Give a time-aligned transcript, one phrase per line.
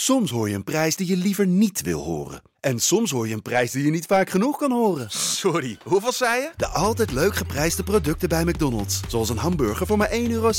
[0.00, 2.42] Soms hoor je een prijs die je liever niet wil horen.
[2.60, 5.10] En soms hoor je een prijs die je niet vaak genoeg kan horen.
[5.10, 6.50] Sorry, hoeveel zei je?
[6.56, 9.00] De altijd leuk geprijsde producten bij McDonald's.
[9.08, 10.50] Zoals een hamburger voor maar 1,60 euro.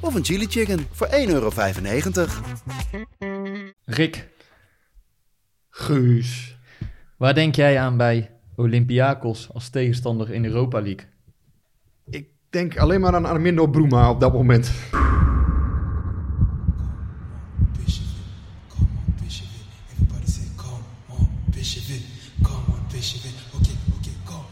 [0.00, 1.50] Of een chili chicken voor 1,95 euro.
[3.84, 4.28] Rick,
[5.70, 6.56] Guus.
[7.16, 11.06] waar denk jij aan bij Olympiakos als tegenstander in Europa League?
[12.10, 14.70] Ik denk alleen maar aan Armindo Bruma op dat moment.
[17.84, 18.06] Bishop,
[18.68, 19.48] come on, Bishop.
[19.92, 21.82] Everybody say, come on, Bishop.
[22.42, 23.20] Come on, Bishop.
[23.54, 24.44] Okay, okay, come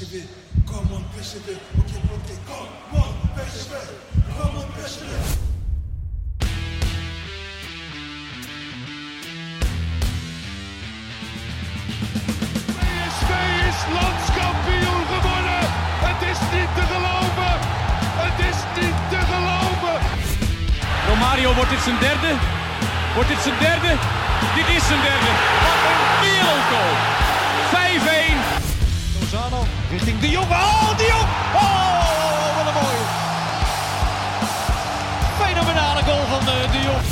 [0.00, 0.28] on, Bishop.
[0.66, 1.42] Come on, Bishop.
[1.42, 3.82] Okay, okay, come on, Bishop.
[4.36, 5.08] Come on, Bishop.
[12.78, 13.30] PSV
[13.68, 15.62] is landskampioen geworden.
[16.06, 17.54] Het is niet te geloven.
[18.22, 19.98] Het is niet te geloven.
[21.08, 22.32] Romario, wordt dit zijn derde?
[23.14, 23.92] Wordt dit zijn derde?
[24.54, 25.30] Dit is zijn derde.
[25.64, 26.94] Wat een wereldgoal.
[28.34, 28.37] 5-1.
[30.20, 30.50] Richting De Jong.
[30.50, 31.28] Oh, De Jong.
[31.54, 33.04] Oh, wat een mooie.
[35.40, 37.02] Fenomenale goal van eh, De Jong.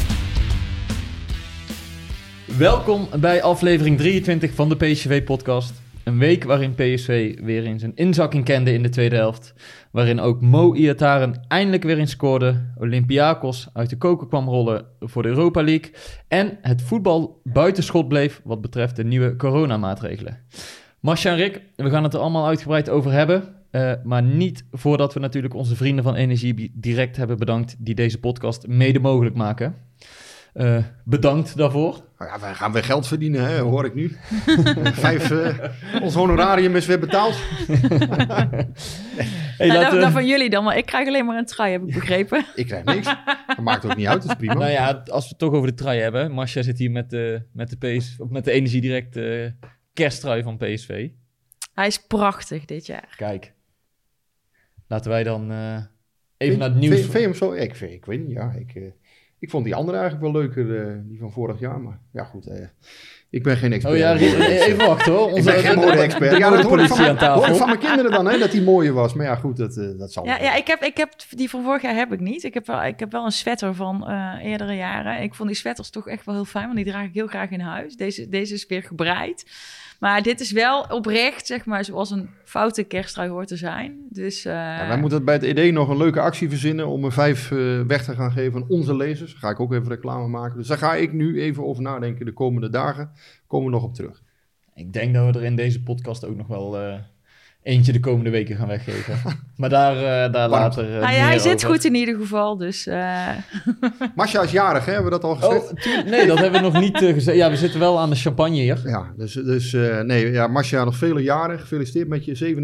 [2.58, 5.82] Welkom bij aflevering 23 van de PSV-podcast.
[6.04, 9.54] Een week waarin PSV weer eens een inzakking kende in de tweede helft.
[9.90, 12.72] Waarin ook Mo Iataren eindelijk weer eens scoorde.
[12.78, 15.90] Olympiakos uit de koker kwam rollen voor de Europa League.
[16.28, 20.38] En het voetbal buitenschot bleef wat betreft de nieuwe coronamaatregelen.
[21.00, 23.54] Masha en Rick, we gaan het er allemaal uitgebreid over hebben.
[23.70, 28.18] eh, maar niet voordat we natuurlijk onze vrienden van Energie direct hebben bedankt die deze
[28.20, 29.74] podcast mede mogelijk maken.
[30.52, 32.00] Eh, bedankt daarvoor.
[32.18, 34.16] Nou ja, wij gaan weer geld verdienen, hè, hoor ik nu.
[35.06, 35.58] Vijf, eh,
[36.02, 37.36] ons honorarium is weer betaald.
[39.56, 41.94] Hey, Nou, dat, van jullie dan, maar ik krijg alleen maar een trui, heb ik
[41.94, 42.44] begrepen.
[42.54, 43.06] Ik krijg niks.
[43.46, 44.54] Dat maakt ook niet uit, dat is prima.
[44.54, 46.32] Nou ja, als we het toch over de trui hebben.
[46.32, 49.46] Masha zit hier met de, met de, PS, of met de Energie Direct eh
[49.96, 51.08] kersttrui van PSV.
[51.74, 53.14] Hij is prachtig dit jaar.
[53.16, 53.52] Kijk.
[54.86, 55.86] Laten wij dan eh, even
[56.36, 56.94] Vind- naar het nieuws.
[57.00, 57.52] Vind, vind je hem zo?
[57.52, 58.52] Ik, vind, ik weet niet, ja.
[58.52, 58.82] Ik, eh,
[59.38, 61.80] ik vond die andere eigenlijk wel leuker, eh, die van vorig jaar.
[61.80, 62.50] Maar ja, goed.
[63.36, 63.92] Ik ben geen expert.
[63.94, 65.36] Oh ja, eh, even wachten hoor.
[65.38, 66.30] Ik ben geen de- mode-expert.
[66.30, 67.54] De Ja, dat hoor ik, van aan mijn, hoor ik tafel.
[67.56, 69.14] van mijn kinderen dan, hè, dat die mooier was.
[69.14, 71.62] Maar ja, goed, dat, eh, dat zal Ja, ja ik, heb, ik heb die van
[71.64, 72.44] vorig jaar heb ik niet.
[72.44, 75.22] Ik heb wel, ik heb wel een sweater van eh, eerdere jaren.
[75.22, 77.50] Ik vond die sweaters toch echt wel heel fijn, want die draag ik heel graag
[77.50, 77.96] in huis.
[77.96, 79.44] Deze, deze is weer gebreid.
[80.00, 84.06] Maar dit is wel oprecht, zeg maar, zoals een foute kersttrui hoort te zijn.
[84.10, 87.12] Dus eh, Ja, wij moeten bij het ED nog een leuke actie verzinnen om er
[87.12, 89.32] vijf eh, weg te gaan geven aan onze lezers.
[89.32, 90.58] Daar ga ik ook even reclame maken.
[90.58, 93.10] Dus daar ga ik nu even over nadenken de komende dagen.
[93.46, 94.22] Komen we nog op terug.
[94.74, 96.98] Ik denk dat we er in deze podcast ook nog wel eh,
[97.66, 99.14] eentje de komende weken gaan weggeven.
[99.56, 100.84] maar daar, eh, daar later.
[100.94, 101.68] eh, nou ja, hij zit over.
[101.68, 102.56] goed in ieder geval.
[102.56, 103.28] Dus eh,
[104.16, 104.92] Masha is jarig, hè?
[104.92, 105.70] hebben we dat al gezegd?
[105.72, 107.36] Oh, nee, dat hebben we nog niet gezegd.
[107.36, 108.80] Ja, we zitten wel aan de champagne hier.
[108.84, 111.58] Ja, dus, dus eh, nee, ja, Masha nog vele jaren.
[111.58, 112.54] Gefeliciteerd met je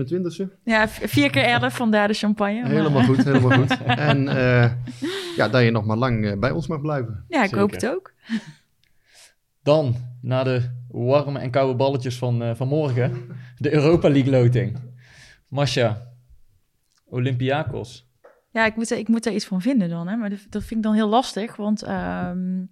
[0.46, 0.52] 27e.
[0.64, 2.60] ja, vier keer elf, vandaar de champagne.
[2.62, 3.76] Maar, Helemaal goed, helemaal goed.
[3.86, 4.70] En eh,
[5.36, 7.24] ja, dat je nog maar lang bij ons mag blijven.
[7.28, 7.58] Ja, ik Zeker.
[7.58, 8.12] hoop het ook.
[9.62, 13.12] Dan, na de warme en koude balletjes van, eh, van morgen,
[13.58, 14.78] de Europa League loting.
[15.52, 16.14] Masha,
[17.04, 18.06] Olympiakos.
[18.50, 20.08] Ja, ik moet, er, ik moet iets van vinden dan.
[20.08, 20.16] Hè?
[20.16, 21.56] Maar dat, dat vind ik dan heel lastig.
[21.56, 22.64] Want ehm,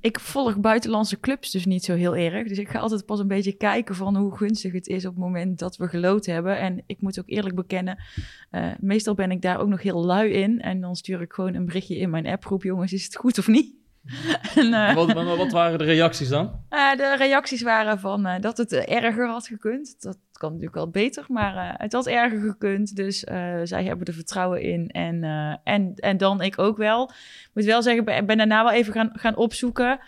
[0.00, 2.48] ik volg buitenlandse clubs dus niet zo heel erg.
[2.48, 5.24] Dus ik ga altijd pas een beetje kijken van hoe gunstig het is op het
[5.24, 6.58] moment dat we geloot hebben.
[6.58, 8.02] En ik moet ook eerlijk bekennen,
[8.50, 10.60] eh, meestal ben ik daar ook nog heel lui in.
[10.60, 12.62] En dan stuur ik gewoon een berichtje in mijn appgroep.
[12.62, 13.74] Jongens, is het goed of niet?
[14.54, 16.64] en, eh, Wat, wat, wat waren de reacties dan?
[16.68, 20.02] eh, de reacties waren van eh, dat het erger had gekund.
[20.02, 22.96] Dat kan natuurlijk wel beter, maar het had erger gekund.
[22.96, 23.18] Dus
[23.62, 24.88] zij hebben er vertrouwen in.
[24.88, 25.24] En,
[25.64, 27.10] en, en dan ik ook wel.
[27.10, 29.98] Ik moet wel zeggen, ik ben daarna wel even gaan, gaan opzoeken.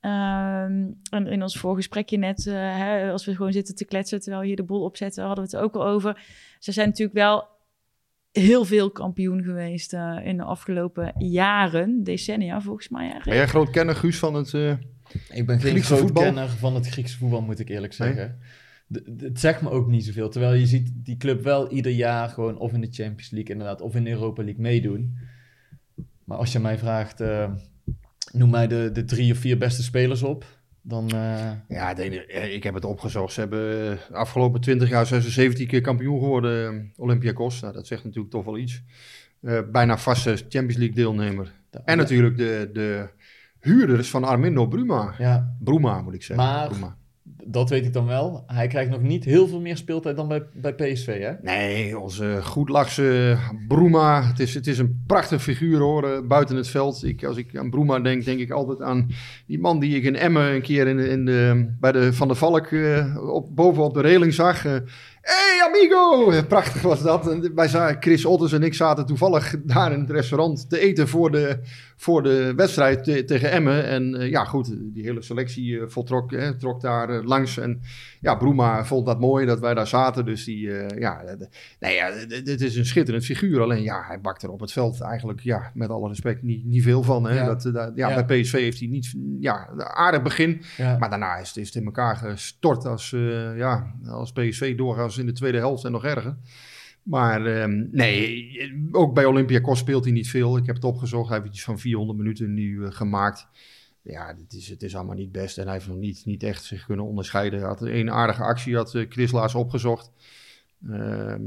[0.00, 4.48] Ehm, en in ons voorgesprekje net, hè, als we gewoon zitten te kletsen terwijl we
[4.48, 6.22] hier de boel opzetten, hadden we het er ook al over.
[6.58, 7.48] Ze zijn natuurlijk wel
[8.32, 13.00] heel veel kampioen geweest eh, in de afgelopen jaren, decennia volgens mij.
[13.02, 13.36] Ben eigenlijk.
[13.40, 14.54] jij groot kenner, Guus, van het...
[14.54, 14.70] eh,
[15.32, 16.22] Ik ben geen Griekse groot voetbal?
[16.22, 18.38] kenner van het Griekse voetbal, moet ik eerlijk zeggen.
[19.16, 20.28] Het zegt me ook niet zoveel.
[20.28, 23.80] Terwijl je ziet die club wel ieder jaar gewoon of in de Champions League inderdaad,
[23.80, 25.18] of in de Europa League meedoen.
[26.24, 27.52] Maar als je mij vraagt, eh,
[28.32, 30.44] noem mij de, de drie of vier beste spelers op,
[30.82, 31.10] dan...
[31.10, 31.90] eh, Ja,
[32.44, 33.32] ik heb het opgezocht.
[33.32, 33.60] Ze hebben
[33.90, 37.60] eh, de afgelopen 20 jaar zijn ze 17 keer kampioen geworden, eh, Olympiakos.
[37.60, 38.82] Nou, dat zegt natuurlijk toch wel iets.
[39.72, 41.52] Bijna vaste Champions League deelnemer.
[41.84, 43.08] En natuurlijk de, de
[43.60, 45.14] huurders van Armindo Bruma.
[45.18, 46.46] Ja, Bruma moet ik zeggen.
[46.46, 46.96] Maar- Bruma.
[47.46, 48.44] Dat weet ik dan wel.
[48.46, 51.32] Hij krijgt nog niet heel veel meer speeltijd dan bij, bij PSV, hè?
[51.42, 53.36] Nee, onze goedlachse
[53.68, 54.22] Broema.
[54.22, 57.04] Het is, het is een prachtig figuur hoor, eh, buiten het veld.
[57.04, 59.10] Ik, als ik aan Broema denk, denk ik altijd aan
[59.46, 62.36] die man die ik in Emmen een keer in, in de, bij de Van der
[62.36, 64.64] Valk eh, op, boven op de reling zag.
[64.64, 64.72] Eh,
[65.20, 66.42] hey amigo!
[66.48, 67.30] Prachtig was dat.
[67.30, 71.08] En wij zagen, Chris Otters en ik zaten toevallig daar in het restaurant te eten
[71.08, 71.58] voor de,
[72.00, 73.84] voor de wedstrijd te- tegen Emmen.
[73.86, 77.58] En eh, ja, goed, die hele selectie eh, voltrok, eh, trok daar eh, langs.
[77.58, 77.80] En
[78.20, 80.24] ja, Broema vond dat mooi dat wij daar zaten.
[80.24, 81.22] Dus die, ja,
[81.80, 82.10] nee, ja,
[82.44, 83.60] dit is een schitterend figuur.
[83.60, 86.82] Alleen ja, hij bakt er op het veld eigenlijk, ja, met alle respect, niet, niet
[86.82, 87.24] veel van.
[87.24, 87.34] Hè?
[87.34, 87.44] Ja.
[87.46, 88.24] Dat, dat- ja, Ja.
[88.24, 90.62] Bij PSV heeft hij niet, ja, een aardig begin.
[90.76, 90.98] Ja.
[90.98, 93.10] Maar daarna is het, is het in elkaar gestort als,
[93.56, 96.36] ja, als PSV doorgaat in de tweede helft en nog erger.
[97.02, 100.56] Maar ehm, nee, ook bij Olympiakos speelt hij niet veel.
[100.56, 101.28] Ik heb het opgezocht.
[101.28, 103.48] Hij heeft iets van 400 minuten nu eh, gemaakt.
[104.02, 105.58] Ja, het is, het is allemaal niet best.
[105.58, 107.58] En hij heeft nog niet, niet echt zich kunnen onderscheiden.
[107.58, 110.10] Hij had een aardige actie, had eh, Chris Laars opgezocht.
[110.88, 111.42] Ehm,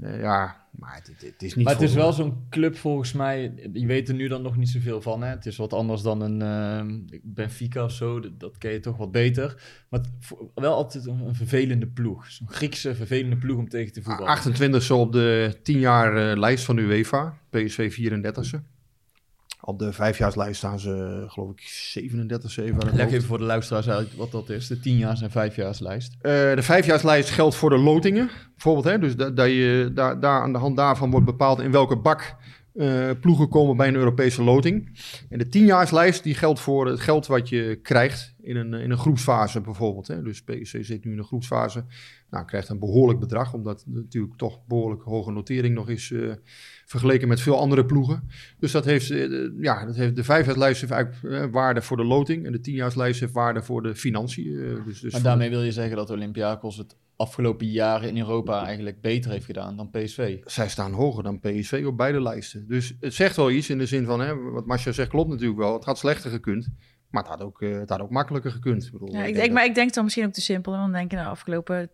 [0.00, 3.86] eh, ja, maar het, is niet Maar het is wel zo'n club volgens mij, je
[3.86, 5.22] weet er nu dan nog niet zoveel van.
[5.22, 5.28] Hè?
[5.28, 8.96] Het is wat anders dan een eh, Benfica of zo, dat, dat ken je toch
[8.96, 9.62] wat beter.
[9.88, 10.10] Maar het,
[10.54, 12.30] wel altijd een, een vervelende ploeg.
[12.30, 14.32] Zo'n Griekse vervelende ploeg om tegen te voetballen.
[14.32, 17.38] 28 e op de 10 jaar eh, lijst van de UEFA.
[17.50, 18.75] PSV 34e.
[19.68, 22.74] Op de vijfjaarslijst staan ze, geloof ik, 37 even.
[22.74, 23.14] uit het Leg hoofd.
[23.14, 26.16] even voor de luisteraars uit wat dat is, de 10-jaars- en 5-jaarslijst.
[26.20, 28.84] Eh, de vijfjaarslijst geldt voor de lotingen, bijvoorbeeld.
[28.84, 28.98] Hè?
[28.98, 32.36] Dus da- dat je, daar, daar aan de hand daarvan wordt bepaald in welke bak
[32.74, 34.98] eh, ploegen komen bij een Europese loting.
[35.28, 38.98] En de tienjaarslijst die geldt voor het geld wat je krijgt in een, in een
[38.98, 40.08] groepsfase bijvoorbeeld.
[40.08, 40.22] Hè?
[40.22, 41.84] Dus PSV zit nu in een groepsfase.
[42.30, 46.32] Nou, krijgt een behoorlijk bedrag, omdat het natuurlijk toch behoorlijk hoge notering nog is eh,
[46.86, 48.28] vergeleken met veel andere ploegen.
[48.58, 51.96] Dus dat heeft, eh, de- ja, dat heeft de vijfjaarslijst heeft eigenlijk eh, waarde voor
[51.96, 54.58] de loting en de tienjaarslijst heeft waarde voor de financiën.
[54.58, 58.64] eh, dus, dus Maar daarmee wil je zeggen dat Olympiakos het afgelopen jaren in Europa
[58.64, 60.38] eigenlijk beter heeft gedaan dan PSV.
[60.44, 62.66] zij staan hoger dan PSV op beide lijsten.
[62.68, 65.58] Dus het zegt wel iets in de zin van, hè, wat Masha zegt klopt natuurlijk
[65.58, 65.72] wel.
[65.74, 66.68] Het had slechter gekund,
[67.10, 68.84] maar het had ook, het had ook makkelijker gekund.
[68.84, 70.40] Ik bedoel, Ja, ik ik denk denk, dat- maar ik denk dan misschien ook te
[70.40, 70.72] simpel.
[70.72, 71.90] Dan denk ik, nou, afgelopen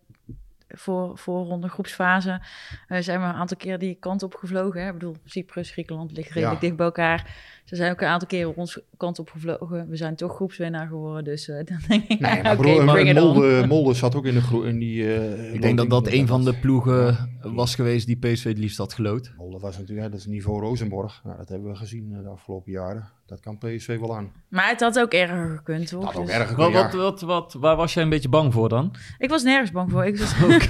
[0.74, 2.40] voor, voorronde groepsfase
[2.88, 4.80] eh, zijn we een aantal keer die kant op gevlogen.
[4.80, 4.86] Hè?
[4.86, 6.60] Ik bedoel, Cyprus, Griekenland ligt redelijk Ja.
[6.60, 7.26] dicht bij elkaar.
[7.64, 9.88] Ze zijn ook een aantal keren onze kant op gevlogen.
[9.88, 11.24] We zijn toch groepswinnaar geworden.
[11.24, 12.84] Dus eh, dan denk ik, Nee, maar broer.
[13.14, 15.14] Molde, Molde zat ook in, de groep, in die...
[15.14, 18.78] eh, Ik denk dat dat een van de ploegen was geweest die PSV het liefst
[18.78, 19.32] had gelood.
[19.36, 21.20] Molde was natuurlijk, hè, dat is niveau Rosenborg.
[21.24, 23.08] Nou, dat hebben we gezien eh, de afgelopen jaren.
[23.26, 24.32] Dat kan PSV wel aan.
[24.48, 26.00] Maar het had ook erger gekund, hoor.
[26.00, 26.98] Dat had ook Dus erger Wat, gekund, wat, ja.
[26.98, 28.94] wat, wat, waar was jij een beetje bang voor dan?
[29.18, 30.04] Ik was nergens bang voor.
[30.04, 30.34] Ik was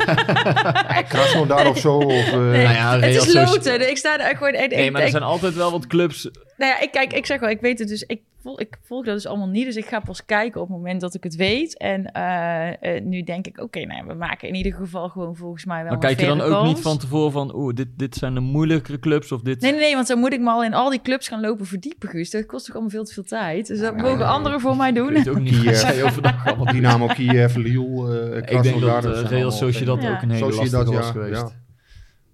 [0.88, 1.96] Ja, Krasnodar of zo.
[1.96, 3.90] Of, eh, Nee, Nou ja, het is loten.
[3.90, 4.54] Ik sta daar gewoon...
[4.54, 6.30] Ik, Nee, maar er zijn altijd wel wat clubs.
[6.62, 8.02] Nou ja, ik, kijk, ik zeg wel, ik weet het dus.
[8.02, 9.64] Ik, vol, ik volg dat dus allemaal niet.
[9.64, 11.78] Dus ik ga pas kijken op het moment dat ik het weet.
[11.78, 15.36] En eh, eh, nu denk ik, oké, nou ja, we maken in ieder geval gewoon
[15.36, 18.14] volgens mij wel Maar kijk je dan ook niet van tevoren van, oeh, dit, dit
[18.14, 19.60] zijn de moeilijkere clubs of dit...
[19.60, 21.66] Nee, nee, nee, want dan moet ik me al in al die clubs gaan lopen
[21.66, 22.30] verdiepen, Guus.
[22.30, 23.66] Dat kost toch allemaal veel te veel tijd.
[23.66, 24.24] Dus dat Ja, mogen ja.
[24.30, 25.12] anderen voor mij Ik doen.
[25.12, 26.72] weet ook niet zij overdag allemaal.
[26.72, 30.14] Dynamo Kiev, Lille, eh Ik denk dat uh, Real Sociedad Ja.
[30.14, 31.40] ook een hele Sociedad, lastige was geweest.
[31.40, 31.50] ja.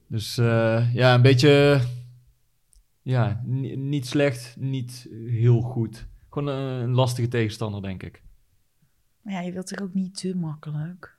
[0.07, 1.81] Dus eh, ja, een beetje...
[3.09, 6.09] Ja, ni- niet slecht, niet heel goed.
[6.31, 8.23] Gewoon een, een lastige tegenstander, denk ik.
[9.23, 11.17] Maar ja, je wilt toch ook niet te makkelijk?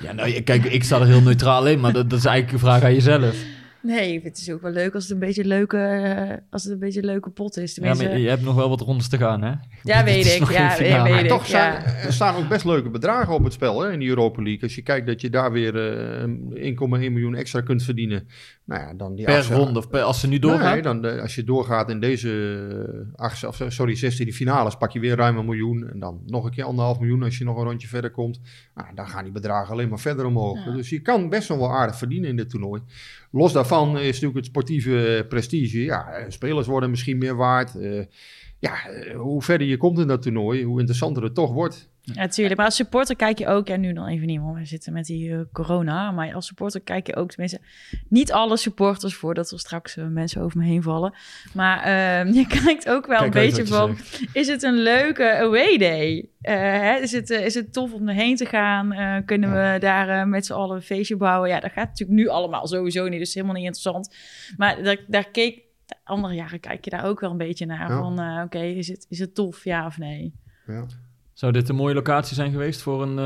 [0.00, 2.68] Ja, nou, kijk, ik sta er heel neutraal in, maar dat, dat is eigenlijk een
[2.68, 3.44] vraag aan jezelf.
[3.80, 6.78] Nee, het is ook wel leuk als het een beetje leuke, eh, als het een
[6.78, 7.68] beetje leuke pot is.
[7.68, 9.52] Ja, Tenminste, maar ja, je, je hebt nog wel wat rondes te gaan, hè?
[9.82, 10.50] weet Dit is ik.
[10.50, 11.28] Ja, weet ik.
[11.28, 11.84] Toch ja.
[11.84, 14.62] er staan ook best leuke bedragen op het spel hè, in de Europa League.
[14.62, 18.28] Als je kijkt dat je daar weer eh 1,1 miljoen extra kunt verdienen.
[18.64, 20.72] Nou ja, dan die Per achtste- ronde, of per, als ze nu doorgaan.
[20.72, 22.30] Nee, dan, eh, als je doorgaat in deze
[23.14, 25.88] eh, achtste, of, sorry, 16 finales, pak je weer ruim een miljoen.
[25.92, 28.40] En dan nog een keer anderhalf miljoen als je nog een rondje verder komt.
[28.74, 30.64] Nou, dan gaan die bedragen alleen maar verder omhoog.
[30.64, 30.72] Ja.
[30.72, 32.82] Dus je kan best nog wel aardig verdienen in dit toernooi.
[33.30, 35.82] Los daarvan is natuurlijk het sportieve prestige.
[35.82, 37.80] Ja, spelers worden misschien meer waard.
[37.80, 38.04] Eh,
[38.58, 41.87] ja, eh, hoe verder je komt in dat toernooi, hoe interessanter het toch wordt.
[42.14, 42.56] Ja, tuurlijk.
[42.56, 45.04] Maar als supporter kijk je ook, ja, nu dan even niet, want we zitten met
[45.04, 46.10] die eh, corona.
[46.10, 47.60] Maar als supporter kijk je ook, tenminste,
[48.08, 51.14] niet alle supporters, voordat er straks eh, mensen over me heen vallen.
[51.54, 54.22] Maar ehm, je kijkt ook wel Kijk een beetje van, zegt.
[54.32, 56.28] is het een leuke away day?
[56.40, 56.96] Eh, hè?
[56.96, 58.94] Is, het, is het tof om erheen te gaan?
[59.24, 61.48] Kunnen we daar met z'n allen een feestje bouwen?
[61.48, 64.14] Ja, dat gaat natuurlijk nu allemaal sowieso niet, dus helemaal niet interessant.
[64.56, 67.90] Maar daar, daar keek, de andere jaren kijk je daar ook wel een beetje naar.
[67.90, 67.98] Ja.
[67.98, 70.34] Van, oké, is, het, is het tof, ja of nee?
[70.66, 70.86] Ja.
[71.38, 73.16] Zou dit een mooie locatie zijn geweest voor een...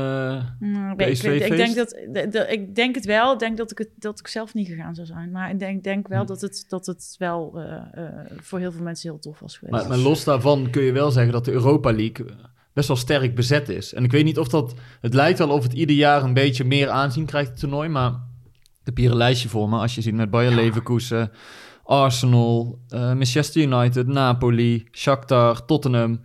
[0.95, 1.97] weet ik, PSV ik, ik denk dat,
[2.49, 3.33] ik denk het wel.
[3.33, 5.31] Ik denk dat ik, het, dat ik zelf niet gegaan zou zijn.
[5.31, 6.27] Maar ik denk, denk wel Hm.
[6.27, 8.09] dat, het, dat het wel eh, eh,
[8.41, 9.77] voor heel veel mensen heel tof was geweest.
[9.77, 12.25] maar, maar los daarvan kun je wel zeggen dat de Europa League...
[12.73, 13.93] best wel sterk bezet is.
[13.93, 14.73] En ik weet niet of dat...
[15.01, 17.89] Het lijkt wel of het ieder jaar een beetje meer aanzien krijgt, het toernooi.
[17.89, 18.11] Maar
[18.79, 19.77] ik heb hier een lijstje voor me.
[19.77, 21.31] Als je ziet met Bayer Leverkusen,
[21.83, 26.19] Arsenal, Manchester United, Napoli, Shakhtar, Tottenham...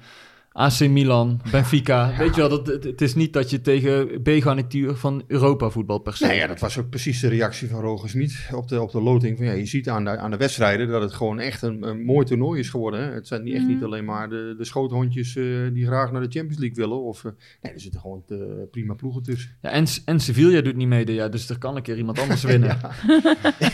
[0.58, 2.16] AC Milan, Benfica.
[2.16, 5.98] Weet je wel, dat, het, het is niet dat je tegen B-garnituur van Europa voetbal
[5.98, 6.26] per se.
[6.26, 9.00] Nee, ja, dat was ook precies de reactie van Roger Smit op de, op de
[9.00, 9.36] loting.
[9.36, 12.04] Van, ja, je ziet aan de, aan de wedstrijden dat het gewoon echt een, een
[12.04, 13.00] mooi toernooi is geworden.
[13.00, 13.12] Hè?
[13.12, 16.30] Het zijn niet, echt niet alleen maar de, de schoothondjes eh, die graag naar de
[16.30, 17.02] Champions League willen.
[17.02, 18.38] Of, eh, nee, er zitten gewoon eh,
[18.70, 19.56] prima ploegen tussen.
[19.62, 22.18] Ja, en, en Sevilla doet niet mee dit jaar, dus er kan een keer iemand
[22.18, 22.78] anders winnen.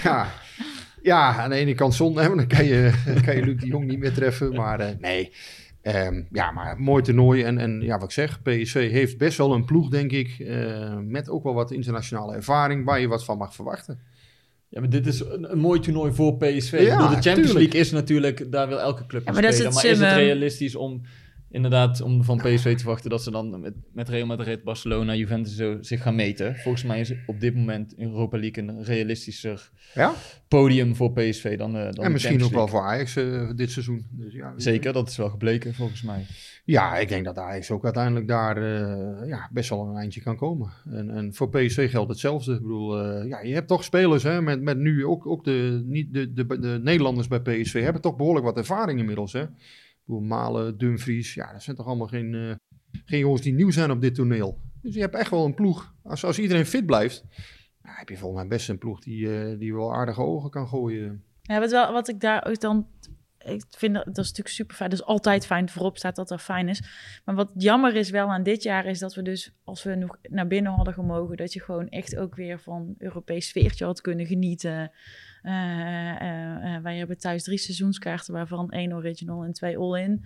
[0.03, 0.33] ja.
[1.03, 2.93] ja, aan de ene kant zonde, hè, want dan kan je,
[3.25, 4.55] kan je Luc de Jong niet meer treffen.
[4.55, 5.33] Maar eh, nee,
[5.85, 7.43] Ehm, ja, maar mooi toernooi.
[7.43, 10.38] En, en ja, wat ik zeg, PSV heeft best wel een ploeg, denk ik.
[10.38, 13.99] eh, met ook wel wat internationale ervaring waar je wat van mag verwachten.
[14.69, 16.73] Ja, maar dit is een, een mooi toernooi voor PSV.
[16.73, 17.59] Ja, ik bedoel, de Champions tuurlijk.
[17.59, 19.73] League is natuurlijk, daar wil elke club Ja, maar is spelen.
[19.73, 21.00] het maar is het realistisch om
[21.55, 25.57] inderdaad om van PSV te verwachten dat ze dan met, met Real Madrid, Barcelona, Juventus
[25.57, 26.57] zo zich gaan meten?
[26.57, 30.15] Volgens mij is op dit moment in Europa League een realistischer Ja?
[30.49, 33.71] podium voor PSV dan, eh dan de en misschien ook wel voor Ajax eh, dit
[33.71, 34.07] seizoen.
[34.11, 34.53] Dus ja.
[34.57, 36.27] Zeker, dat is wel gebleken volgens mij.
[36.65, 40.37] Ja, ik denk dat Ajax ook uiteindelijk daar eh, ja, best wel een eindje kan
[40.37, 40.73] komen.
[40.91, 42.55] En, en voor PSV geldt hetzelfde.
[42.55, 46.15] Ik bedoel, ja, je hebt toch spelers, hè, met, met nu ook, ook de, niet
[46.15, 49.33] de, de, de Nederlanders bij PSV hebben toch behoorlijk wat ervaring inmiddels.
[49.33, 49.45] Hè?
[50.07, 52.55] Malen, Dumfries, ja, dat zijn toch allemaal geen, eh,
[53.05, 54.61] geen jongens die nieuw zijn op dit toneel.
[54.83, 55.95] Dus je hebt echt wel een ploeg.
[56.03, 57.25] Als, als iedereen fit blijft,
[57.83, 61.25] heb je volgens mij best een ploeg die, eh, die wel aardige ogen kan gooien.
[61.43, 62.87] Ja, wat, wel, wat ik daar ook dan...
[63.39, 64.91] Ik vind dat, dat is natuurlijk super fijn.
[64.91, 65.69] Dat is altijd fijn.
[65.69, 66.83] Voorop staat dat dat fijn is.
[67.25, 70.19] Maar wat jammer is wel aan dit jaar is dat we dus, als we nog
[70.23, 74.27] naar binnen hadden gemogen, dat je gewoon echt ook weer van Europees sfeertje had kunnen
[74.27, 74.93] genieten.
[75.45, 80.25] Eh, eh, eh, wij hebben thuis drie seizoenskaarten, waarvan één original en twee all-in.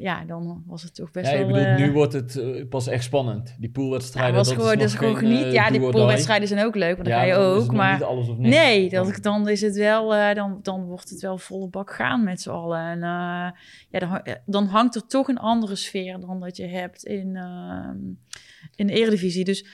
[0.00, 1.40] Ja, dan was het toch best Ja, wel...
[1.40, 3.46] ik bedoel, eh, nu wordt het pas echt spannend.
[3.46, 5.52] Die ja, poolwedstrijden, was dat gewoon, is is gewoon geniet.
[5.52, 7.72] ja, die poolwedstrijden zijn ook leuk, want dan Ja, ga je ook.
[7.72, 8.56] Maar niet alles of niks.
[8.56, 11.90] Nee, dat, Dan- ik- dan is het wel, dan, dan wordt het wel volle bak
[11.94, 12.78] gaan met z'n allen.
[12.80, 12.98] En
[13.90, 17.36] ja, dan, ha- dan hangt er toch een andere sfeer dan dat je hebt in,
[17.36, 17.96] ehm,
[18.74, 19.44] in de Eredivisie.
[19.44, 19.66] Dus,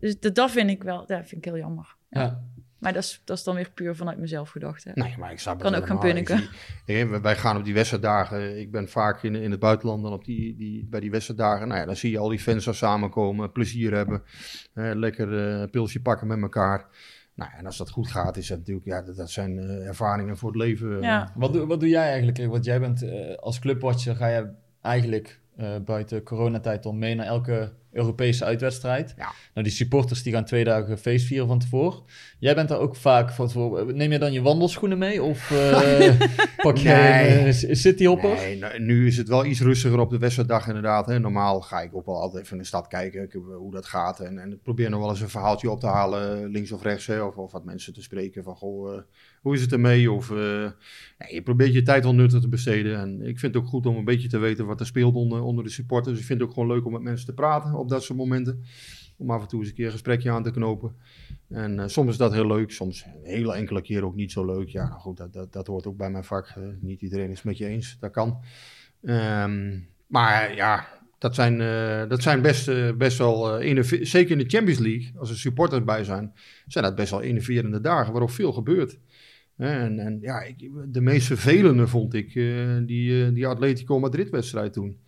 [0.00, 1.94] dus dat, dat vind ik wel, dat vind ik heel jammer.
[2.10, 2.40] Ja.
[2.78, 4.84] Maar dat is, dat is dan weer puur vanuit mezelf gedacht.
[4.84, 4.90] Hè?
[4.94, 6.48] Nee, maar ik snap Kan het ook gaan punniken.
[7.22, 8.60] wij- gaan op die wedstrijddagen.
[8.60, 11.68] Ik ben vaak in, in het buitenland dan op die, die, bij die wedstrijddagen.
[11.68, 14.22] Nou ja, dan zie je al die fans daar samenkomen, plezier hebben.
[14.74, 16.86] hè, lekker eh, een pilsje pakken met elkaar.
[17.34, 19.86] Nou, ja, en als dat goed gaat, is dat natuurlijk, ja, dat, dat zijn eh,
[19.86, 21.00] ervaringen voor het leven.
[21.00, 21.32] Ja.
[21.34, 22.46] Wat, doe, wat doe jij eigenlijk?
[22.50, 24.48] Want jij bent eh, als clubwatcher, ga je
[24.80, 29.14] eigenlijk eh, buiten coronatijd dan mee naar elke Europese uitwedstrijd.
[29.16, 29.32] Ja.
[29.54, 32.02] Nou, die supporters die gaan twee dagen feest vieren van tevoren.
[32.38, 33.96] Jij bent daar ook vaak van tevoren.
[33.96, 35.22] Neem je dan je wandelschoenen mee?
[35.22, 36.20] Of eh,
[36.62, 37.38] pak je Nee.
[37.38, 38.34] een eh, cityhopper?
[38.34, 41.06] Nee, nou, nu is het wel iets rustiger op de wedstrijddag inderdaad.
[41.06, 41.18] Hè.
[41.20, 44.20] Normaal ga ik ook wel altijd even in de stad kijken eh, hoe dat gaat.
[44.20, 47.06] En, en ik probeer nog wel eens een verhaaltje op te halen, links of rechts.
[47.06, 47.22] Hè.
[47.22, 48.98] Of, of wat mensen te spreken van, goh,
[49.40, 50.12] hoe is het ermee?
[50.12, 52.98] Of, nee, je probeert je tijd wel nuttig te besteden.
[53.00, 55.42] En ik vind het ook goed om een beetje te weten wat er speelt onder,
[55.42, 56.10] onder de supporters.
[56.12, 58.18] Dus ik vind het ook gewoon leuk om met mensen te praten op dat soort
[58.18, 58.64] momenten.
[59.16, 60.94] Om af en toe eens een keer een gesprekje aan te knopen.
[61.48, 64.44] En eh, soms is dat heel leuk, soms een hele enkele keer ook niet zo
[64.44, 64.68] leuk.
[64.68, 66.54] Ja, nou goed, dat, dat, dat hoort ook bij mijn vak.
[66.80, 68.40] Niet iedereen is met je eens, dat kan.
[69.02, 70.86] Ehm, maar ja,
[71.18, 74.80] dat zijn, eh, dat zijn best, eh, best wel, eh, enerve- zeker in de Champions
[74.80, 76.32] League, als er supporters bij zijn,
[76.66, 78.98] zijn dat best wel enerverende dagen waarop veel gebeurt.
[79.56, 80.44] En, en ja,
[80.88, 82.32] de meest vervelende vond ik
[82.86, 84.98] die, die Atletico Madrid wedstrijd toen.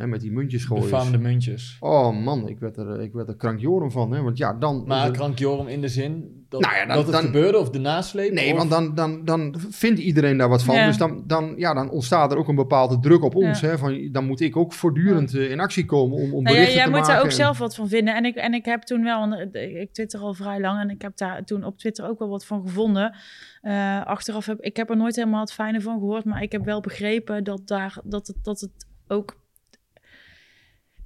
[0.00, 0.82] Hè, met die muntjes gooien.
[0.82, 1.76] Befaamde muntjes.
[1.80, 4.12] Oh man, ik werd er, ik werd er krankjoren van.
[4.12, 4.22] Hè?
[4.22, 4.84] Want ja, dan...
[4.86, 7.78] Maar krankjorum in de zin dat, Nou ja, dan- dat het dan- gebeurde of de
[7.78, 8.32] nasleep?
[8.32, 10.74] Nee, of- want dan, dan, dan vindt iedereen daar wat van.
[10.74, 10.86] Ja.
[10.86, 13.60] Dus dan, dan, ja, dan ontstaat er ook een bepaalde druk op ons.
[13.60, 13.68] Ja.
[13.68, 13.78] Hè?
[13.78, 16.74] Van, dan moet ik ook voortdurend eh, in actie komen om, om Nou ja, berichten
[16.74, 17.12] jij te moet maken.
[17.14, 18.14] daar ook en- zelf wat van vinden.
[18.14, 21.02] En ik, en ik heb toen wel, want ik twitter al vrij lang en ik
[21.02, 23.14] heb daar toen op Twitter ook wel wat van gevonden.
[23.62, 26.64] Eh, achteraf heb ik heb er nooit helemaal het fijne van gehoord, maar ik heb
[26.64, 28.70] wel begrepen dat daar dat het, dat het
[29.08, 29.38] ook.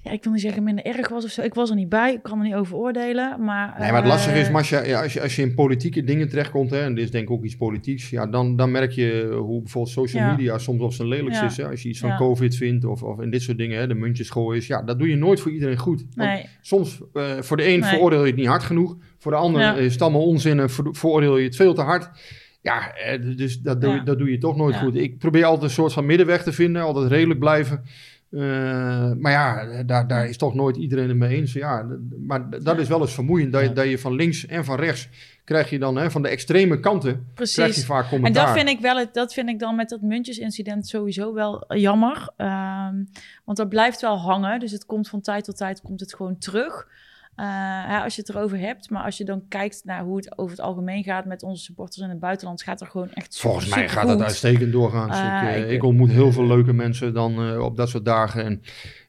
[0.04, 1.42] Ja, ik wil niet zeggen minder erg was of zo.
[1.42, 3.44] Ik was er niet bij, ik kan er niet over oordelen.
[3.44, 6.04] Maar, Nee, maar het lastige is, eh, Masja, ja, als, je, als je in politieke
[6.04, 8.90] dingen terechtkomt, hè, en dit is denk ik ook iets politieks, ja, dan, dan merk
[8.92, 10.30] je hoe bijvoorbeeld social Ja.
[10.30, 11.46] media soms op zijn lelijkst Ja.
[11.46, 11.56] is.
[11.56, 11.68] Hè?
[11.68, 12.16] Als je iets van.
[12.16, 14.98] COVID vindt of, of in dit soort dingen, hè, de muntjes gooien, is, ja, dat
[14.98, 16.04] doe je nooit voor iedereen goed.
[16.14, 17.88] Nee, Soms, eh, voor de een Nee.
[17.88, 18.96] veroordeel je het niet hard genoeg.
[19.18, 22.10] Voor de ander is het allemaal onzin en ver- veroordeel je het veel te hard.
[22.60, 24.96] Ja, eh, dus dat doe, dat doe je toch nooit goed.
[24.96, 27.82] Ik probeer altijd een soort van middenweg te vinden, altijd redelijk blijven.
[28.34, 31.52] Eh, maar ja, daar, daar is toch nooit iedereen het mee eens.
[31.52, 31.86] Ja,
[32.26, 35.08] maar dat is wel eens vermoeiend, dat je, dat je van links en van rechts
[35.44, 37.84] krijg je dan hè, van de extreme kanten, krijg je Precies.
[37.84, 38.46] vaak En commentaar.
[38.46, 42.28] dat vind ik wel, het- dat vind ik dan met dat muntjesincident sowieso wel jammer.
[42.36, 42.94] Ehm,
[43.44, 44.60] want dat blijft wel hangen.
[44.60, 46.86] Dus het komt van tijd tot tijd komt het gewoon terug.
[47.36, 48.90] Eh, als je het erover hebt.
[48.90, 52.02] Maar als je dan kijkt naar hoe het over het algemeen gaat met onze supporters
[52.02, 55.16] in het buitenland, gaat er gewoon echt super, Volgens mij gaat het uitstekend doorgaans.
[55.16, 58.04] Ah, ik, eh, ik- ik ontmoet heel veel leuke mensen dan eh, op dat soort
[58.04, 58.44] dagen.
[58.44, 58.62] En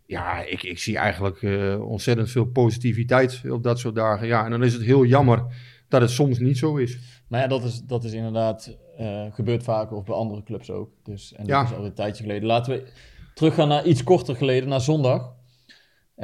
[0.05, 4.27] ja, ik, ik zie eigenlijk eh, ontzettend veel positiviteit op dat soort dagen.
[4.27, 5.45] Ja, en dan is het heel jammer
[5.89, 6.97] dat het soms niet zo is.
[7.27, 10.89] Maar ja, dat is, dat is inderdaad eh, gebeurt vaker of bij andere clubs ook.
[11.03, 11.63] Dus, en dat Ja.
[11.63, 12.47] is al een tijdje geleden.
[12.47, 12.87] Laten we
[13.33, 15.33] teruggaan naar iets korter geleden, naar zondag.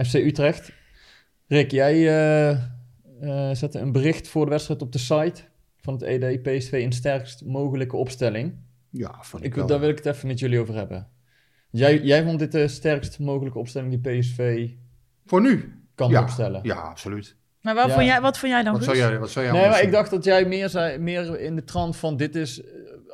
[0.05, 0.71] FC Utrecht.
[1.51, 5.41] Rick, jij eh, eh, zette een bericht voor de wedstrijd op de site
[5.77, 8.53] van het ED PSV in sterkst mogelijke opstelling.
[8.89, 9.67] Ja, vond ik, Ik, wel.
[9.67, 11.07] daar wil ik het even met jullie over hebben.
[11.69, 14.69] Jij, jij vond dit de sterkst mogelijke opstelling die PSV
[15.25, 15.83] Voor nu?
[15.95, 16.21] kan ja.
[16.21, 16.59] opstellen?
[16.63, 17.35] Ja, absoluut.
[17.61, 17.93] Maar wat, Ja.
[17.93, 19.91] vond jij, wat vond jij dan Wat zou jij, wat zou jij Nee, maar ik
[19.91, 22.61] dacht dat jij meer, zei, meer in de trant van dit is,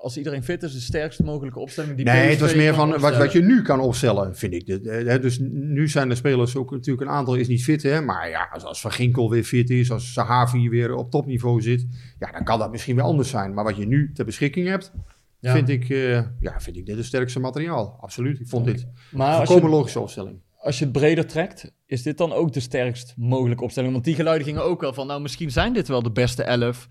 [0.07, 2.95] als iedereen fit is, de sterkst mogelijke opstelling die Nee, het was meer van wat,
[2.95, 3.19] opstellen.
[3.19, 4.65] wat je nu kan opstellen, vind ik.
[5.21, 8.01] Dus nu zijn de spelers ook natuurlijk een aantal is niet fit, hè.
[8.01, 11.85] Maar ja, als, als Van Ginkel weer fit is, als Sahavi weer op topniveau zit,
[12.19, 13.53] ja, dan kan dat misschien weer anders zijn.
[13.53, 14.91] Maar wat je nu ter beschikking hebt,
[15.39, 15.53] Ja.
[15.53, 17.97] vind, ik, eh, ja, vind ik dit het sterkste materiaal.
[18.01, 18.39] Absoluut.
[18.39, 20.41] Ik vond dit Maar een volkomen je, logische opstelling.
[20.57, 23.91] als je het breder trekt, is dit dan ook de sterkst mogelijke opstelling?
[23.93, 26.87] Want die geluiden gingen ook wel van, nou misschien zijn dit wel de beste elf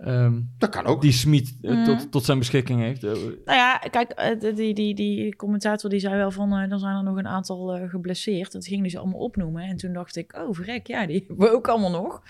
[0.00, 1.02] ehm, Dat kan ook.
[1.02, 1.84] die Smit eh, Mhm.
[1.84, 3.04] tot, tot zijn beschikking heeft.
[3.04, 6.78] Eh, Nou ja, kijk, eh, die, die, die commentator die zei wel van, eh, dan
[6.78, 8.52] zijn er nog een aantal eh, geblesseerd.
[8.52, 9.62] Dat ging dus allemaal opnoemen.
[9.62, 12.22] En toen dacht ik, oh verrek, ja, die hebben we ook allemaal nog.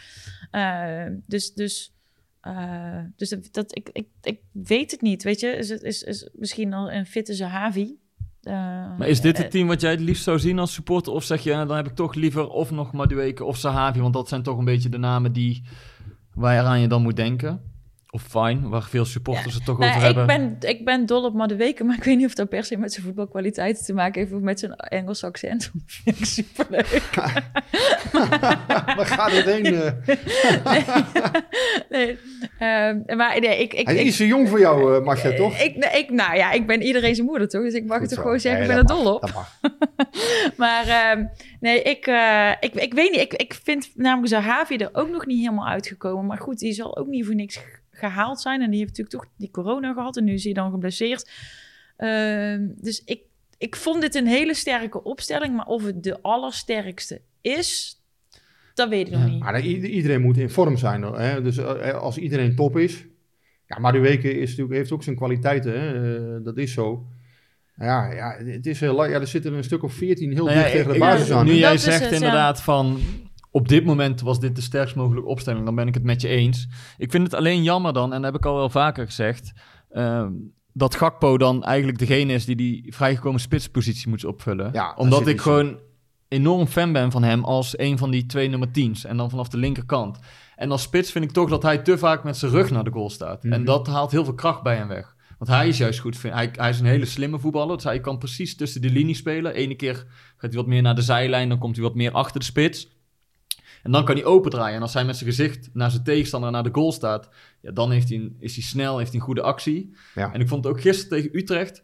[1.26, 1.92] Dus dus,
[2.40, 5.46] eh, dus dat, dat- ik, ik, ik weet het niet, weet je.
[5.48, 7.96] Is, het- is, is misschien al een fitte Zahavi.
[8.42, 8.52] Eh,
[8.98, 11.12] maar is dit het team wat jij het liefst zou zien als supporter?
[11.12, 14.28] Of zeg je, dan heb ik toch liever of nog Madueke of Sahavi, want dat
[14.28, 15.62] zijn toch een beetje de namen die,
[16.38, 17.67] waaraan je dan moet denken.
[18.10, 20.26] Of Fine, waar veel supporters het toch Nou, over ik, hebben.
[20.26, 22.92] ben, ik ben dol op Madueke, maar ik weet niet of dat per se met
[22.92, 25.70] zijn voetbalkwaliteiten te maken heeft of met zijn Engels accent.
[25.74, 27.00] Dat vind ik superleuk.
[28.96, 29.64] Waar gaat het heen?
[29.64, 29.92] eh?
[31.90, 32.18] nee,
[32.58, 33.74] ehm, maar nee, ik...
[33.74, 35.58] ik, Hij ik is te jong voor jou, eh Marcia, toch?
[35.58, 37.62] Ik, nee, ik, nou ja, ik ben iedereen zijn moeder, toch?
[37.62, 38.22] Dus ik mag het toch zo.
[38.24, 39.20] gewoon zeggen, Nee, ik ben er dol op.
[39.20, 39.58] Dat mag.
[40.56, 41.24] Maar ehm,
[41.60, 43.20] nee, ik, eh, ik, ik weet niet.
[43.20, 46.26] Ik, ik vind namelijk Zahavi er ook nog niet helemaal uitgekomen.
[46.26, 47.58] Maar goed, die zal ook niet voor niks
[47.98, 48.62] gehaald zijn.
[48.62, 50.16] En die heeft natuurlijk toch die corona gehad.
[50.16, 51.30] En nu is hij dan geblesseerd.
[51.96, 53.20] Ehm, dus ik,
[53.58, 55.56] ik vond dit een hele sterke opstelling.
[55.56, 58.00] Maar of het de allersterkste is,
[58.74, 59.28] dat weet ik nog Ja.
[59.28, 59.42] niet.
[59.42, 61.02] Maar iedereen moet in vorm zijn.
[61.02, 61.42] hoor, Hè?
[61.42, 63.04] Dus eh, als iedereen top is.
[63.66, 65.80] Ja, maar de weken is natuurlijk, heeft ook zijn kwaliteiten.
[65.80, 66.16] Hè?
[66.38, 67.06] Eh, dat is zo.
[67.76, 70.62] Ja, ja, het is, heel ja, er zitten een stuk of 14 heel Nou ja,
[70.62, 71.46] dicht tegen de basis aan.
[71.46, 72.14] Nu jij zegt het, ja.
[72.16, 73.00] inderdaad van...
[73.50, 75.64] Op dit moment was dit de sterkst mogelijke opstelling.
[75.64, 76.68] Dan ben ik het met je eens.
[76.98, 79.52] Ik vind het alleen jammer dan, en dat heb ik al wel vaker gezegd...
[79.90, 80.32] ehm,
[80.72, 84.70] dat Gakpo dan eigenlijk degene is die die vrijgekomen spitspositie moet opvullen.
[84.72, 85.78] Ja, Omdat ik gewoon
[86.28, 89.04] enorm fan ben van hem als een van die twee nummer 10's.
[89.04, 90.18] En dan vanaf de linkerkant.
[90.56, 92.90] En als spits vind ik toch dat hij te vaak met zijn rug naar de
[92.90, 93.42] goal staat.
[93.44, 93.64] En Mhm.
[93.64, 95.16] dat haalt heel veel kracht bij hem weg.
[95.38, 96.22] Want hij is juist goed.
[96.22, 97.74] Hij, hij is een hele slimme voetballer.
[97.76, 99.54] Dus hij kan precies tussen de linie spelen.
[99.54, 99.94] Ene keer
[100.36, 101.48] gaat hij wat meer naar de zijlijn.
[101.48, 102.88] Dan komt hij wat meer achter de spits.
[103.82, 104.76] En dan kan hij open draaien.
[104.76, 107.28] En als hij met zijn gezicht naar zijn tegenstander naar de goal staat.
[107.60, 109.96] Ja, dan heeft hij een, is hij snel, heeft hij een goede actie.
[110.14, 110.32] Ja.
[110.32, 111.82] En ik vond het ook gisteren tegen Utrecht.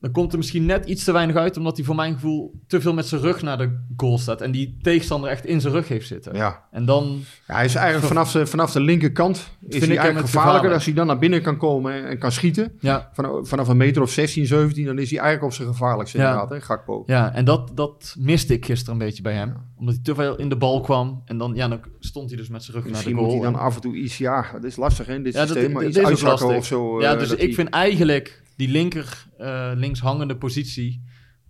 [0.00, 1.56] Dan komt er misschien net iets te weinig uit.
[1.56, 4.40] Omdat hij voor mijn gevoel te veel met zijn rug naar de goal staat.
[4.40, 6.34] En die tegenstander echt in zijn rug heeft zitten.
[6.34, 6.64] Ja.
[6.70, 10.30] En dan Ja, hij is eigenlijk vanaf de, vanaf de linkerkant is hij eigenlijk gevaarlijker.
[10.30, 10.74] gevaarlijk.
[10.74, 12.72] Als hij dan naar binnen kan komen en kan schieten.
[12.80, 16.18] Ja, Vanaf, vanaf een meter of 16, 17, dan is hij eigenlijk op zijn gevaarlijkste
[16.18, 16.24] Ja.
[16.24, 17.02] inderdaad, hè, Gakpo.
[17.06, 19.54] ja en dat, dat miste ik gisteren een beetje bij hem.
[19.76, 21.22] Omdat hij te veel in de bal kwam.
[21.24, 23.42] En dan, ja, dan stond hij dus met zijn rug Misschien naar de moet goal.
[23.44, 25.48] hij dan af en toe iets, ja, dat is lastig hè, in dit Ja, dat-
[25.48, 27.00] systeem, maar dat iets uitzakken of zo.
[27.00, 31.04] ja, eh, dus ik vind eigenlijk die linker, eh, links hangende positie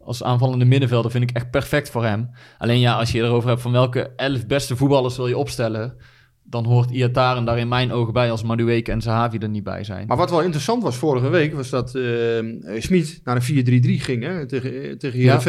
[0.06, 2.30] als aanvallende middenvelder vind ik echt perfect voor hem.
[2.58, 5.96] Alleen ja, als je erover hebt van welke elf beste voetballers wil je opstellen,
[6.42, 9.84] dan hoort Iataren daar in mijn ogen bij als Madueke en Zahavi er niet bij
[9.84, 10.06] zijn.
[10.06, 12.38] Maar wat wel interessant was vorige week, was dat eh
[12.78, 15.40] Smit naar een 4-3-3 ging hè, tegen, eh, tegen Ja.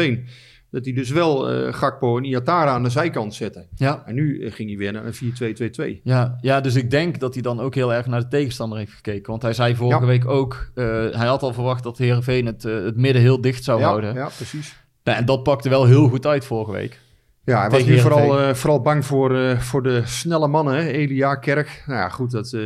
[0.70, 3.66] Dat hij dus wel eh, Gakpo en Iatara aan de zijkant zette.
[3.76, 4.02] ja.
[4.06, 6.00] En nu eh, ging hij weer naar een 4-2-2-2.
[6.02, 8.92] Ja, ja, dus ik denk dat hij dan ook heel erg naar de tegenstander heeft
[8.92, 9.30] gekeken.
[9.30, 10.06] Want hij zei vorige Ja.
[10.06, 13.80] week ook, eh, hij had al verwacht dat Heerenveen het, het midden heel dicht zou
[13.80, 14.14] Ja, houden.
[14.14, 14.76] ja, precies.
[15.04, 17.00] Nou, en dat pakte wel heel goed uit vorige week.
[17.44, 20.78] Ja, hij was nu vooral, vooral bang voor, voor de snelle mannen.
[20.86, 21.84] Elia, Kerk.
[21.86, 22.56] Nou ja, goed, dat,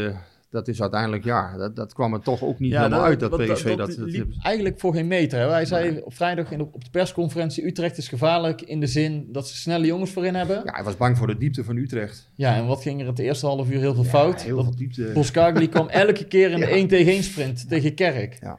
[0.52, 3.20] dat is uiteindelijk, ja, dat, dat kwam er toch ook niet Ja, helemaal dat- uit,
[3.20, 3.64] dat PSV.
[3.68, 5.38] Dat, dat dat, liep eigenlijk voor geen meter.
[5.40, 5.48] Hè?
[5.50, 7.66] Hij zei op vrijdag in de, op de persconferentie...
[7.66, 10.56] Utrecht is gevaarlijk in de zin dat ze snelle jongens voorin hebben.
[10.56, 12.30] Ja, ja, hij was bang voor de diepte van Utrecht.
[12.36, 14.42] en wat ging er het eerste half uur heel veel fout?
[14.42, 15.10] Heel Dat veel diepte.
[15.14, 16.72] Boskagli kwam elke keer in de Ja.
[16.72, 18.38] 1 tegen 1 sprint tegen Kerk.
[18.40, 18.58] Ja.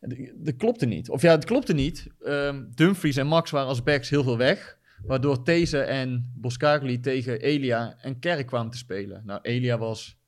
[0.00, 1.10] Dat- Dat klopte niet.
[1.10, 2.06] Of ja, het klopte niet.
[2.24, 4.78] Ehm, Dumfries en Max waren als backs heel veel weg.
[5.06, 9.22] Waardoor These en Boskagli tegen Elia en Kerk kwamen te spelen.
[9.26, 10.18] Nou, Elia was,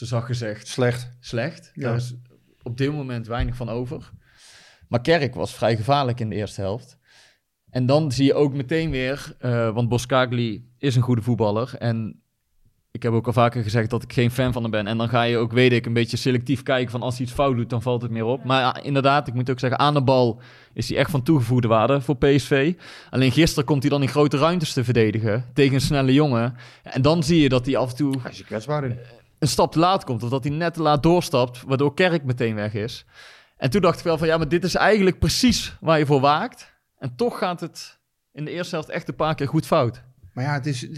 [0.00, 1.10] ze zag gezegd, Slecht.
[1.20, 1.70] slecht.
[1.74, 1.82] Ja.
[1.82, 2.14] Daar is
[2.62, 4.10] op dit moment weinig van over.
[4.88, 6.98] Maar Kerk was vrij gevaarlijk in de eerste helft.
[7.70, 11.74] En dan zie je ook meteen weer, eh, want Boskagli is een goede voetballer.
[11.78, 12.22] En
[12.90, 14.86] ik heb ook al vaker gezegd dat ik geen fan van hem ben.
[14.86, 17.34] En dan ga je ook, weet ik, een beetje selectief kijken van als hij iets
[17.34, 18.44] fout doet, dan valt het meer op.
[18.44, 20.40] Maar ja, inderdaad, ik moet ook zeggen, aan de bal
[20.72, 22.74] is hij echt van toegevoegde waarde voor PSV.
[23.10, 26.54] Alleen gisteren komt hij dan in grote ruimtes te verdedigen tegen een snelle jongen.
[26.82, 28.98] En dan zie je dat hij af en toe Hij is er kwetsbaar in.
[29.40, 30.22] Een stap te laat komt.
[30.22, 33.04] Of dat hij net te laat doorstapt, waardoor Kerk meteen weg is.
[33.56, 36.20] En toen dacht ik wel van, ja, maar dit is eigenlijk precies waar je voor
[36.20, 36.72] waakt.
[36.98, 37.98] En toch gaat het
[38.32, 40.02] in de eerste helft echt een paar keer goed fout.
[40.34, 40.88] Maar ja, het is,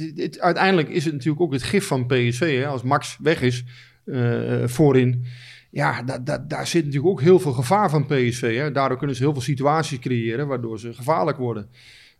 [0.40, 2.59] uiteindelijk is het natuurlijk ook het gif van PSV.
[2.61, 2.66] Hè?
[2.66, 3.64] Als Max weg is
[4.05, 5.26] eh, voorin.
[5.70, 8.57] Ja, da, da- daar zit natuurlijk ook heel veel gevaar van PSV.
[8.57, 8.72] Hè?
[8.72, 11.70] Daardoor kunnen ze heel veel situaties creëren waardoor ze gevaarlijk worden.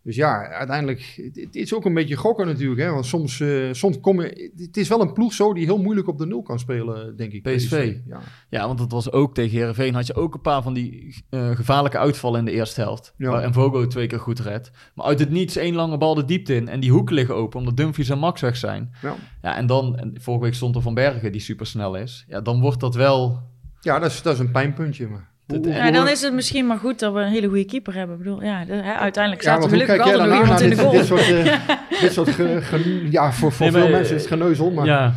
[0.03, 2.81] Dus ja, uiteindelijk, het, het is ook een beetje gokken natuurlijk.
[2.81, 2.89] Hè?
[2.89, 4.51] Want soms, eh, soms kom je...
[4.55, 7.31] Het is wel een ploeg zo die heel moeilijk op de nul kan spelen, denk
[7.31, 7.43] ik.
[7.43, 7.97] PSV.
[8.05, 8.19] Ja.
[8.49, 11.55] Ja, want dat was ook tegen Herenveen had je ook een paar van die eh,
[11.55, 13.13] gevaarlijke uitvallen in de eerste helft.
[13.17, 13.29] Ja.
[13.29, 14.71] Waar Vogo twee keer goed redt.
[14.95, 16.67] Maar uit het niets één lange bal de diepte in.
[16.67, 18.95] En die hoeken liggen open omdat Dumfries en Max weg zijn.
[19.01, 19.15] Ja.
[19.41, 22.25] Ja, en dan, en vorige week stond er Van Bergen die supersnel is.
[22.27, 23.51] Ja, dan wordt dat wel...
[23.79, 25.07] Ja, dat is, dat is een pijnpuntje.
[25.07, 25.32] Maar.
[25.47, 28.15] Dat- Ja, dan is het misschien maar goed dat we een hele goede keeper hebben.
[28.17, 30.69] Ik bedoel, ja, de- hè, uiteindelijk Ja, er want hoe gelukkig altijd nog iemand in
[30.69, 30.91] de goal.
[30.91, 31.59] dit, dit soort, eh,
[32.01, 34.71] dit soort ge- ge- ja, voor, voor Nee, maar, veel eh, mensen is het geneuzel,
[34.71, 34.85] maar...
[34.85, 35.13] Ja,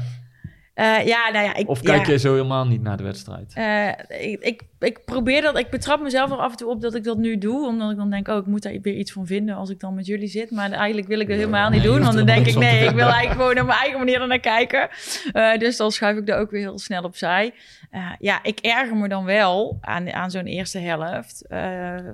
[0.77, 3.53] Eh, ja, nou ja, ik, of kijk ja, je zo helemaal niet naar de wedstrijd?
[3.55, 3.89] eh,
[4.31, 7.05] ik, ik, ik probeer dat, ik betrap mezelf er af en toe op dat ik
[7.05, 9.55] dat nu doe, omdat ik dan denk, oh, ik moet daar weer iets van vinden
[9.55, 10.51] als ik dan met jullie zit.
[10.51, 12.95] Maar eigenlijk wil ik dat helemaal niet nee, doen, want dan denk ik, nee, ik
[12.95, 14.89] wil eigenlijk gewoon op mijn eigen manier ernaar kijken.
[15.33, 17.53] Eh, dus dan schuif ik er ook weer heel snel opzij.
[18.19, 21.47] Ja, ik erger me dan wel aan, aan zo'n eerste helft,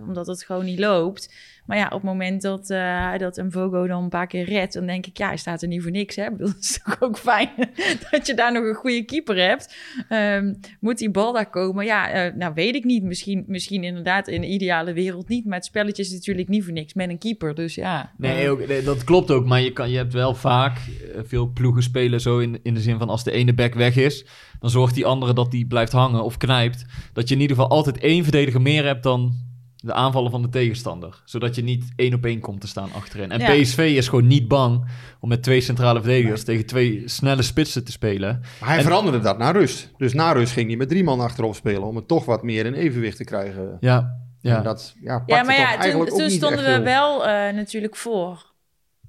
[0.06, 1.34] omdat het gewoon niet loopt.
[1.66, 4.72] Maar ja, op het moment dat, eh dat een Vogo dan een paar keer redt,
[4.72, 6.16] dan denk ik, ja, hij staat er niet voor niks.
[6.16, 6.24] Hè?
[6.24, 7.50] Ik bedoel, het is toch ook fijn
[8.10, 9.76] dat je daar nog een goede keeper hebt.
[10.08, 11.84] Ehm, moet die bal daar komen?
[11.84, 13.02] Ja, eh, nou weet ik niet.
[13.02, 15.44] Misschien, misschien inderdaad in de ideale wereld niet.
[15.44, 17.54] Maar het spelletje is natuurlijk niet voor niks met een keeper.
[17.54, 18.12] Dus ja.
[18.16, 19.46] Nee, eh, ook, nee, dat klopt ook.
[19.46, 20.78] Maar je, kan, je hebt wel vaak
[21.16, 24.26] veel ploegen spelen zo in, in de zin van als de ene back weg is,
[24.60, 26.84] dan zorgt die andere dat die blijft hangen of knijpt.
[27.12, 29.50] Dat je in ieder geval altijd één verdediger meer hebt dan
[29.82, 31.22] de aanvallen van de tegenstander.
[31.24, 33.30] Zodat je niet één op één komt te staan achterin.
[33.30, 33.60] En Ja.
[33.62, 34.84] PSV is gewoon niet bang
[35.20, 38.40] om met twee centrale verdedigers tegen twee snelle spitsen te spelen.
[38.60, 39.90] Maar hij En- veranderde dat naar rust.
[39.96, 42.66] Dus na rust ging hij met drie man achterop spelen om het toch wat meer
[42.66, 43.76] in evenwicht te krijgen.
[43.80, 44.56] Ja, ja.
[44.56, 48.50] En dat ja, maar toch ja, toen, stonden we heel- wel eh, natuurlijk voor.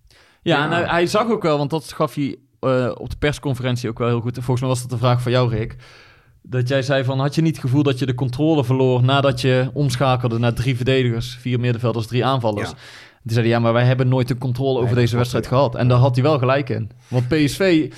[0.07, 0.63] Ja, Ja.
[0.65, 3.97] en hij, hij zag ook wel, want dat gaf hij eh, op de persconferentie ook
[3.97, 4.33] wel heel goed.
[4.33, 5.75] Volgens mij was dat een vraag van jou, Rick.
[6.45, 9.41] Dat jij zei van, had je niet het gevoel dat je de controle verloor nadat
[9.41, 12.69] je omschakelde naar drie verdedigers, vier middenvelders, drie aanvallers?
[12.69, 12.75] Ja.
[13.21, 15.75] Die zeiden, ja, maar wij hebben nooit de controle over deze wedstrijd gehad.
[15.75, 16.91] En daar had hij wel gelijk in.
[17.07, 17.93] Want PSV,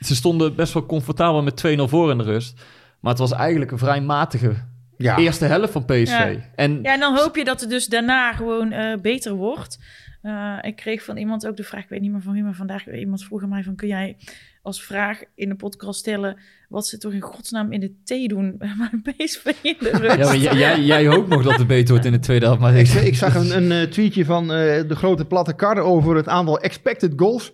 [0.00, 2.60] ze stonden best wel comfortabel met 2-0 voor in de rust.
[3.00, 4.54] Maar het was eigenlijk een vrij matige
[5.02, 6.06] Ja, eerste helft van PSV.
[6.06, 6.36] Ja.
[6.54, 9.78] En Ja, en dan hoop je dat het dus daarna gewoon eh, beter wordt.
[10.22, 12.54] Eh, ik kreeg van iemand ook de vraag, ik weet niet meer van wie, maar
[12.54, 14.16] vandaag iemand vroeg aan mij van, kun jij
[14.62, 16.36] als vraag in de podcast stellen,
[16.68, 18.54] wat ze toch in godsnaam in de thee doen
[19.02, 20.16] bij PSV in de rust?
[20.16, 22.60] ja, maar jij, jij, jij hoopt nog dat het beter wordt in de tweede helft.
[22.60, 26.16] Maar ik, ik zag een, een eh, tweetje van eh, de grote platte kar over
[26.16, 27.52] het aantal expected goals.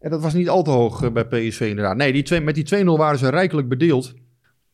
[0.00, 1.96] En dat was niet al te hoog bij PSV inderdaad.
[1.96, 4.14] Nee, die twee, met die 2-0 waren ze rijkelijk bedeeld.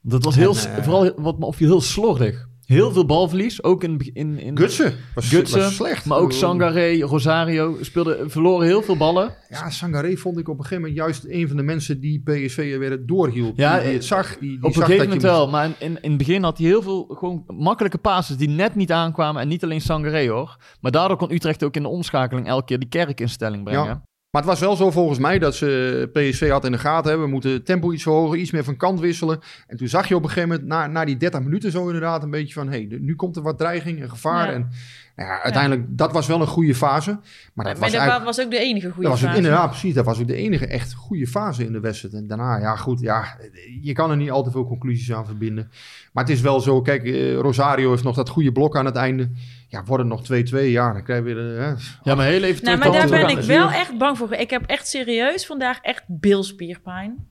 [0.09, 2.49] Dat was heel, En, eh, vooral wat me opviel, heel slordig.
[2.64, 4.11] Heel veel balverlies, ook in...
[4.12, 6.05] in, in Gutsen was, Gutsen, was slecht.
[6.05, 9.35] maar ook Sangaré, Rosario speelden, verloren heel veel ballen.
[9.49, 12.79] Ja, Sangaré vond ik op een gegeven moment juist een van de mensen die PSV
[12.79, 13.57] weer doorhield.
[13.57, 14.38] Ja, die, die eh, het zag.
[14.38, 16.66] Die, die Op een gegeven moment wel, maar in, in, in het begin had hij
[16.66, 19.42] heel veel gewoon makkelijke passes die net niet aankwamen.
[19.42, 20.57] En niet alleen Sangaré hoor.
[20.81, 23.85] Maar daardoor kon Utrecht ook in de omschakeling elke keer die kerk in stelling brengen.
[23.85, 24.03] Ja.
[24.31, 27.27] Maar het was wel zo volgens mij dat ze PSV had in de gaten hebben.
[27.27, 29.41] We moeten het tempo iets verhogen, iets meer van kant wisselen.
[29.67, 32.23] En toen zag je op een gegeven moment, na, na die 30 minuten zo inderdaad,
[32.23, 32.69] een beetje van...
[32.69, 34.47] hé, hey, nu komt er wat dreiging en gevaar.
[34.47, 34.53] Ja.
[34.53, 34.71] En
[35.17, 37.11] nou ja, uiteindelijk, dat was wel een goede fase.
[37.11, 39.37] Maar dat maar was dat was ook de enige goede Dat was ook, fase.
[39.37, 39.95] inderdaad, precies.
[39.95, 42.15] Dat was ook de enige echt goede fase in de wedstrijd.
[42.15, 43.39] En daarna, ja goed, ja,
[43.81, 45.71] je kan er niet al te veel conclusies aan verbinden.
[46.12, 48.97] Maar het is wel zo, kijk, eh, Rosario heeft nog dat goede blok aan het
[48.97, 49.31] einde.
[49.77, 51.59] Ja, worden nog 2-2, ja, dan krijg je weer...
[51.59, 54.17] eh, Ja, maar heel even Nou, terug maar daar dan- ben ik wel echt bang
[54.19, 54.33] voor.
[54.33, 57.29] Ik heb echt serieus vandaag echt bilspierpijn.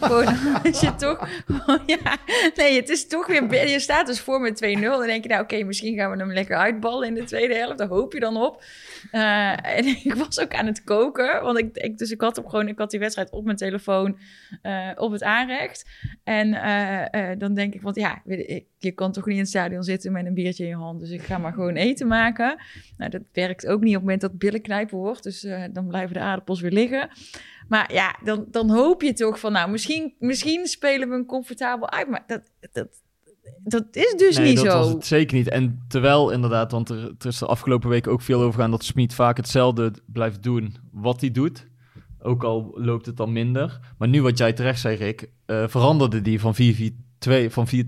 [0.00, 0.26] Gewoon
[0.64, 1.28] als je toch...
[1.86, 2.16] ja,
[2.54, 3.68] nee, het is toch weer...
[3.68, 4.80] Je staat dus voor met 2-0.
[4.80, 7.78] Dan denk je, nou oké, misschien gaan we hem lekker uitballen in de tweede helft.
[7.78, 8.62] Daar hoop je dan op.
[9.10, 11.42] Eh, en ik was ook aan het koken.
[11.42, 14.18] Want ik, dus ik had, hem gewoon, ik had die wedstrijd op mijn telefoon
[14.62, 15.88] eh, op het aanrecht.
[16.24, 18.22] En eh, dan denk ik, want ja,
[18.78, 21.00] je kan toch niet in het stadion zitten met een biertje in je hand.
[21.00, 22.56] Dus ik ga maar gewoon eten maken.
[22.96, 25.22] Nou, dat werkt ook niet op het moment dat billen knijpen wordt.
[25.22, 27.10] Dus dan blijven de aardappels weer liggen.
[27.72, 31.90] Maar ja, dan, dan hoop je toch van, nou, misschien, misschien spelen we een comfortabel
[31.90, 32.08] uit.
[32.08, 32.88] Maar dat, dat,
[33.64, 34.78] dat is dus nee, niet dat zo.
[34.78, 35.48] was het zeker niet.
[35.48, 38.84] En terwijl inderdaad, want er, er is de afgelopen week ook veel over gaan dat
[38.84, 41.66] Smit vaak hetzelfde blijft doen wat hij doet.
[42.22, 43.80] Ook al loopt het dan minder.
[43.98, 47.80] Maar nu wat jij terecht zei, Rick, eh, veranderde die van 4-4-2 van 4-4-2-2-2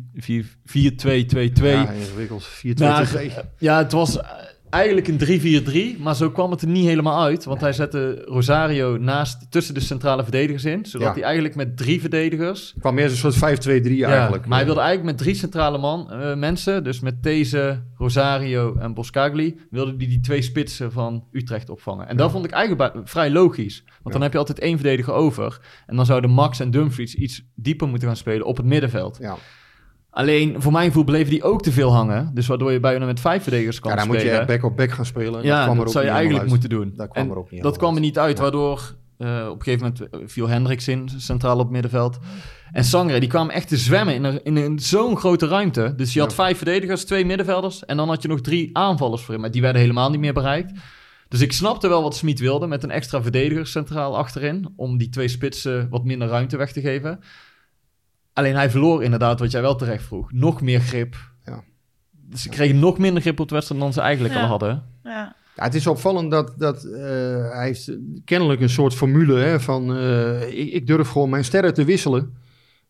[1.52, 2.44] Ja, ingewikkeld.
[2.44, 2.74] 4-2-2.
[2.74, 3.44] naar...
[3.58, 4.28] Ja, het was eh,
[4.74, 7.44] eigenlijk een 3-4-3, maar zo kwam het er niet helemaal uit.
[7.44, 10.86] Want hij zette Rosario naast, tussen de centrale verdedigers in.
[10.86, 11.12] Zodat Ja.
[11.14, 14.42] hij eigenlijk met drie verdedigers kwam meer zo'n soort 5-2-3 eigenlijk.
[14.42, 18.76] ja, maar hij wilde eigenlijk met drie centrale man, eh, mensen, dus met These, Rosario
[18.76, 22.08] en Boscagli, wilde hij die twee spitsen van Utrecht opvangen.
[22.08, 23.84] En dat vond ik eigenlijk vrij logisch.
[24.02, 25.60] Want dan heb je altijd één verdediger over.
[25.86, 29.18] En dan zouden Max en Dumfries iets dieper moeten gaan spelen op het middenveld.
[29.20, 29.36] Ja.
[30.14, 32.30] Alleen, voor mijn gevoel bleven die ook te veel hangen.
[32.34, 34.40] Dus waardoor je bijna met vijf verdedigers kan Ja, dan moet spelen.
[34.40, 35.42] je back op back gaan spelen.
[35.42, 36.92] ja, kwam er dat zou je eigenlijk helemaal moeten doen.
[36.96, 38.04] Dat kwam En er ook niet dat kwam er uit.
[38.04, 42.18] niet uit, waardoor eh, op een gegeven moment eh, viel Hendricks in, centraal op middenveld.
[42.72, 45.92] En Sangre, die kwam echt te zwemmen in, een, in een, zo'n grote ruimte.
[45.96, 46.34] Dus je had Ja.
[46.36, 49.40] vijf verdedigers, twee middenvelders en dan had je nog drie aanvallers voor hem.
[49.42, 50.72] Maar die werden helemaal niet meer bereikt.
[51.28, 54.68] Dus ik snapte wel wat Smit wilde met een extra verdediger centraal achterin.
[54.76, 57.20] Om die twee spitsen wat minder ruimte weg te geven.
[58.34, 61.16] Alleen hij verloor inderdaad, wat jij wel terecht vroeg, nog meer grip.
[61.44, 61.62] Ja.
[62.12, 64.40] Dus ze kregen nog minder grip op de wedstrijd dan ze eigenlijk Ja.
[64.42, 64.82] al hadden.
[65.02, 65.36] Ja.
[65.56, 67.00] Ja, het is opvallend dat, dat eh,
[67.50, 67.90] hij heeft
[68.24, 72.36] kennelijk een soort formule hè, van eh, ik, ik durf gewoon mijn sterren te wisselen.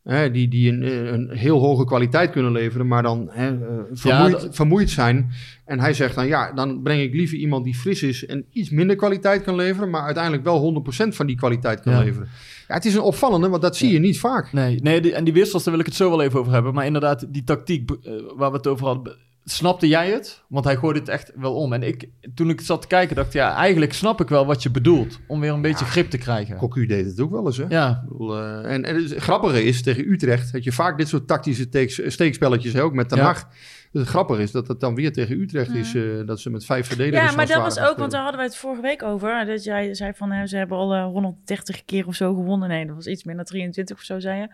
[0.04, 3.82] Hè, die die een, eh, een heel hoge kwaliteit kunnen leveren, maar dan hè, eh,
[3.92, 5.30] vermoeid, vermoeid zijn.
[5.64, 8.70] En hij zegt dan ja, dan breng ik liever iemand die fris is en iets
[8.70, 11.98] minder kwaliteit kan leveren, maar uiteindelijk wel 100% van die kwaliteit kan Ja.
[12.02, 12.28] leveren.
[12.68, 14.52] Ja, het is een opvallende, want dat zie je niet vaak.
[14.52, 16.74] Nee, nee die- en die wissels, daar wil ik het zo wel even over hebben.
[16.74, 20.42] Maar inderdaad, die tactiek eh, waar we het over hadden, snapte jij het?
[20.48, 21.72] Want hij gooide het echt wel om.
[21.72, 24.62] En ik, toen ik zat te kijken, dacht ik, ja, eigenlijk snap ik wel wat
[24.62, 25.18] je bedoelt.
[25.26, 26.57] Om weer een beetje grip te krijgen.
[26.57, 27.64] Cocu deed het ook wel eens, hè?
[27.68, 31.09] Ja, Ik bedoel, eh, en, en het grappige is, tegen Utrecht heb je vaak dit
[31.09, 33.22] soort tactische teeks- steekspelletjes, hè, ook met de Ja.
[33.22, 33.46] nacht.
[33.92, 36.64] Dus het grappige is dat het dan weer tegen Utrecht is, eh, dat ze met
[36.64, 39.46] vijf verdedigers Ja, maar dat was ook, want daar hadden we het vorige week over.
[39.46, 42.68] Dat jij zei van, hè, ze hebben al eh, 130 keer of zo gewonnen.
[42.68, 44.48] Nee, dat was iets minder, 23 of zo, zei je.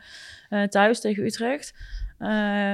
[0.48, 1.74] eh, thuis tegen Utrecht.
[2.20, 2.28] Eh,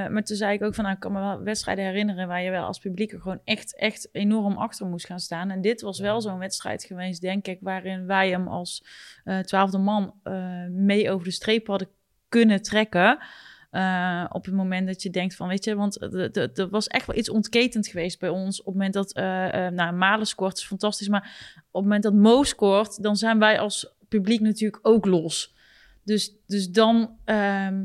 [0.09, 2.29] maar toen zei ik ook van, nou, ik kan me wel wedstrijden herinneren...
[2.29, 5.51] waar je wel als publiek er gewoon echt, echt enorm achter moest gaan staan.
[5.51, 7.59] En dit was wel zo'n wedstrijd geweest, denk ik...
[7.61, 8.85] waarin wij hem als
[9.25, 11.89] eh, twaalfde man eh, mee over de streep hadden
[12.29, 13.19] kunnen trekken...
[14.29, 17.31] Op het moment dat je denkt van, weet je, want er- was echt wel iets
[17.31, 18.61] ontketend geweest bij ons.
[18.61, 19.15] Op het moment dat,
[19.75, 23.61] nou, Malen scoort is fantastisch, maar op het moment dat Mo scoort, dan zijn wij
[23.61, 25.55] als publiek natuurlijk ook los.
[26.05, 27.85] Dus, dus dan, ehm,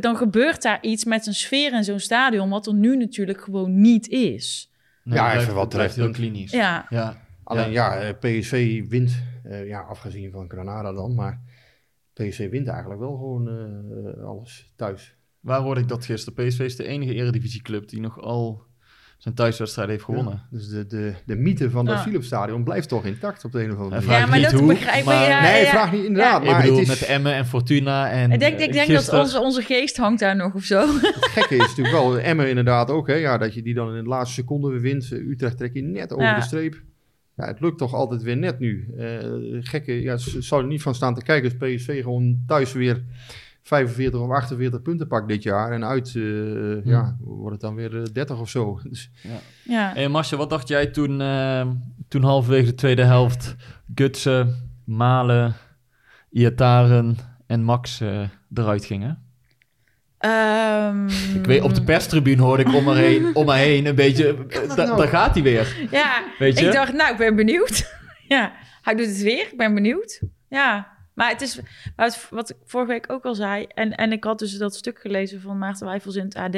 [0.00, 3.80] dan gebeurt daar iets met een sfeer in zo'n stadion, wat er nu natuurlijk gewoon
[3.80, 4.72] niet is.
[5.04, 6.32] nee, Ja, even wat blijft heel terecht.
[6.32, 6.50] klinisch.
[6.50, 11.40] Ja, Ja, Alleen ja, eh, PSV wint, eh, ja, afgezien van Granada dan, maar
[12.12, 15.16] PSV wint eigenlijk wel gewoon eh, alles thuis.
[15.40, 16.46] waar hoorde ik dat gisteren?
[16.48, 18.62] PSV is de enige eredivisieclub die nog al
[19.16, 20.32] zijn thuiswedstrijd heeft gewonnen.
[20.32, 22.00] Ja, dus de, de, de mythe van dat Ja.
[22.02, 24.06] Philipsstadion blijft toch intact op de een of andere manier.
[24.06, 25.04] vraag ja maar niet dat hoe, begrijp ik.
[25.04, 25.70] maar- ja, nee, ja.
[25.70, 27.00] vraag niet inderdaad, ik maar bedoel, het is...
[27.00, 30.20] met Emmen en Fortuna en Ik denk, ik eh, denk dat onze, onze geest hangt
[30.20, 30.80] daar nog of zo.
[31.00, 34.02] Het gekke is natuurlijk wel, Emmen inderdaad ook, hè, ja, dat je die dan in
[34.02, 35.12] de laatste seconde weer wint.
[35.12, 36.34] Eh, Utrecht trek je net over Ja.
[36.36, 36.82] de streep.
[37.36, 38.88] Ja, het lukt toch altijd weer net nu.
[38.98, 39.06] Eh,
[39.60, 43.02] gekke, ja, ze zou er niet van staan te kijken als PSV gewoon thuis weer
[43.66, 45.72] 45 of 48 punten pakt dit jaar.
[45.72, 48.78] En uit, eh, ja, wordt het dan weer eh, 30 of zo.
[48.90, 49.10] Dus,
[49.64, 49.92] Ja.
[49.94, 51.66] Hey Marcia, wat dacht jij toen, eh,
[52.08, 53.54] toen halverwege de tweede helft
[53.94, 55.54] Gutsen, Malen,
[56.30, 58.20] Iataren en Max eh,
[58.54, 59.22] eruit gingen?
[60.18, 63.94] Ehm, Ik weet, op de perstribune hoorde ik om me heen, om me heen een
[63.94, 65.88] beetje, eh, da- daar gaat hij weer.
[65.90, 66.66] Ja, Weet je?
[66.66, 67.92] ik dacht, nou, ik ben benieuwd.
[68.28, 68.52] ja,
[68.82, 69.48] hij doet het weer.
[69.52, 70.22] Ik ben benieuwd.
[70.48, 71.60] Ja, maar het is
[71.96, 73.66] wat, wat ik vorige week ook al zei.
[73.74, 76.54] En, en ik had dus dat stuk gelezen van Maarten Wijfels in het AD.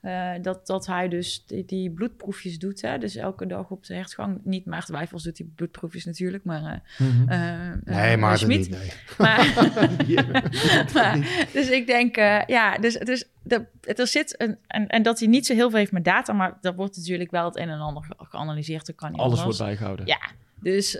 [0.00, 2.80] eh, dat, dat hij dus die, die bloedproefjes doet.
[2.82, 2.98] Hè?
[2.98, 4.40] Dus elke dag op de hertgang.
[4.44, 6.82] Niet Maarten Wijfels doet die bloedproefjes natuurlijk, maar...
[6.98, 8.58] eh, eh, nee, maar Schmid.
[8.58, 8.70] niet.
[9.18, 10.18] Nee.
[10.94, 15.28] Maar, dus ik denk, ja, dus, dus de, er zit een, en, en dat hij
[15.28, 17.78] niet zo heel veel heeft met data, maar er wordt natuurlijk wel het een en
[17.80, 18.86] ander ge- geanalyseerd.
[18.86, 19.58] Dat kan niet Alles anders.
[19.58, 20.06] wordt bijgehouden.
[20.06, 20.20] Ja,
[20.60, 20.96] dus,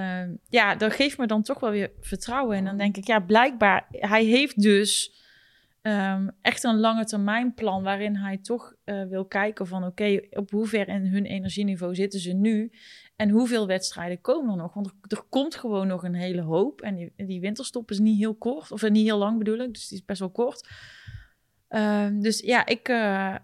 [0.00, 2.56] eh, Ehm, ja, dat geeft me dan toch wel weer vertrouwen.
[2.56, 5.18] En dan denk ik, ja, blijkbaar, hij heeft dus
[5.82, 10.50] ehm, echt een lange termijn plan waarin hij toch eh, wil kijken van oké, op
[10.50, 12.72] hoever in hun energieniveau zitten ze nu
[13.16, 14.74] en hoeveel wedstrijden komen er nog?
[14.74, 18.18] Want er, er komt gewoon nog een hele hoop en die, die winterstop is niet
[18.18, 20.68] heel kort, of niet heel lang bedoel ik, dus die is best wel kort.
[21.68, 23.34] Ehm, dus ja, ik, eh,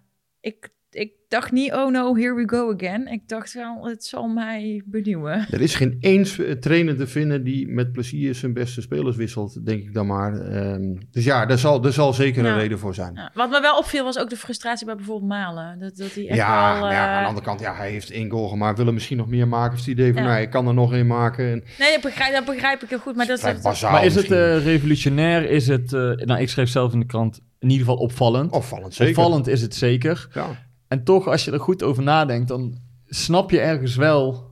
[0.40, 3.07] ik, ik dacht niet, oh no, here we go again.
[3.07, 5.47] Ik dacht wel, het zal mij benieuwen.
[5.51, 9.67] Er is geen eens eh, trainer te vinden die met plezier zijn beste spelers wisselt,
[9.67, 10.41] denk ik dan maar.
[10.41, 13.15] Ehm, dus ja, daar zal, daar zal zeker een reden voor zijn.
[13.15, 15.79] Ja, wat me wel opviel was ook de frustratie bij bijvoorbeeld Malen.
[15.79, 16.91] Dat, dat hij echt ja, wel...
[16.91, 18.77] ja, eh, aan de andere kant, ja, hij heeft één goal gemaakt.
[18.77, 19.73] Wil er misschien nog meer maken?
[19.73, 20.29] Of het idee van, Ja.
[20.29, 21.51] nou, ik kan er nog één maken.
[21.51, 23.17] En, Nee, dat begrijp, dat begrijp ik heel goed.
[23.17, 25.51] Maar dat, bazaal maar is het eh, revolutionair?
[25.51, 28.53] Is het, eh, nou, ik schreef zelf in de krant, in ieder geval opvallend.
[28.53, 29.17] Opvallend, zeker.
[29.17, 30.29] Opvallend is het zeker.
[30.33, 30.66] Ja.
[30.88, 34.51] En toch, als je er goed over nadenkt, dan snap je ergens wel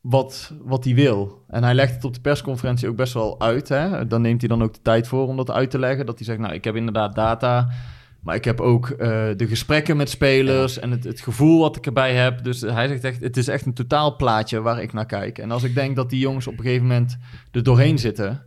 [0.00, 1.44] wat, wat hij wil.
[1.48, 3.68] En hij legt het op de persconferentie ook best wel uit.
[3.68, 4.06] Hè?
[4.06, 6.06] Dan neemt hij dan ook de tijd voor om dat uit te leggen.
[6.06, 7.68] Dat hij zegt, nou, ik heb inderdaad data...
[8.24, 11.86] Maar ik heb ook eh, de gesprekken met spelers en het, het gevoel wat ik
[11.86, 12.44] erbij heb.
[12.44, 15.38] Dus hij zegt echt, het is echt een totaalplaatje waar ik naar kijk.
[15.38, 17.16] En als ik denk dat die jongens op een gegeven moment
[17.50, 18.42] er doorheen zitten,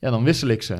[0.00, 0.76] ja, dan wissel ik ze.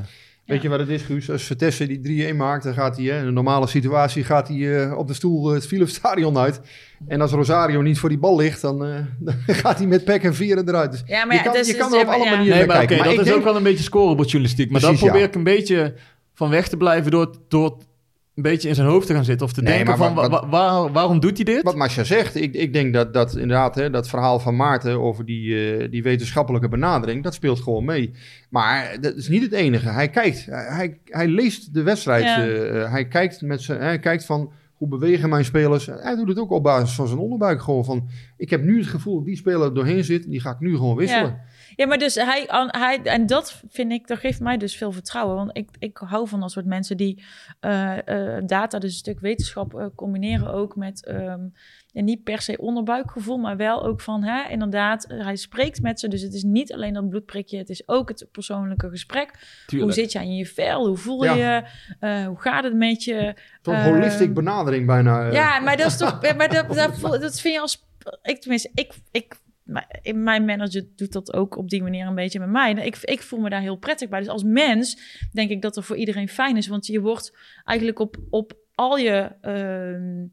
[0.49, 1.31] Weet je wat het is, Guus?
[1.31, 4.83] Als Vitesse die 3-1 maakt, dan gaat hij, hè, in een normale situatie, gaat hij
[4.87, 6.61] eh, op de stoel eh, het Philips Stadion uit.
[7.09, 8.95] En als Rosario niet voor die bal ligt, dan, eh,
[9.27, 10.91] dan gaat hij met pek en vieren eruit.
[10.91, 12.87] Dus Ja, maar je kan, je kan het er op alle manieren Nee, maar oké,
[12.87, 13.05] kijken.
[13.05, 14.71] dat ik is denk- ook wel een beetje scorebordjournalistiek.
[14.71, 15.33] Maar Precies, daar probeer ja.
[15.33, 15.95] ik een beetje
[16.35, 17.79] van weg te blijven door, door
[18.39, 19.47] een beetje in zijn hoofd te gaan zitten.
[19.47, 21.63] Of te Nee, denken maar van, wat- wa- wa- waar- waarom doet hij dit?
[21.63, 25.25] Wat Masha zegt, ik, ik denk dat, dat inderdaad hè, dat verhaal van Maarten over
[25.25, 28.11] die, eh, die wetenschappelijke benadering, dat speelt gewoon mee.
[28.51, 29.89] Maar dat is niet het enige.
[29.89, 32.25] Hij kijkt, hij, hij leest de wedstrijd.
[32.25, 32.47] Ja.
[32.49, 35.87] eh, hij, kijkt met zijn, hij kijkt van hoe bewegen mijn spelers.
[35.87, 37.63] Hij doet het ook op basis van zijn onderbuik.
[37.63, 40.51] Gewoon van, ik heb nu het gevoel dat die speler er doorheen zit, die ga
[40.51, 41.29] ik nu gewoon wisselen.
[41.31, 41.45] Ja,
[41.87, 45.37] maar dus hij, hij, en dat vind ik, dat geeft mij dus veel vertrouwen.
[45.37, 47.25] Want ik, ik hou van dat soort mensen die
[47.61, 51.41] eh, eh, data, dus een stuk wetenschap, eh, combineren ook met ehm,
[51.93, 56.09] en niet per se onderbuikgevoel, maar wel ook van, hè, inderdaad, hij spreekt met ze.
[56.09, 59.31] Dus het is niet alleen dat bloedprikje, het is ook het persoonlijke gesprek.
[59.67, 59.93] Tuurlijk.
[59.93, 60.87] Hoe zit je aan je vel?
[60.87, 61.35] Hoe voel Ja.
[61.35, 61.63] je?
[62.01, 63.35] Eh, hoe gaat het met je?
[63.63, 65.31] Zo'n Ehm, holistic benadering bijna.
[65.31, 66.21] Ja, maar dat is toch.
[66.37, 67.87] Maar dat, dat, voel- dat vind je als.
[68.23, 68.95] Ik tenminste, ik.
[69.11, 69.35] ik
[70.15, 72.73] mijn manager doet dat ook op die manier een beetje met mij.
[72.73, 74.19] Ik, ik voel me daar heel prettig bij.
[74.19, 75.01] Dus als mens
[75.33, 76.67] denk ik dat er voor iedereen fijn is.
[76.67, 80.27] Want je wordt eigenlijk op, op al je ehm,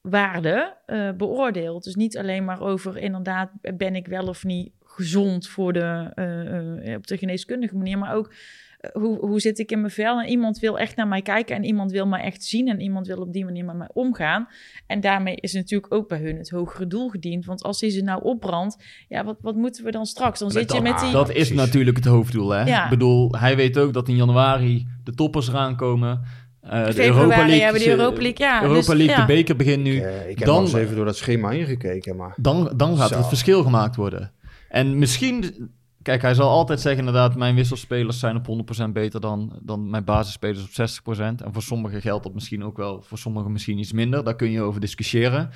[0.00, 1.84] waarden eh, beoordeeld.
[1.84, 6.92] Dus niet alleen maar over inderdaad ben ik wel of niet gezond voor de, eh,
[6.92, 7.98] eh, op de geneeskundige manier.
[7.98, 8.32] Maar ook
[8.92, 10.20] hoe, hoe zit ik in mijn vel?
[10.20, 13.06] En iemand wil echt naar mij kijken en iemand wil mij echt zien en iemand
[13.06, 14.48] wil op die manier met mij omgaan.
[14.86, 17.44] En daarmee is natuurlijk ook bij hun het hogere doel gediend.
[17.44, 18.76] Want als die ze nou opbrandt,
[19.08, 20.38] ja, wat, wat moeten we dan straks?
[20.38, 21.12] Dan zit je dat- met die...
[21.12, 22.50] Dat is natuurlijk het hoofddoel.
[22.50, 22.62] Hè?
[22.64, 22.84] Ja.
[22.84, 26.20] Ik bedoel, hij weet ook dat in januari de toppers eraan komen.
[26.60, 28.62] Eh, de Februari Europa League, hebben we de ze- Europa League, ja.
[28.62, 29.20] Europa dus, League, ja.
[29.26, 29.98] de beker begint nu.
[30.00, 32.16] Eh, ik heb Dan- eens even door dat schema ingekeken.
[32.16, 33.16] Maar Dan, dan gaat Zo.
[33.16, 34.32] het verschil gemaakt worden.
[34.68, 35.44] En misschien...
[36.04, 37.36] Kijk, hij zal altijd zeggen inderdaad...
[37.36, 41.18] mijn wisselspelers zijn op 100% beter dan, dan mijn basisspelers op 60%.
[41.18, 43.02] En voor sommigen geldt dat misschien ook wel...
[43.02, 44.24] voor sommigen misschien iets minder.
[44.24, 45.50] Daar kun je over discussiëren.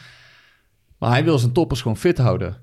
[0.99, 2.57] Maar hij wil zijn toppers gewoon fit houden.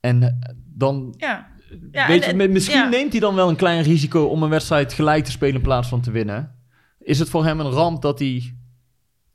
[0.00, 1.14] En eh, dan...
[1.16, 1.50] Ja.
[1.92, 2.88] Ja, weet en- je, en- misschien ja.
[2.88, 4.24] neemt hij dan wel een klein risico...
[4.24, 6.54] om een wedstrijd gelijk te spelen in plaats van te winnen.
[6.98, 8.56] Is het voor hem een ramp dat hij...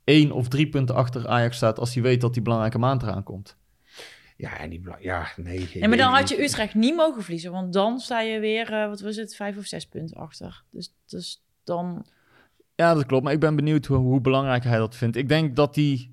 [0.04, 1.78] één of drie punten achter Ajax staat...
[1.78, 3.56] als hij weet dat die belangrijke maand eraan komt?
[4.38, 5.68] Ja, en die, ja nee.
[5.74, 7.52] Nee, maar dan had je Utrecht niet mogen verliezen.
[7.52, 10.62] Want dan sta je weer, eh, wat was het, vijf of zes punten achter.
[10.70, 12.06] Dus, dus dan...
[12.74, 13.24] Ja, dat klopt.
[13.24, 15.16] Maar ik ben benieuwd hoe, hoe belangrijk hij dat vindt.
[15.16, 16.10] Ik denk dat hij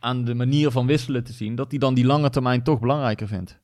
[0.00, 3.28] aan de manier van wisselen te zien, dat hij dan die lange termijn toch belangrijker
[3.28, 3.58] vindt.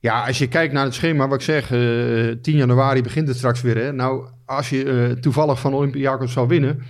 [0.00, 3.36] Ja, als je kijkt naar het schema, wat ik zeg, eh 10 januari begint het
[3.36, 3.76] straks weer.
[3.76, 3.92] Hè?
[3.92, 6.82] Nou, als je eh, toevallig van Olympiakos zou winnen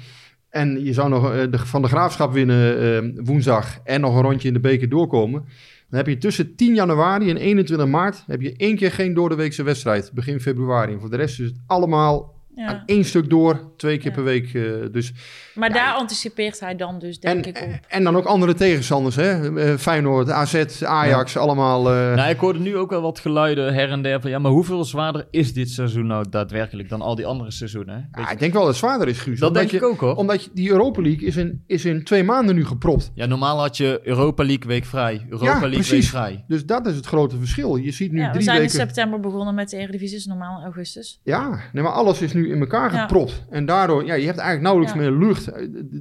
[0.54, 4.22] en je zou nog eh, de, van de Graafschap winnen eh, woensdag en nog een
[4.22, 5.44] rondje in de beker doorkomen,
[5.88, 9.62] dan heb je tussen 10 januari en 21 maart heb je één keer geen doordeweekse
[9.62, 10.92] wedstrijd, begin februari.
[10.92, 12.82] En voor de rest is het allemaal aan Ja.
[12.86, 14.14] één stuk door, twee keer Ja.
[14.16, 14.54] per week.
[14.54, 14.62] eh,
[14.92, 15.12] dus
[15.54, 17.62] Maar daar anticipeert hij dan dus, denk ik, op.
[17.68, 19.58] en, en dan ook andere tegenstanders, hè?
[19.58, 21.90] Eh, Feyenoord, AZ, Ajax, allemaal.
[21.90, 24.30] eh, Nou, ik hoorde nu ook wel wat geluiden her en der van...
[24.30, 28.08] ja, maar hoeveel zwaarder is dit seizoen nou daadwerkelijk dan al die andere seizoenen?
[28.12, 28.32] ja, je?
[28.32, 29.38] ik denk wel dat het zwaarder is, Guus.
[29.38, 30.14] dat omdat denk je, ik ook, hoor.
[30.16, 33.10] Omdat je, die Europa League is in, is in twee maanden nu gepropt.
[33.14, 36.08] Ja, normaal had je Europa League week vrij, Europa Ja, League week precies.
[36.10, 36.44] vrij.
[36.48, 37.76] Dus dat is het grote verschil.
[37.76, 38.78] Je ziet nu Ja, we drie zijn in weken...
[38.78, 41.20] september begonnen met de Eredivisie, is normaal in augustus.
[41.24, 43.00] Ja, nee, maar alles is nu in elkaar Ja.
[43.00, 43.44] gepropt.
[43.50, 45.00] En daardoor, ja, je hebt eigenlijk nauwelijks Ja.
[45.00, 45.44] meer lucht.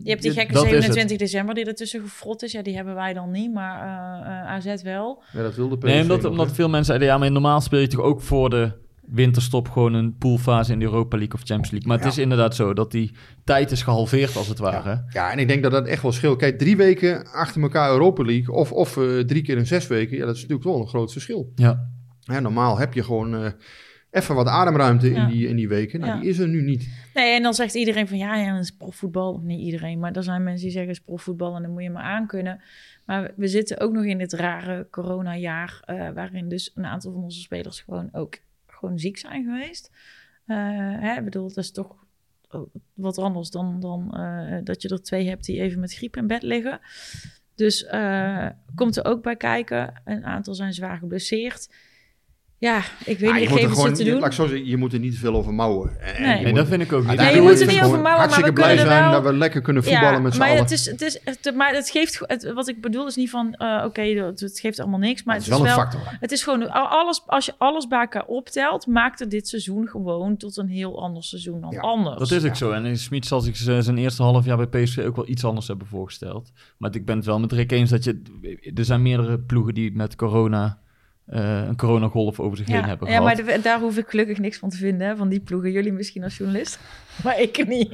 [0.03, 0.81] Je hebt die gekke dat is het.
[0.83, 2.51] 27 december die ertussen gefrot is.
[2.51, 5.23] Ja, die hebben wij dan niet, maar eh, eh, AZ wel.
[5.31, 7.87] Ja, dat wilde PSV Nee, omdat, omdat veel mensen zeiden, ja, maar normaal speel je
[7.87, 8.71] toch ook voor de
[9.07, 11.87] winterstop gewoon een poolfase in de Europa League of Champions League.
[11.87, 12.11] Maar het Ja.
[12.11, 13.11] is inderdaad zo dat die
[13.43, 14.89] tijd is gehalveerd als het ware.
[14.89, 15.05] Ja.
[15.09, 16.37] ja, en ik denk dat dat echt wel scheelt.
[16.37, 20.17] Kijk, drie weken achter elkaar Europa League of, of eh, drie keer in zes weken,
[20.17, 21.51] ja, dat is natuurlijk wel een groot verschil.
[21.55, 21.89] Ja.
[22.19, 23.51] Ja, normaal heb je gewoon eh,
[24.13, 25.23] even wat ademruimte Ja.
[25.23, 25.99] in, die, in die weken.
[25.99, 26.19] Nou, Ja.
[26.19, 26.87] die is er nu niet.
[27.13, 29.33] Nee, en dan zegt iedereen van ja, ja, dat is profvoetbal.
[29.33, 31.83] Of niet iedereen, maar er zijn mensen die zeggen het is profvoetbal en dan moet
[31.83, 32.61] je maar aankunnen.
[33.05, 37.23] Maar we zitten ook nog in dit rare coronajaar, eh waarin dus een aantal van
[37.23, 39.91] onze spelers gewoon ook gewoon ziek zijn geweest.
[40.45, 41.95] Hè, ik bedoel, dat is toch
[42.93, 46.27] wat anders dan, dan eh, dat je er twee hebt die even met griep in
[46.27, 46.79] bed liggen.
[47.55, 47.87] Dus
[48.75, 50.01] komt er ook bij kijken.
[50.05, 51.69] Een aantal zijn zwaar geblesseerd.
[52.63, 54.13] Ja, ik weet Ja, niet, je, ik moet geef er gewoon, te doen.
[54.19, 56.01] laat ik zo zeggen, je moet er niet veel over mouwen.
[56.01, 56.45] En, en Nee.
[56.45, 57.17] moet dat vind ik ook niet.
[57.19, 59.21] Nee, je moet er is niet over mouwen, maar we blij kunnen er zijn wel-
[59.21, 60.61] dat we lekker kunnen voetballen met z'n maar allen.
[60.61, 63.53] Het is, het is, het, maar het geeft, het, wat ik bedoel is niet van,
[63.53, 65.23] eh, oké, het geeft allemaal niks.
[65.23, 66.01] Maar het het is wel een factor.
[66.19, 69.87] het is gewoon, al- alles, als je alles bij elkaar optelt, maakt het dit seizoen
[69.87, 72.17] gewoon tot een heel ander seizoen dan Ja, anders.
[72.19, 72.71] Dat is ook zo.
[72.71, 75.67] En Smit zal zich z- zijn eerste half jaar bij PSV ook wel iets anders
[75.67, 76.51] hebben voorgesteld.
[76.77, 78.21] Maar ik ben het wel met Rick eens dat je...
[78.75, 80.81] Er zijn meerdere ploegen die met corona...
[81.25, 83.35] eh, een coronagolf over zich heen ja, hebben ja, gehad.
[83.45, 85.71] maar de- daar hoef ik gelukkig niks van te vinden, hè, van die ploegen.
[85.71, 86.79] Jullie misschien als journalist,
[87.23, 87.91] maar ik niet.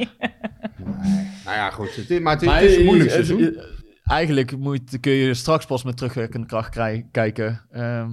[1.46, 1.96] Nou ja, goed.
[1.96, 3.42] Het is, maar het is, Maar het is een moeilijk het- seizoen.
[3.42, 7.62] het- Eigenlijk moet, kun je straks pas met terugwerkende kracht krij- kijken...
[7.72, 8.10] ehm,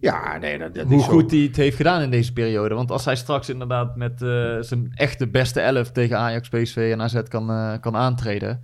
[0.00, 1.10] Ja, nee, dat, dat hoe is zo.
[1.10, 2.74] goed hij het heeft gedaan in deze periode.
[2.74, 7.00] Want als hij straks inderdaad met eh, zijn echte beste elf tegen Ajax, PSV en
[7.02, 8.60] AZ kan, eh, kan aantreden...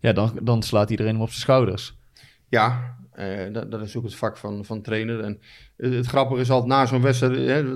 [0.00, 1.96] Ja, dan, dan slaat iedereen hem op zijn schouders.
[2.48, 5.20] Ja, eh, dat, dat is ook het vak van, van trainer.
[5.20, 5.40] En
[5.76, 7.66] het, grappige is altijd na zo'n wedstrijd,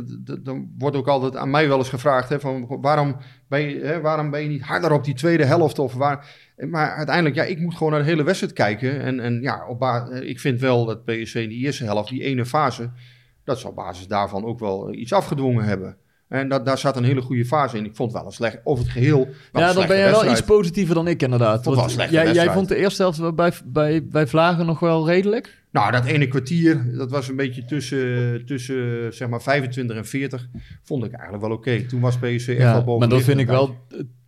[0.44, 3.16] dan wordt ook altijd aan mij wel eens gevraagd, hè, van waarom
[3.48, 5.78] ben, je, hè, waarom ben je niet harder op die tweede helft?
[5.78, 6.26] Of waar,
[6.56, 9.00] maar uiteindelijk, ja, ik moet gewoon naar de hele wedstrijd kijken.
[9.00, 12.22] En, en ja, op eh, ik vind wel dat PSV in die eerste helft, die
[12.22, 12.90] ene fase,
[13.44, 15.96] dat ze op basis daarvan ook wel iets afgedwongen hebben.
[16.28, 17.84] En dat, daar zat een hele goede fase in.
[17.84, 19.28] Ik vond het wel een slecht, over het geheel.
[19.52, 21.64] wel ja, dan ben je wel iets positiever dan ik inderdaad.
[21.64, 25.64] Wel Want jij, jij vond de eerste helft bij, bij, bij Vlagen nog wel redelijk?
[25.70, 30.46] Nou, dat ene kwartier, dat was een beetje tussen, tussen zeg maar 25 en 40,
[30.82, 31.86] vond ik eigenlijk wel oké.
[31.86, 33.76] Toen was PSV echt wel boven maar dat vind ik wel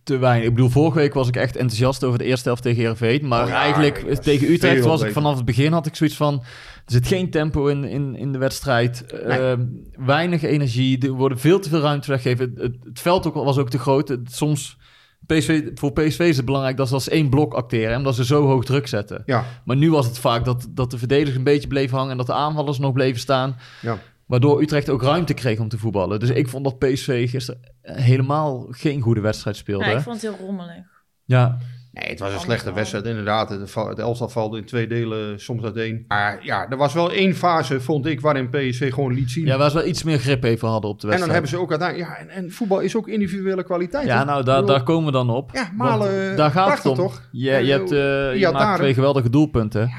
[0.03, 0.47] te weinig.
[0.47, 3.27] Ik bedoel, vorige week was ik echt enthousiast over de eerste helft tegen Heerenveen.
[3.27, 6.43] Maar Oh ja, eigenlijk tegen Utrecht was ik vanaf het begin had ik zoiets van...
[6.89, 9.05] Er zit geen tempo in, in, in de wedstrijd.
[9.05, 9.65] Ehm,
[9.97, 10.99] weinig energie.
[11.05, 12.49] Er worden veel te veel ruimte weggegeven.
[12.49, 14.07] Het, het, het veld ook, was ook te groot.
[14.07, 14.77] Het- soms...
[15.25, 17.97] PSV, voor PSV is het belangrijk dat ze als één blok acteren.
[17.97, 19.23] Omdat ze zo hoog druk zetten.
[19.25, 22.11] Ja, Maar nu was het vaak dat, dat de verdedigers een beetje bleven hangen...
[22.11, 23.55] en dat de aanvallers nog bleven staan.
[23.81, 23.97] ja.
[24.25, 26.19] Waardoor Utrecht ook ruimte kreeg om te voetballen.
[26.19, 29.85] Dus ik vond dat PSV gisteren helemaal geen goede wedstrijd speelde.
[29.85, 30.85] Ja, ik vond het heel rommelig.
[31.25, 31.57] Ja,
[31.99, 33.49] Nee, het was een slechte wedstrijd, inderdaad.
[33.49, 36.05] Het, het elftal valt in twee delen, soms uiteen.
[36.07, 39.45] Maar ja, er was wel één fase, vond ik, waarin PSV gewoon liet zien.
[39.45, 41.31] ja waar ze wel iets meer grip even hadden op de en dan wedstrijd.
[41.31, 42.09] hebben ze ook uiteindelijk...
[42.09, 44.05] Ja, en, en voetbal is ook individuele kwaliteit.
[44.05, 44.25] Ja, hè?
[44.25, 45.51] nou, daar, bedoel, daar komen we dan op.
[45.53, 46.95] Ja, Malen, daar gaat het om.
[46.95, 47.21] toch?
[47.31, 49.91] Je, je, hebt, eh, je maakt twee geweldige doelpunten.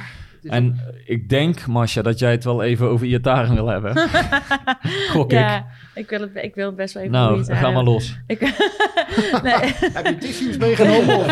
[0.42, 4.09] en ik denk, Masha, dat jij het wel even over Iataren wil hebben.
[5.12, 5.30] Gok.
[5.30, 5.64] Ja, ik
[6.09, 8.16] wil, het, ik wil het best wel even Nou, ga maar los.
[8.26, 8.40] Ik,
[9.42, 9.55] nee,
[9.96, 11.16] Heb je tissues meegenomen?
[11.16, 11.26] of,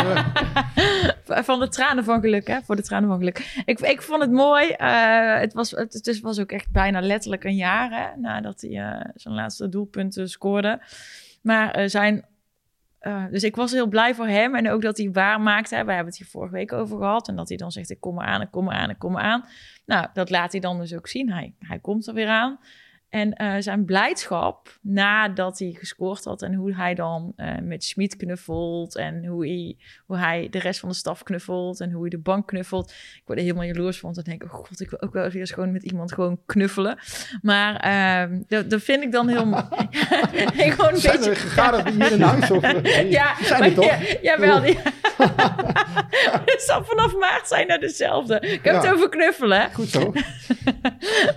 [1.28, 1.42] eh?
[1.42, 2.58] van de tranen van geluk, hè?
[2.62, 3.62] Voor de tranen van geluk.
[3.64, 4.68] Ik, ik vond het mooi.
[4.68, 8.70] eh, het, was, het, het was ook echt bijna letterlijk een jaar hè, nadat hij
[8.70, 10.80] eh, zijn laatste doelpunten scoorde.
[11.42, 12.24] Maar eh, zijn.
[12.98, 15.74] eh, dus ik was heel blij voor hem en ook dat hij waar maakte.
[15.76, 15.84] Hè.
[15.84, 17.28] We hebben het hier vorige week over gehad.
[17.28, 19.44] En dat hij dan zegt: Ik kom eraan, ik kom eraan, ik kom eraan.
[19.86, 21.32] Nou, dat laat hij dan dus ook zien.
[21.32, 22.58] Hij, hij komt er weer aan.
[23.10, 28.16] En eh, zijn blijdschap nadat hij gescoord had en hoe hij dan eh, met Schmid
[28.16, 32.10] knuffelt en hoe hij, hoe hij de rest van de staf knuffelt en hoe hij
[32.10, 32.90] de bank knuffelt.
[32.90, 34.12] Ik word er helemaal jaloers van.
[34.12, 36.12] Dan denk ik, oh god, ik wil ook wel eens weer eens gewoon met iemand
[36.12, 36.98] gewoon knuffelen.
[37.42, 39.64] Maar ehm, dat, dat vind ik dan heel mooi.
[40.64, 41.30] Ik gewoon een Zijn beetje...
[41.30, 42.50] er gegadigden hier in huis?
[42.50, 43.84] Of, eh, Ja, zijn maar er toch?
[43.84, 44.78] Ja, jawel, die...
[46.44, 48.40] Dus vanaf maart zijn er dezelfde.
[48.40, 48.80] Ik heb Ja.
[48.80, 49.70] het over knuffelen.
[49.74, 50.12] Goed zo.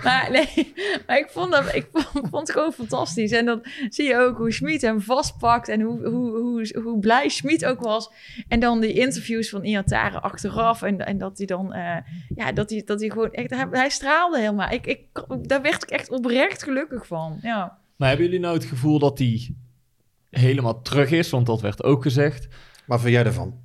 [0.04, 0.74] Maar nee,
[1.08, 1.90] maar ik vond, dat, ik
[2.32, 3.32] vond, het gewoon fantastisch.
[3.32, 7.30] En dan zie je ook hoe Schmid hem vastpakt en hoe, hoe, hoe, hoe blij
[7.30, 8.12] Schmid ook was.
[8.48, 10.82] En dan die interviews van Iatare achteraf.
[10.82, 11.98] En, en dat hij dan, eh,
[12.36, 14.72] ja, dat hij, dat hij gewoon echt, hij, hij straalde helemaal.
[14.72, 15.08] Ik, ik,
[15.42, 17.40] daar werd ik echt oprecht gelukkig van.
[17.42, 17.80] Ja.
[17.96, 19.56] Maar hebben jullie nou het gevoel dat hij
[20.30, 21.30] helemaal terug is?
[21.30, 22.48] Want dat werd ook gezegd.
[22.86, 23.60] Wat vind jij ervan?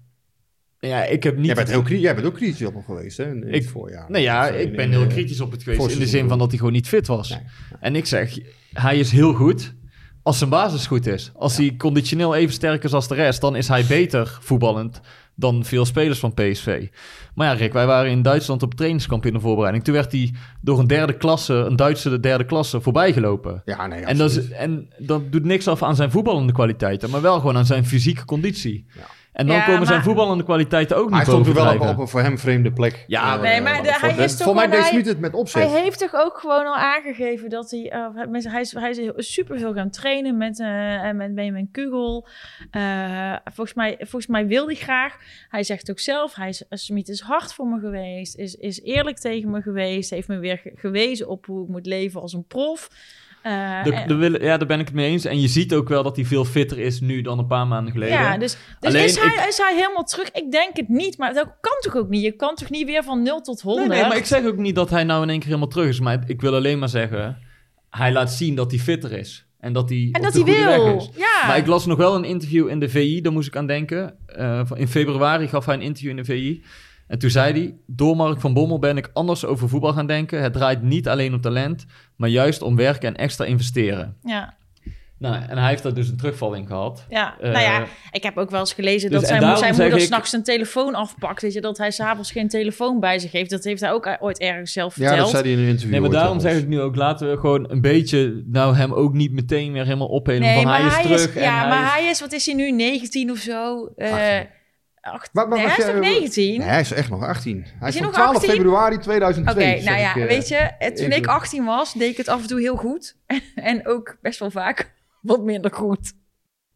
[0.80, 1.46] Ja, ik heb niet...
[1.46, 3.24] Jij bent, heel, kri- jij bent ook kritisch op hem geweest, hè?
[3.30, 4.10] In, in Ik- het voorjaar.
[4.10, 5.90] Nee, ja, ik in- ben heel eh, kritisch op het geweest.
[5.92, 7.28] In de zin van dat hij gewoon niet fit was.
[7.30, 7.40] Nee.
[7.80, 8.38] En ik zeg,
[8.72, 9.74] hij is heel goed.
[10.22, 11.30] Als zijn basis goed is.
[11.34, 15.00] Als hij conditioneel even sterk is als de rest, dan is hij beter voetballend
[15.34, 16.86] dan veel spelers van PSV.
[17.34, 19.84] Maar ja, Rick, wij waren in Duitsland op trainingskamp in de voorbereiding.
[19.84, 23.62] Toen werd hij door een derde klasse, een Duitse derde klasse, voorbijgelopen.
[23.64, 27.20] Ja, nee, En dat, is, en dat doet niks af aan zijn voetballende kwaliteiten, maar
[27.20, 28.86] wel gewoon aan zijn fysieke conditie.
[28.94, 29.02] Ja.
[29.36, 32.08] En dan Ja, komen zijn maar- voetballende kwaliteiten ook niet hij stond wel op, een
[32.08, 33.04] voor hem vreemde plek.
[33.06, 35.70] Ja, Eh, Nee, maar de- hij is toch Voor mij deed het met opzet.
[35.70, 37.90] Hij heeft toch ook gewoon al aangegeven dat hij...
[37.90, 42.26] eh, met- hij, is, hij is super veel gaan trainen met, eh met Benjamin Kugel.
[42.70, 45.16] Eh, volgens, mij, volgens mij wil hij graag.
[45.48, 48.36] Hij zegt ook zelf, hij is, Smit is hard voor me geweest.
[48.36, 50.10] Is, is eerlijk tegen me geweest.
[50.10, 52.88] Heeft me weer ge- gewezen op hoe ik moet leven als een prof.
[53.46, 55.24] Eh, De- en- de wil- ja, daar ben ik het mee eens.
[55.24, 57.92] En je ziet ook wel dat hij veel fitter is nu dan een paar maanden
[57.92, 58.14] geleden.
[58.14, 60.30] Ja, dus, dus Alleen is, hij, ik- is hij helemaal terug?
[60.30, 62.22] Ik denk het niet, maar dat kan toch ook niet?
[62.22, 63.88] Je kan toch niet weer van 0 tot 100?
[63.88, 65.88] Nee, nee, maar ik zeg ook niet dat hij nou in één keer helemaal terug
[65.88, 66.00] is.
[66.00, 67.38] Maar ik wil alleen maar zeggen,
[67.90, 69.46] hij laat zien dat hij fitter is.
[69.60, 71.10] En dat hij en dat wil.
[71.16, 71.46] Ja.
[71.46, 74.16] Maar ik las nog wel een interview in de VI, daar moest ik aan denken.
[74.26, 76.62] Eh, in februari gaf hij een interview in de VI.
[77.08, 80.42] En toen zei hij, door Mark van Bommel ben ik anders over voetbal gaan denken.
[80.42, 81.86] Het draait niet alleen om talent,
[82.16, 84.16] maar juist om werken en extra investeren.
[84.24, 84.54] ja.
[85.18, 87.06] Nou, en hij heeft daar dus een terugval in gehad.
[87.08, 89.42] Ja, Eh, nou ja, ik heb ook wel eens gelezen dus dat zijn,
[89.76, 91.42] moeder ik- s'nachts zijn telefoon afpakt.
[91.42, 93.50] Weet je, dat hij s'avonds geen telefoon bij zich heeft.
[93.50, 95.30] Dat heeft hij ook ooit ergens zelf Ja, dat verteld.
[95.30, 95.90] zei hij in een interview.
[95.90, 99.12] Nee, maar daarom zeg ik nu ook, laten we gewoon een beetje, nou hem ook
[99.12, 100.40] niet meteen weer helemaal ophelen.
[100.40, 101.36] nee, van maar hij is terug.
[101.36, 103.86] en ja, hij maar is- hij is, wat is hij nu, 19 of zo?
[103.96, 104.38] Eh,
[105.06, 105.20] 18.
[105.20, 106.58] acht- Maar- maar nee, hij is toch 19?
[106.58, 107.64] Nee, hij is echt nog 18.
[107.78, 108.50] Hij Is van nog 12 18?
[108.50, 109.82] februari Oké, 2002.
[109.84, 111.16] nou ja, ik, eh, weet je, het- toen even.
[111.18, 113.16] ik 18 was, deed ik het af en toe heel goed.
[113.54, 114.92] en ook best wel vaak
[115.22, 116.12] wat minder goed.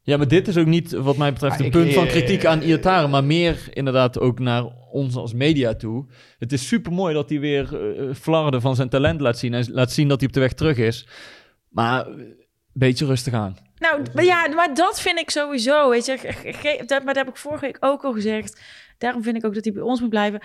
[0.02, 2.10] Ja, maar dit is ook niet wat mij betreft Ah, een ik- punt van eh,
[2.10, 6.06] kritiek aan Iataren, maar meer inderdaad ook naar ons als media toe.
[6.38, 9.66] Het is super mooi dat hij weer eh flarden van zijn talent laat zien en
[9.72, 11.08] laat zien dat hij op de weg terug is.
[11.68, 12.36] Maar een
[12.72, 13.56] beetje rustig aan.
[13.80, 16.16] Nou, maar ja, maar dat vind ik sowieso, weet je.
[16.86, 18.60] Dat, maar dat heb ik vorige week ook al gezegd.
[18.98, 20.40] Daarom vind ik ook dat hij bij ons moet blijven.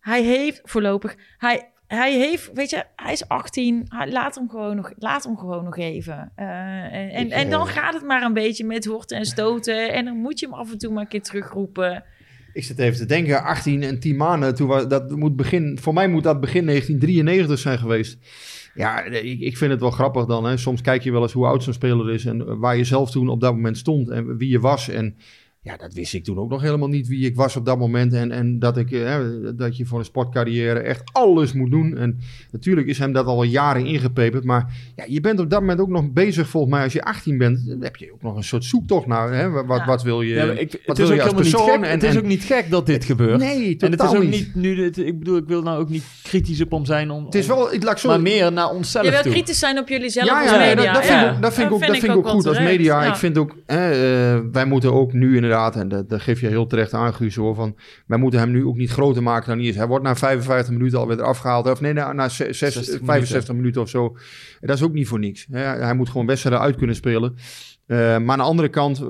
[0.00, 3.84] Hij heeft voorlopig, hij, hij heeft, weet je, hij is 18.
[3.88, 6.32] Hij- Laat hem gewoon nog, laat hem gewoon nog even.
[6.34, 6.46] Eh,
[7.16, 9.92] en, en dan eh, gaat het maar een beetje met horten en stoten.
[9.92, 12.04] En dan moet je hem af en toe maar een keer terugroepen.
[12.52, 14.54] Ik zit even te denken, 18 en 10 maanden.
[14.54, 18.18] Toen was, dat moet begin, voor mij moet dat begin 1993 zijn geweest.
[18.78, 20.44] Ja, ik, ik vind het wel grappig dan.
[20.44, 20.56] Hè.
[20.56, 23.28] Soms kijk je wel eens hoe oud zo'n speler is en waar je zelf toen
[23.28, 24.88] op dat moment stond en wie je was.
[24.88, 25.16] En
[25.68, 28.12] ja, dat wist ik toen ook nog helemaal niet wie ik was op dat moment.
[28.12, 29.16] En, en dat, ik, eh,
[29.54, 31.96] dat je voor een sportcarrière echt alles moet doen.
[31.96, 32.18] En
[32.50, 34.44] natuurlijk is hem dat al jaren ingepeperd.
[34.44, 37.38] Maar ja, je bent op dat moment ook nog bezig, volgens mij, als je 18
[37.38, 39.32] bent, dan heb je ook nog een soort zoektocht naar.
[39.32, 39.50] Hè?
[39.50, 39.86] Wat, wat, Ja.
[39.86, 40.34] wat wil je?
[40.34, 41.68] Ja, ik, wat het wil is ook je als helemaal niet persoon?
[41.68, 41.82] gek.
[41.84, 43.38] En- het is ook niet gek dat dit gebeurt.
[43.40, 44.30] Nee, en het is ook niet.
[44.30, 44.74] niet nu.
[44.74, 47.24] dit- ik bedoel, ik wil nou ook niet kritisch op hem zijn om.
[47.24, 48.08] Het is wel, ik laat zo.
[48.08, 49.32] maar meer naar onszelf Je wil toe.
[49.32, 50.74] kritisch zijn op jullie zelf ja, als ja, media.
[50.74, 51.28] dat, dat vind, ja.
[51.30, 53.02] ik, ook- dat vind ik ook, dat vind ik ook goed als media.
[53.02, 53.08] ja.
[53.08, 56.46] Ik vind ook, hè, eh, wij moeten ook nu inderdaad, en dat, dat geef je
[56.46, 59.58] heel terecht aan, Guus, hoor, van, wij moeten hem nu ook niet groter maken dan
[59.58, 59.76] hij is.
[59.76, 63.00] Hij wordt na 55 minuten alweer eraf gehaald, of nee, na, na zes- zes- 60
[63.04, 63.82] 65 minuten.
[63.82, 64.16] of zo.
[64.60, 65.46] Dat is ook niet voor niks.
[65.50, 65.60] Hè.
[65.60, 67.34] Hij moet gewoon wedstrijden uit kunnen spelen.
[67.86, 69.04] Eh, maar aan de andere kant,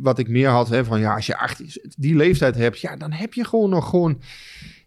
[0.00, 3.12] wat ik meer had, hè, van ja, als je 18, die leeftijd hebt, ja, dan
[3.12, 4.20] heb je gewoon nog gewoon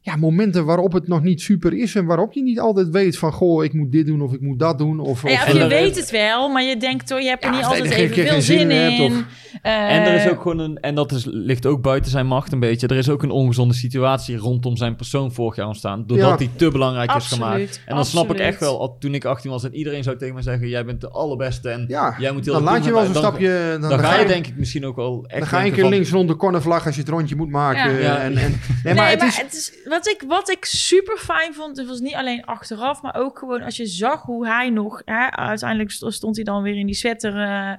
[0.07, 3.31] ja, momenten waarop het nog niet super is en waarop je niet altijd weet van,
[3.31, 4.99] goh, ik moet dit doen of ik moet dat doen.
[4.99, 7.27] Of, Ja, of, of En je er- weet het wel, maar je denkt toch, je
[7.27, 9.11] hebt er Ja, niet altijd even veel zin zin in hebt, in.
[9.11, 9.23] of-
[9.61, 12.51] Eh, En er is ook gewoon een, en dat is, ligt ook buiten zijn macht
[12.51, 12.87] een beetje.
[12.87, 16.03] Er is ook een ongezonde situatie rondom zijn persoon vorig jaar ontstaan.
[16.07, 16.45] Doordat Ja.
[16.45, 17.81] hij te belangrijk is gemaakt.
[17.85, 20.35] En dan snap ik echt wel, al- toen ik 18 was en iedereen zou tegen
[20.35, 23.03] me zeggen: Jij bent de allerbeste en Ja, jij moet heel dan laat je wel
[23.03, 23.21] zo'n mij.
[23.21, 23.77] stapje.
[23.81, 25.39] Dan, Dan, ga je denk ik misschien ook wel echt.
[25.39, 27.49] Dan ga je een keer van- links rond de cornervlag als je het rondje moet
[27.49, 27.91] maken.
[27.93, 27.99] Ja.
[27.99, 28.17] Ja.
[28.17, 29.73] En, en, nee, Nee, maar het is...
[29.97, 33.61] wat, ik, wat ik super fijn vond, het was niet alleen achteraf, maar ook gewoon
[33.61, 36.95] als je zag hoe hij nog, hè, uiteindelijk st- stond hij dan weer in die
[36.95, 37.41] sweater.
[37.41, 37.73] eh,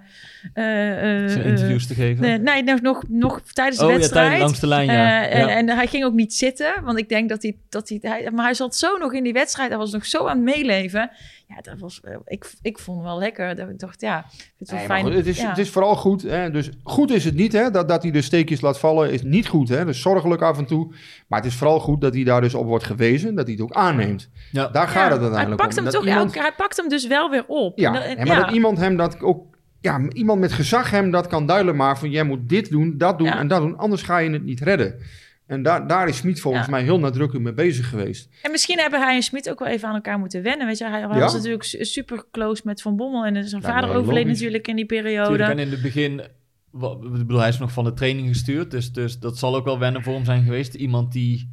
[0.54, 2.22] zijn eh, interviews te geven.
[2.22, 4.24] nee, nee, nog, nog, nog tijdens de oh ja, wedstrijd.
[4.26, 5.26] tijdens langs de lijn, ja.
[5.28, 5.56] Eh, en, ja.
[5.56, 8.44] en hij ging ook niet zitten, want ik denk dat hij, dat hij, hij, maar
[8.44, 11.10] hij zat zo nog in die wedstrijd, hij was nog zo aan het meeleven.
[11.48, 13.54] Ja, dat was, eh, ik, ik vond het wel lekker.
[13.56, 14.24] Dat ik dacht, ja,
[14.58, 15.04] het wel Nee, fijn.
[15.04, 15.48] goed, het, is, ja.
[15.48, 16.22] het is vooral goed.
[16.22, 16.50] Hè?
[16.50, 17.70] Dus goed is het niet, hè?
[17.70, 19.68] Dat, dat hij de steekjes laat vallen, is niet goed.
[19.68, 19.84] Hè?
[19.84, 20.94] Dus zorgelijk af en toe.
[21.26, 23.62] Maar het is vooral goed dat hij daar dus op wordt gewezen, dat hij het
[23.62, 24.28] ook aanneemt.
[24.50, 24.66] Ja.
[24.68, 25.76] Daar gaat Ja, het hij uiteindelijk pakt om.
[25.76, 27.78] hem Dat toch iemand- hij pakt hem dus wel weer op.
[27.78, 28.44] Ja, En dat- en maar ja.
[28.44, 29.56] dat iemand hem dat ook...
[29.80, 32.10] Ja, iemand met gezag hem dat kan duidelijk maken van...
[32.10, 33.38] jij moet dit doen, dat doen Ja.
[33.38, 34.94] en dat doen, anders ga je het niet redden.
[35.46, 36.70] En daar, daar is Smit volgens Ja.
[36.70, 38.28] mij heel nadrukkelijk mee bezig geweest.
[38.42, 40.66] En misschien hebben hij en Smit ook wel even aan elkaar moeten wennen.
[40.66, 41.18] Weet je, hij, hij Ja.
[41.18, 43.24] was natuurlijk su- super close met Van Bommel.
[43.24, 44.38] En zijn Ja, vader overleed logisch.
[44.38, 45.28] natuurlijk in die periode.
[45.28, 46.20] Tuurlijk, en in het begin,
[46.70, 49.64] wa- ik bedoel, hij is nog van de training gestuurd, dus, dus dat zal ook
[49.64, 50.74] wel wennen voor hem zijn geweest.
[50.74, 51.50] Iemand die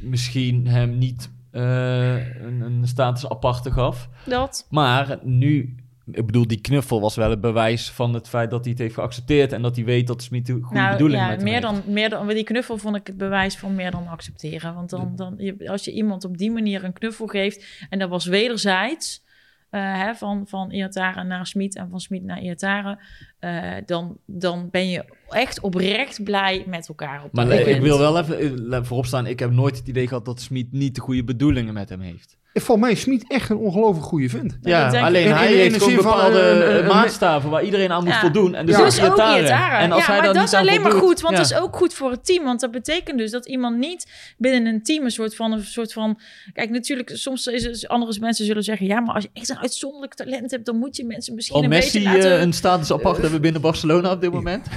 [0.00, 4.08] misschien hem niet eh, een, een status aparte gaf.
[4.26, 4.66] Dat.
[4.70, 5.74] Maar nu
[6.12, 8.94] ik bedoel, die knuffel was wel het bewijs van het feit dat hij het heeft
[8.94, 11.52] geaccepteerd en dat hij weet dat Smit een goede nou, bedoeling ja, met hem meer
[11.52, 11.84] heeft.
[11.84, 14.74] dan, meer dan, die knuffel vond ik het bewijs van meer dan accepteren.
[14.74, 18.24] Want dan, dan, als je iemand op die manier een knuffel geeft, en dat was
[18.26, 19.24] wederzijds,
[19.70, 22.98] eh, hè, van, van Iataren naar Smit en van Smit naar Iataren,
[23.38, 27.24] eh, dan, dan ben je echt oprecht blij met elkaar.
[27.24, 30.24] Op Maar ik, wil wel even eh, voorop staan, ik heb nooit het idee gehad
[30.24, 32.38] dat Smit niet de goede bedoelingen met hem heeft.
[32.60, 34.58] Volgens mij is Smit echt een ongelooflijk goede vent.
[34.62, 37.64] Ja, dat alleen hij in- in heeft de gewoon bepaalde eh, eh, eh, maatstaven waar
[37.64, 38.20] iedereen aan moet Ja.
[38.20, 38.54] voldoen.
[38.54, 38.84] En dus, Ja.
[38.84, 39.18] Dus ook.
[39.18, 41.42] En als ja, hij maar dat niet is alleen maar goed, want ja.
[41.42, 42.44] dat is ook goed voor het team.
[42.44, 44.06] Want dat betekent dus dat iemand niet
[44.38, 45.52] binnen een team een soort van...
[45.52, 46.18] Een soort van
[46.52, 48.86] kijk, natuurlijk, soms is het, andere mensen zullen zeggen...
[48.86, 50.66] ja, maar als je echt een uitzonderlijk talent hebt...
[50.66, 52.32] dan moet je mensen misschien Al een Messi beetje laten...
[52.36, 54.66] eh, een status apart hebben binnen Barcelona op dit moment.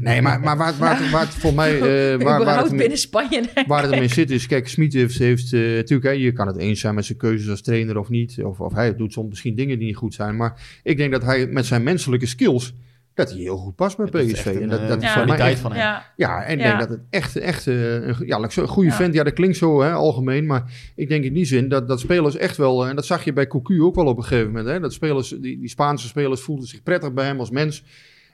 [0.00, 1.74] Nee, maar, maar waar, waar, waar het voor mij...
[1.74, 3.42] eh, waar, waar, het, binnen Spanje.
[3.66, 4.46] waar het in zit is...
[4.46, 5.18] Kijk, Smit heeft...
[5.18, 8.08] heeft eh, natuurlijk, hè, je kan het eens zijn met zijn keuzes als trainer of
[8.08, 8.38] niet.
[8.44, 10.36] Of, of hij doet soms misschien dingen die niet goed zijn.
[10.36, 12.74] Maar ik denk dat hij met zijn menselijke skills...
[13.14, 14.46] dat hij heel goed past bij Dat is PSV.
[14.46, 15.08] een, en dat, eh, dat is Ja.
[15.12, 15.80] voor mij kwaliteit echt- van hem.
[15.80, 16.66] Ja, Ja, en ik Ja.
[16.66, 18.94] denk dat het echt, echt eh, een, ja, laat ik zo- een goede Ja.
[18.96, 19.14] vent...
[19.14, 20.46] Ja, dat klinkt zo hè, algemeen.
[20.46, 22.82] Maar ik denk in die zin dat, dat spelers echt wel...
[22.84, 24.66] eh, en dat zag je bij Cocu ook wel op een gegeven moment.
[24.68, 27.84] Hè, dat spelers, die, die Spaanse spelers voelden zich prettig bij hem als mens...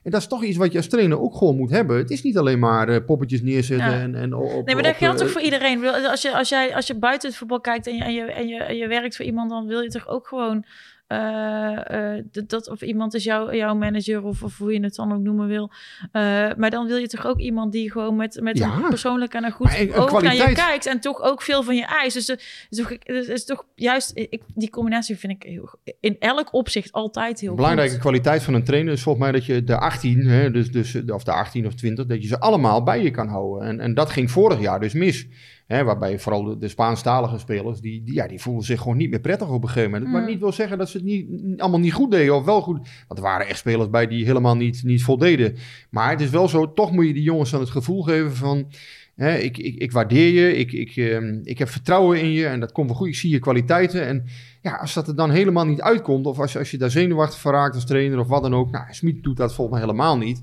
[0.02, 1.96] En dat is toch iets wat je als trainer ook gewoon moet hebben.
[1.96, 4.00] Het is niet alleen maar eh, poppetjes neerzetten Ja.
[4.00, 4.66] en, en op...
[4.66, 5.86] Nee, maar dat op, geldt eh, toch voor iedereen.
[5.86, 8.48] Als je, als, jij, als je buiten het voetbal kijkt en je, en, je, en,
[8.48, 10.64] je, en je werkt voor iemand, dan wil je toch ook gewoon.
[11.08, 15.12] Eh, eh, dat, of iemand is jouw jouw manager of, of hoe je het dan
[15.12, 15.70] ook noemen wil.
[16.12, 16.22] Eh,
[16.56, 18.74] maar dan wil je toch ook iemand die gewoon met, met Ja.
[18.74, 20.86] een persoonlijk en een goed een oog naar je kijkt.
[20.86, 22.14] En toch ook veel van je eist.
[22.14, 26.16] Dus het is toch, het is toch juist, ik, die combinatie vind ik heel, in
[26.18, 28.00] elk opzicht altijd heel belangrijke goed.
[28.00, 31.24] kwaliteit van een trainer is volgens mij dat je de 18, hè, dus, dus, of
[31.24, 33.68] de 18 of 20, dat je ze allemaal bij je kan houden.
[33.68, 35.26] En, en dat ging vorig jaar dus mis.
[35.68, 39.10] Hè, waarbij vooral de, de Spaanstalige spelers, die, die, ja, die voelden zich gewoon niet
[39.10, 40.06] meer prettig op een gegeven moment.
[40.08, 40.12] Mm.
[40.16, 41.26] Maar niet wil zeggen dat ze het niet,
[41.60, 42.76] allemaal niet goed deden of wel goed.
[43.08, 45.56] Want er waren echt spelers bij die helemaal niet, niet voldeden.
[45.90, 48.66] Maar het is wel zo, toch moet je die jongens dan het gevoel geven van...
[49.14, 52.60] Hè, ik, ik, ik waardeer je, ik, ik, ehm, ik heb vertrouwen in je en
[52.60, 53.08] dat komt wel goed.
[53.08, 54.24] Ik zie je kwaliteiten en
[54.62, 57.40] ja, als dat er dan helemaal niet uitkomt, of als, je- als je daar zenuwachtig
[57.40, 58.70] van raakt als trainer of wat dan ook.
[58.70, 60.40] Nou, Smit doet dat volgens mij helemaal niet.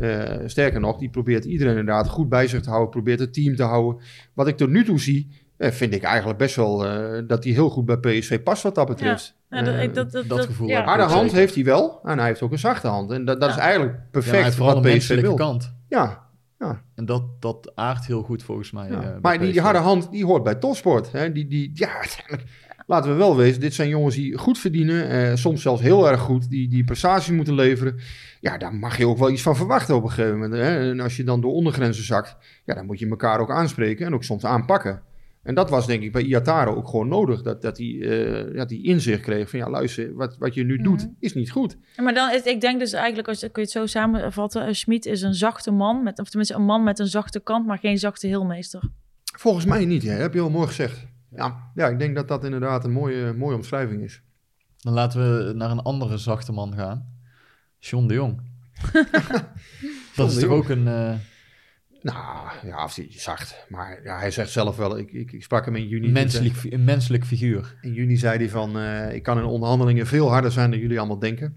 [0.00, 3.56] Eh, sterker nog, die probeert iedereen inderdaad goed bij zich te houden, probeert het team
[3.56, 4.02] te houden.
[4.32, 7.52] Wat ik tot nu toe zie, eh, vind ik eigenlijk best wel eh, dat hij
[7.52, 9.36] heel goed bij PSV past wat dat betreft.
[9.50, 10.84] Ja, dat, dat, dat, dat dat- gevoel ja.
[10.84, 11.36] harde hand zeker.
[11.36, 13.10] heeft hij wel en hij heeft ook een zachte hand.
[13.10, 13.54] En dat, dat Ja.
[13.56, 15.34] is eigenlijk Ja, hij perfect heeft vooral wat een PSV wil.
[15.34, 15.74] kant.
[15.88, 16.22] Ja,
[16.94, 18.88] En dat, dat aardt heel goed volgens mij.
[18.88, 19.18] Ja.
[19.22, 21.12] maar die, die harde hand, die hoort bij topsport.
[21.12, 21.32] Hè?
[21.32, 22.44] Die, die, ja, uiteindelijk,
[22.86, 25.08] laten we wel wezen, dit zijn jongens die goed verdienen.
[25.08, 27.96] eh, soms zelfs heel erg goed, die, die prestaties moeten leveren.
[28.40, 30.52] Ja, daar mag je ook wel iets van verwachten op een gegeven moment.
[30.62, 30.90] Hè?
[30.90, 34.14] En als je dan door ondergrenzen zakt, ja, dan moet je elkaar ook aanspreken en
[34.14, 35.02] ook soms aanpakken.
[35.42, 37.42] En dat was denk ik bij Iataro ook gewoon nodig.
[37.42, 40.76] Dat, dat hij eh, ja, die inzicht kreeg van, ja luister, wat, wat je nu
[40.76, 41.12] doet Mhm.
[41.20, 41.76] is niet goed.
[41.96, 44.72] Maar dan is, ik denk dus eigenlijk, als je, kun je het zo samenvatten, uh,
[44.72, 47.78] Schmid is een zachte man, met, of tenminste een man met een zachte kant, maar
[47.78, 48.82] geen zachte heelmeester.
[49.38, 50.10] Volgens mij niet, hè?
[50.12, 51.06] heb je wel mooi gezegd.
[51.36, 54.22] Ja, ja, ik denk dat dat inderdaad een mooie, mooie omschrijving is.
[54.78, 57.12] Dan laten we naar een andere zachte man gaan.
[57.78, 58.40] John de Jong.
[60.16, 60.88] dat is toch ook een...
[60.88, 61.12] eh,
[62.02, 63.66] Nou, ja, of die zacht.
[63.68, 66.10] Maar ja, hij zegt zelf wel, ik, ik, ik sprak hem in juni.
[66.10, 67.74] menselijk, een menselijk figuur.
[67.80, 70.98] In juni zei hij van, eh, ik kan in onderhandelingen veel harder zijn dan jullie
[70.98, 71.56] allemaal denken.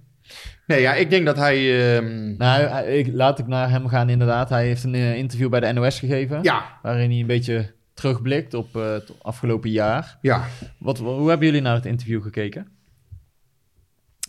[0.68, 1.96] Nee, ja, ik denk dat hij...
[1.96, 4.50] ehm, Nou, hij- ik, laat ik naar hem gaan inderdaad.
[4.50, 6.44] Hij heeft een eh, interview bij de NOS gegeven.
[6.44, 10.18] ja, Waarin hij een beetje terugblikt op eh, het afgelopen jaar.
[10.22, 10.48] ja.
[10.78, 12.68] Wat, hoe hebben jullie naar het interview gekeken?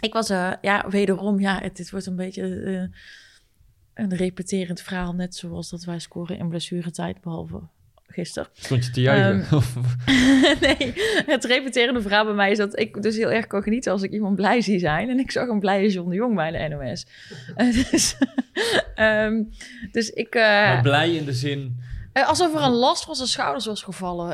[0.00, 2.98] Ik was, eh, ja, wederom, ja, het, dit wordt een beetje eh,
[4.04, 7.60] een repeterend verhaal, net zoals dat wij scoren in blessuretijd, behalve
[8.06, 8.48] gisteren.
[8.52, 9.58] Stond je te juichen?
[9.58, 10.92] Ehm, nee,
[11.26, 14.12] het repeterende verhaal bij mij is dat ik dus heel erg kan genieten als ik
[14.12, 15.08] iemand blij zie zijn.
[15.08, 17.06] En ik zag een blije John de Jong bij de NOS.
[17.90, 18.16] Dus,
[18.94, 19.42] ehm,
[19.92, 20.34] dus ik...
[20.34, 21.76] eh, maar blij in de zin...
[22.18, 24.32] eh, alsof er een last van zijn schouders was gevallen.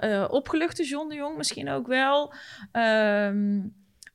[0.00, 2.32] Eh, opgeluchte John de Jong misschien ook wel.
[2.72, 3.60] Ehm,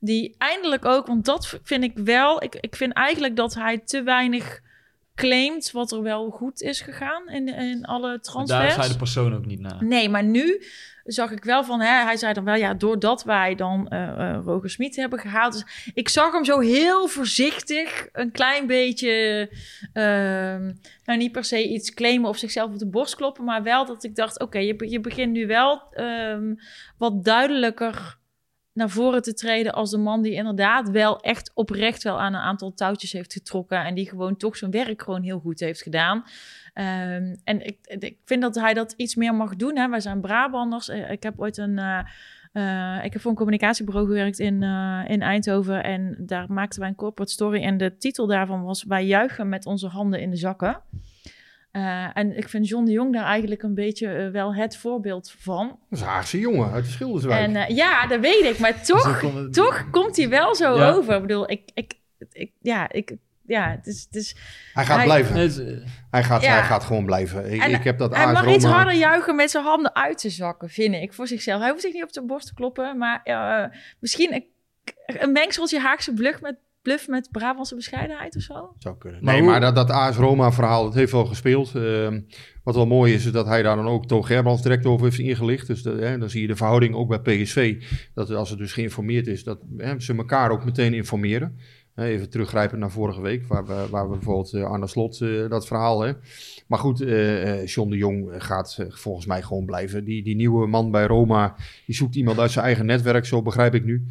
[0.00, 2.42] die eindelijk ook, want dat vind ik wel...
[2.42, 4.60] Ik, ik vind eigenlijk dat hij te weinig
[5.16, 8.68] claimt wat er wel goed is gegaan in, in alle transfers.
[8.68, 9.84] Daar hij de persoon ook niet naar.
[9.84, 10.62] Nee, maar nu
[11.04, 14.40] zag ik wel van, hè, hij zei dan wel, ja, doordat wij dan eh eh,
[14.44, 15.52] Roger Smit hebben gehaald.
[15.52, 19.48] Dus ik zag hem zo heel voorzichtig, een klein beetje,
[19.92, 20.72] ehm,
[21.04, 24.04] nou niet per se iets claimen of zichzelf op de borst kloppen, maar wel dat
[24.04, 26.54] ik dacht, oké, je, je begint nu wel ehm,
[26.98, 28.18] wat duidelijker
[28.76, 32.40] naar voren te treden als de man die inderdaad wel echt oprecht wel aan een
[32.40, 36.24] aantal touwtjes heeft getrokken en die gewoon toch zijn werk gewoon heel goed heeft gedaan.
[36.72, 39.76] Ehm, en ik, ik vind dat hij dat iets meer mag doen.
[39.76, 39.88] Hè.
[39.88, 40.88] Wij zijn Brabanders.
[40.88, 41.98] Eh, Ik heb ooit een, eh,
[42.52, 44.62] Eh, ik heb voor een communicatiebureau gewerkt in,
[45.06, 45.82] in Eindhoven.
[45.82, 47.62] En daar maakten wij een corporate story.
[47.62, 50.80] En de titel daarvan was: Wij juichen met onze handen in de zakken.
[51.76, 55.34] Eh, en ik vind John de Jong daar eigenlijk een beetje eh, wel het voorbeeld
[55.38, 55.66] van.
[55.68, 57.40] Dat is een Haagse jongen uit de Schilderswijk.
[57.40, 58.58] En eh, ja, dat weet ik.
[58.58, 60.90] Maar toch, komt het- toch komt hij wel zo Ja.
[60.90, 61.14] over.
[61.14, 61.94] Ik bedoel, ik, ik,
[62.32, 63.12] ik, ja, ik,
[63.46, 64.36] ja, het is, het is,
[64.72, 65.36] hij gaat hij- blijven.
[65.36, 66.52] Het Hij, gaat, Ja.
[66.52, 67.52] hij gaat gewoon blijven.
[67.52, 70.30] Ik, En ik heb dat hij mag iets harder juichen met zijn handen uit te
[70.30, 71.60] zakken, vind ik, voor zichzelf.
[71.60, 74.44] Hij hoeft zich niet op de borst te kloppen, maar eh, misschien een,
[75.06, 76.56] een mengseltje Haagse bluff met,
[76.86, 78.74] bluff met Brabantse bescheidenheid of zo.
[78.78, 79.24] Zou kunnen.
[79.24, 81.74] Nee, maar dat, dat AS Roma verhaal, dat heeft wel gespeeld.
[81.74, 82.20] Ehm,
[82.62, 85.18] wat wel mooi is, is dat hij daar dan ook Toon Gerbrands direct over heeft
[85.18, 85.66] ingelicht.
[85.66, 87.82] Dus hè, dan zie je de verhouding ook bij PSV.
[88.14, 91.58] Dat als het dus geïnformeerd is, dat hè, ze elkaar ook meteen informeren.
[91.96, 95.66] Even teruggrijpen naar vorige week, waar we, waar we bijvoorbeeld uh, Arne Slot, uh, dat
[95.66, 96.00] verhaal.
[96.00, 96.12] Hè.
[96.66, 100.04] Maar goed, uh, John de Jong gaat uh, volgens mij gewoon blijven.
[100.04, 101.56] Die, die nieuwe man bij Roma,
[101.86, 104.06] die zoekt iemand uit zijn eigen netwerk, zo begrijp ik nu.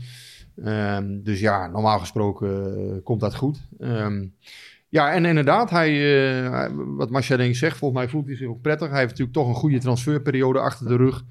[0.55, 3.61] Um, dus ja, normaal gesproken uh, komt dat goed.
[3.79, 4.35] Um,
[4.89, 8.61] ja, en inderdaad, hij, uh, wat denk ik zegt, volgens mij voelt hij zich ook
[8.61, 8.89] prettig.
[8.89, 11.23] Hij heeft natuurlijk toch een goede transferperiode achter de rug.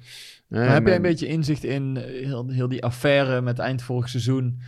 [0.49, 4.61] Heb jij een beetje inzicht in heel, heel die affaire met eind vorig seizoen?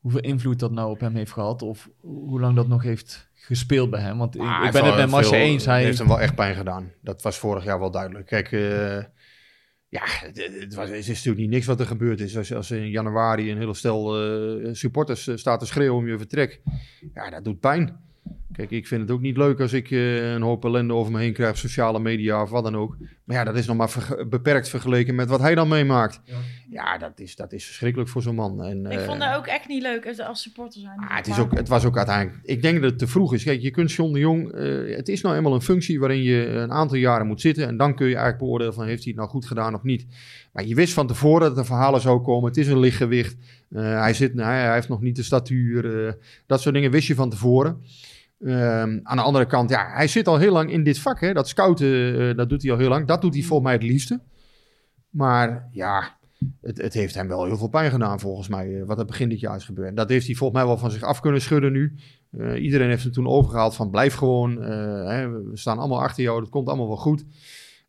[0.00, 1.62] Hoeveel invloed dat nou op hem heeft gehad?
[1.62, 4.18] Of hoe lang dat nog heeft gespeeld bij hem?
[4.18, 5.64] Want Ah, ik, ik ben het met Masha eens.
[5.64, 6.90] Hij heeft hem wel echt pijn gedaan.
[7.00, 8.26] Dat was vorig jaar wel duidelijk.
[8.26, 8.98] Kijk, uh,
[9.88, 12.36] ja, het, was, is natuurlijk niet niks wat er gebeurd is.
[12.36, 14.24] Als, als in januari een hele stel
[14.64, 16.60] uh, supporters uh, staat te schreeuwen om je vertrek.
[17.14, 18.04] Ja, dat doet pijn.
[18.52, 21.18] Kijk, ik vind het ook niet leuk als ik uh, een hoop ellende over me
[21.18, 22.96] heen krijg, sociale media of wat dan ook.
[23.24, 26.20] Maar ja, dat is nog maar ver beperkt vergeleken met wat hij dan meemaakt.
[26.24, 26.36] Ja,
[26.70, 28.62] ja dat, is, dat is verschrikkelijk voor zo'n man.
[28.62, 30.98] En, ik vond dat ook echt niet leuk als supporter zijn.
[30.98, 32.38] Ah, het, is ook, het was ook uiteindelijk...
[32.44, 33.44] Ik denk dat het te vroeg is.
[33.44, 34.54] Kijk, je kunt John de Jong...
[34.54, 37.66] Uh, het is nou eenmaal een functie waarin je een aantal jaren moet zitten.
[37.66, 40.06] En dan kun je eigenlijk beoordelen van heeft hij het nou goed gedaan of niet.
[40.52, 42.48] Maar je wist van tevoren dat er verhalen zou komen.
[42.48, 43.36] Het is een lichtgewicht.
[43.70, 45.84] Uh, hij, zit, nou, hij heeft nog niet de statuur.
[45.84, 46.12] Uh,
[46.46, 47.82] dat soort dingen wist je van tevoren.
[48.38, 51.20] Um, aan de andere kant, ja, hij zit al heel lang in dit vak.
[51.20, 51.32] Hè?
[51.32, 53.06] Dat scouten, uh, dat doet hij al heel lang.
[53.06, 54.20] Dat doet hij volgens mij het liefste.
[55.10, 56.18] Maar ja,
[56.60, 58.68] het, het, heeft hem wel heel veel pijn gedaan volgens mij.
[58.68, 59.96] Uh, wat er begin dit jaar is gebeurd.
[59.96, 61.94] Dat heeft hij volgens mij wel van zich af kunnen schudden nu.
[62.30, 64.62] Uh, iedereen heeft hem toen overgehaald van blijf gewoon.
[64.62, 67.24] Hè, we staan allemaal achter jou, dat komt allemaal wel goed.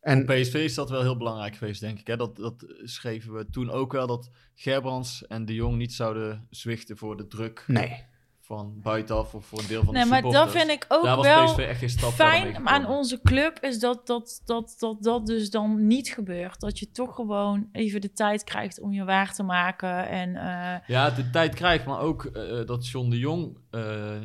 [0.02, 2.08] En Op PSV is dat wel heel belangrijk geweest, denk ik.
[2.08, 2.18] Hè?
[2.18, 6.98] Dat, dat schreven we toen ook wel, dat Gerbrands en de Jong niet zouden zwichten
[6.98, 7.64] voor de druk.
[7.68, 8.06] Nee
[8.48, 11.16] van buitenaf of voor een deel van nee, de maar dat vind ik ook Daar
[11.16, 15.04] was wel PSV echt geen stap fijn aan onze club is dat dat, dat, dat
[15.04, 16.60] dat dus dan niet gebeurt.
[16.60, 20.08] Dat je toch gewoon even de tijd krijgt om je waar te maken.
[20.08, 20.88] En, uh...
[20.88, 24.16] Ja, de tijd krijgt, maar ook uh, dat John de Jong uh,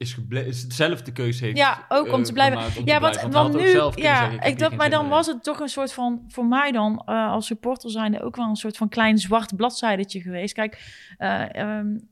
[0.00, 1.56] is, is zelf de keuze heeft.
[1.56, 2.58] Ja, ook om te blijven.
[2.58, 3.32] Gemaakt, om ja, te wat, blijven.
[3.32, 6.24] want nu, zeggen, ja, ik ik dat, maar dan was het toch een soort van,
[6.28, 10.20] voor mij dan, uh, als supporter zijnde, ook wel een soort van klein zwart bladzijdertje
[10.20, 10.54] geweest.
[10.54, 12.10] Kijk, uh, um,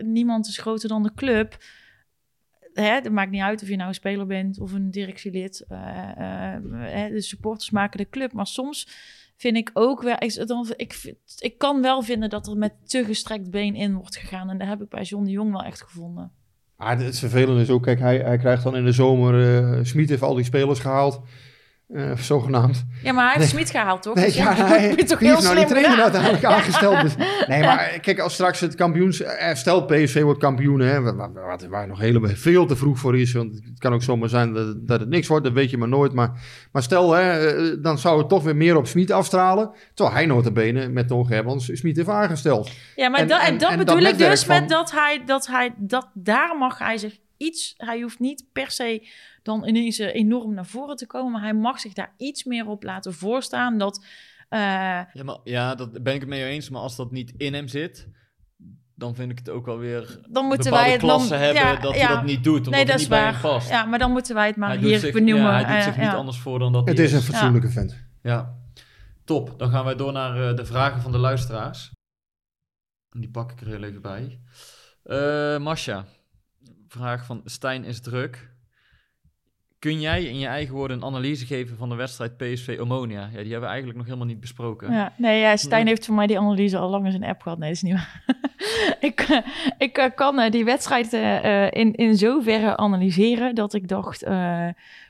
[0.00, 1.56] niemand is groter dan de club.
[2.72, 5.64] Hè, het maakt niet uit of je nou een speler bent of een directielid.
[5.68, 5.78] Uh,
[7.08, 8.32] de supporters maken de club.
[8.32, 8.88] Maar soms
[9.36, 10.16] vind ik ook wel.
[10.18, 14.16] Ik, dan, ik, ik kan wel vinden dat er met te gestrekt been in wordt
[14.16, 14.50] gegaan.
[14.50, 16.38] En dat heb ik bij John de Jong wel echt gevonden.
[16.80, 19.34] Ah, het vervelende is ook, kijk, hij, hij krijgt dan in de zomer.
[19.34, 21.20] Uh, Smit heeft al die spelers gehaald.
[21.92, 22.84] Uh, zogenaamd.
[23.02, 23.62] Ja, maar hij heeft nee.
[23.62, 24.14] Smit gehaald, toch?
[24.14, 27.00] Nee, dus ja, hij toch die heel heeft nou die trainer uiteindelijk aangesteld.
[27.00, 27.14] Dus,
[27.46, 29.22] nee, maar kijk, als straks het kampioens...
[29.52, 33.32] Stel, PSV wordt kampioen, hè, waar, waar, waar nog helemaal veel te vroeg voor is.
[33.32, 35.88] Want het kan ook zomaar zijn dat, dat het niks wordt, dat weet je maar
[35.88, 36.12] nooit.
[36.12, 36.30] Maar,
[36.72, 39.70] maar stel, hè, dan zou het toch weer meer op Smit afstralen.
[39.94, 42.70] Terwijl hij notabene met Don Gerbrands Smit heeft aangesteld.
[42.96, 45.22] Ja, maar en, dat, en, dat en bedoel dat ik dus van, met dat hij,
[45.26, 45.74] dat hij...
[45.76, 47.74] Dat, daar mag hij zich iets...
[47.76, 49.08] Hij hoeft niet per se
[49.42, 51.32] dan ineens enorm naar voren te komen.
[51.32, 53.78] Maar hij mag zich daar iets meer op laten voorstaan.
[53.78, 54.04] Dat,
[54.50, 54.58] uh...
[55.12, 56.70] ja, maar, ja, dat ben ik het mee eens.
[56.70, 58.08] Maar als dat niet in hem zit,
[58.94, 60.20] dan vind ik het ook wel weer.
[60.28, 62.06] Dan moeten wij het klassen dan, hebben ja, dat ja.
[62.06, 62.56] hij dat niet doet.
[62.56, 63.32] Omdat nee, dat het is niet waar.
[63.32, 63.68] bij hem past.
[63.68, 65.50] Ja, maar dan moeten wij het maar hij hier zich, benoemen.
[65.50, 66.14] Ja, hij doet uh, zich niet ja.
[66.14, 67.72] anders voor dan dat Het is een fatsoenlijke ja.
[67.72, 68.04] vent.
[68.22, 68.54] Ja,
[69.24, 69.58] top.
[69.58, 71.92] Dan gaan wij door naar uh, de vragen van de luisteraars.
[73.10, 74.40] Die pak ik er heel even bij.
[75.04, 76.04] Uh, Masha,
[76.88, 78.49] vraag van Stijn is druk.
[79.80, 83.20] Kun jij in je eigen woorden een analyse geven van de wedstrijd PSV Omonia?
[83.20, 84.92] Ja, die hebben we eigenlijk nog helemaal niet besproken.
[84.92, 87.58] Ja, nee, ja, Stijn heeft voor mij die analyse al lang in zijn app gehad.
[87.58, 88.24] Nee, dat is niet waar.
[89.10, 89.38] ik uh,
[89.78, 91.12] ik uh, kan uh, die wedstrijd
[91.72, 94.26] in, in zoverre analyseren dat ik dacht,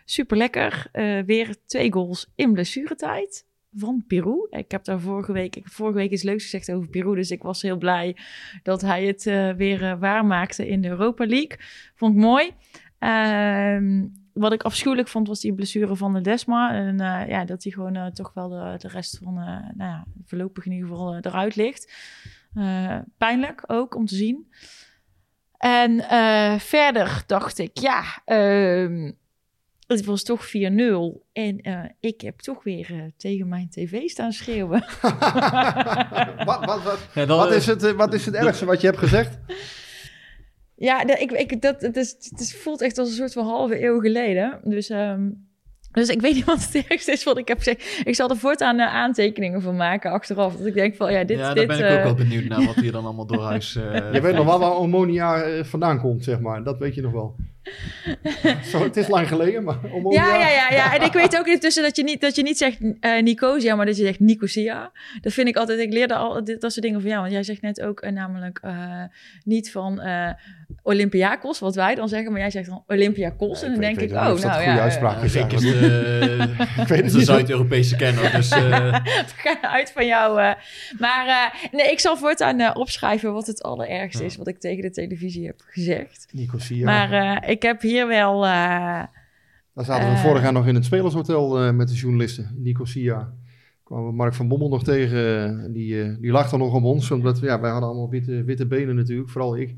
[0.05, 0.87] super lekker.
[1.27, 4.47] weer twee goals in blessuretijd van Peru.
[4.51, 7.31] Ik heb daar vorige week, ik heb vorige week iets leuks gezegd over Peru, dus
[7.31, 8.17] ik was heel blij
[8.63, 9.25] dat hij het
[9.57, 11.59] weer waarmaakte in de Europa League.
[11.95, 12.51] Vond ik mooi.
[13.01, 14.03] Uh,
[14.33, 16.75] wat ik afschuwelijk vond, was die blessure van de Desma.
[16.75, 19.45] En eh, ja, dat hij gewoon eh, toch wel de, de rest van, eh,
[19.77, 21.93] nou ja, voorlopig in ieder geval eruit ligt.
[22.55, 24.53] Eh, pijnlijk ook om te zien.
[25.59, 29.11] En eh, verder dacht ik, ja, ehm,
[29.87, 30.51] het was toch 4-0.
[31.33, 34.85] En eh, ik heb toch weer tegen mijn tv staan schreeuwen.
[36.45, 38.99] wat, wat, wat, Ja, dan- wat, is het, wat is het ergste wat je hebt
[38.99, 39.39] gezegd?
[40.81, 43.45] Ja, dat, ik, ik, dat, het, is, het is- voelt echt als een soort van
[43.45, 44.61] halve eeuw geleden.
[44.65, 45.29] Dus, ehm,
[45.93, 48.01] dus ik weet niet wat het ergste is wat ik heb gezegd.
[48.05, 50.57] Ik zal er voortaan uh, aantekeningen van maken achteraf.
[50.57, 51.39] Dat ik denk van, ja, dit...
[51.39, 53.43] ja, daar dit, ben ik uh, ook wel benieuwd naar wat hier dan allemaal door
[53.43, 53.75] huis...
[53.75, 56.63] Uh, je weet nog wel waar ammonia vandaan komt, zeg maar.
[56.63, 57.37] Dat weet je nog wel.
[58.71, 60.27] Zo, het is lang geleden, maar ammonia...
[60.27, 60.95] Ja, ja, ja, ja.
[60.95, 63.87] En ik weet ook intussen dat je niet, dat je niet zegt uh, Nicosia, maar
[63.87, 64.93] dat je zegt Nicosia.
[65.21, 65.79] Dat vind ik altijd...
[65.79, 67.21] Ik leerde al dit, dat soort dingen van jou.
[67.21, 68.61] Want jij zegt net ook uh, namelijk
[69.45, 70.01] niet van
[70.83, 72.33] Olympiakos, wat wij dan zeggen.
[72.33, 73.61] Maar jij zegt dan Olympiakos.
[73.61, 74.53] Ja, en dan denk ik, ik oh, nou ja.
[74.53, 75.35] goede uitspraak is.
[75.35, 76.49] Ik is de,
[76.81, 78.53] ik weet het de Zuid-Europese kenner, dus...
[78.53, 78.59] Uh...
[79.01, 80.41] We gaan uit van jou.
[80.41, 80.53] Uh.
[80.99, 84.29] Maar uh, nee, ik zal voortaan opschrijven wat het allerergste ja.
[84.29, 84.37] is...
[84.37, 86.27] wat ik tegen de televisie heb gezegd.
[86.33, 86.85] Nicosia.
[86.85, 88.41] Maar ik heb hier wel...
[88.41, 92.55] Daar zaten we vorig jaar nog in het Spelershotel met de journalisten.
[92.57, 93.33] Nicosia
[93.85, 95.73] kwamen we Mark van Bommel nog tegen.
[95.73, 98.95] Die, die lag dan nog om ons, omdat ja, wij hadden allemaal witte, witte benen
[98.95, 99.75] natuurlijk, vooral ik.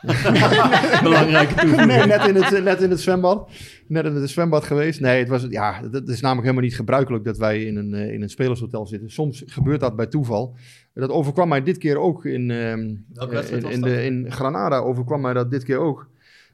[1.02, 1.88] Belangrijke toevoeging.
[1.88, 3.50] Nee, net in, het, net in het zwembad.
[3.86, 5.00] Net in het zwembad geweest.
[5.00, 8.22] Nee, het was, ja, het is namelijk helemaal niet gebruikelijk dat wij in een, in
[8.22, 9.10] een spelershotel zitten.
[9.10, 10.56] Soms gebeurt dat bij toeval.
[10.94, 13.06] Dat overkwam mij dit keer ook in, um,
[13.50, 14.78] in, in, de, in Granada.
[14.78, 16.09] Overkwam mij dat dit keer ook.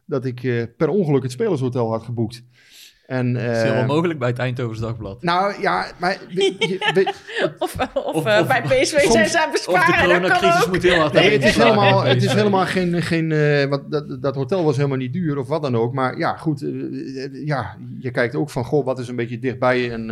[0.06, 2.42] Dat ik uh, per ongeluk het spelershotel had geboekt.
[3.06, 5.22] En, uh, is heel wel mogelijk bij het Eindhovens Dagblad.
[5.22, 6.18] Nou ja, maar...
[6.34, 6.54] We,
[6.94, 7.12] we,
[7.58, 9.80] of of, of, uh, bij PSV soms, zijn ze aan besparen.
[9.80, 13.02] Of de coronacrisis moet heel hard Nee, het is helemaal, het is helemaal geen...
[13.02, 15.92] geen uh, wat, dat, dat hotel was helemaal niet duur of wat dan ook.
[15.92, 16.64] Maar ja, goed.
[17.32, 19.92] ja, je kijkt ook van, goh, wat is een beetje dichtbij.
[19.92, 20.06] En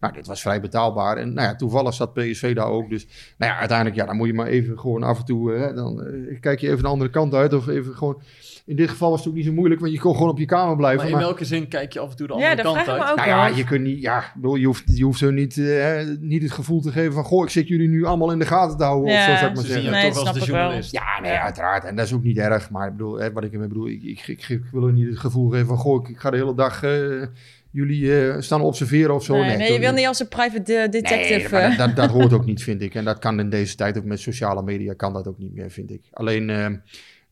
[0.00, 1.16] nou, dit was vrij betaalbaar.
[1.16, 2.90] En nou ja, toevallig zat PSV daar ook.
[2.90, 3.06] Dus
[3.38, 5.52] nou ja, uiteindelijk, ja, dan moet je maar even gewoon af en toe...
[5.52, 6.06] Hè, dan
[6.40, 8.22] kijk je even de andere kant uit of even gewoon...
[8.66, 10.44] In dit geval was het ook niet zo moeilijk, want je kon gewoon op je
[10.44, 10.98] kamer blijven.
[10.98, 11.22] Maar in maar...
[11.22, 13.10] welke zin kijk je af en toe de ja, andere kant uit?
[13.10, 16.00] Ook nou ja, je kunt niet, ja, bedoel, je hoeft, je hoeft zo niet, uh,
[16.20, 18.76] niet het gevoel te geven van, goh, ik zit jullie nu allemaal in de gaten
[18.76, 19.12] te houden.
[19.12, 20.12] Ja, of zo zou ik maar ze zeggen.
[20.12, 20.92] toch als de journalist.
[20.92, 21.84] Ja, nee, uiteraard.
[21.84, 22.70] En dat is ook niet erg.
[22.70, 25.08] Maar ik bedoel, hè, wat ik ermee bedoel, ik, ik, ik, ik, wil er niet
[25.08, 26.82] het gevoel geven van, goh, ik, ik ga de hele dag...
[26.84, 27.22] Uh,
[27.70, 29.34] jullie uh, staan observeren of zo.
[29.34, 31.56] Nee, nee, nee je wil niet als een private detective.
[31.56, 32.94] Nee, dat, dat, dat, hoort ook niet, vind ik.
[32.94, 35.70] En dat kan in deze tijd ook met sociale media, kan dat ook niet meer,
[35.70, 36.02] vind ik.
[36.12, 36.48] Alleen...
[36.48, 36.66] Uh,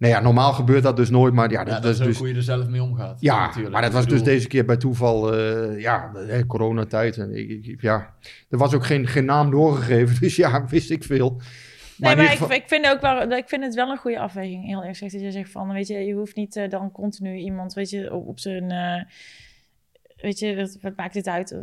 [0.04, 1.58] Nee, ja, normaal gebeurt dat dus nooit, maar ja...
[1.58, 3.20] ja dat, dat is dus, hoe je er zelf mee omgaat.
[3.20, 3.72] Ja, natuurlijk.
[3.72, 7.16] maar dat was dus deze keer bij toeval, uh, ja, hè, coronatijd.
[7.16, 8.14] En ik, ik, ja,
[8.48, 11.40] er was ook geen, geen naam doorgegeven, dus ja, wist ik veel.
[11.96, 12.50] Maar nee, maar geval...
[12.50, 15.12] ik, ik, vind ook wel, ik vind het wel een goede afweging, heel erg gezegd.
[15.12, 18.14] Dat je zegt van, weet je, je hoeft niet uh, dan continu iemand, weet je,
[18.14, 18.72] op, op zijn...
[18.72, 19.02] Uh,
[20.16, 21.56] weet je, wat, wat, maakt dit uit?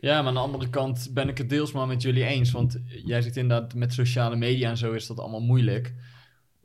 [0.00, 2.50] Ja, maar aan de andere kant ben ik het deels maar met jullie eens.
[2.50, 5.92] Want jij zegt inderdaad, met sociale media en zo is dat allemaal moeilijk.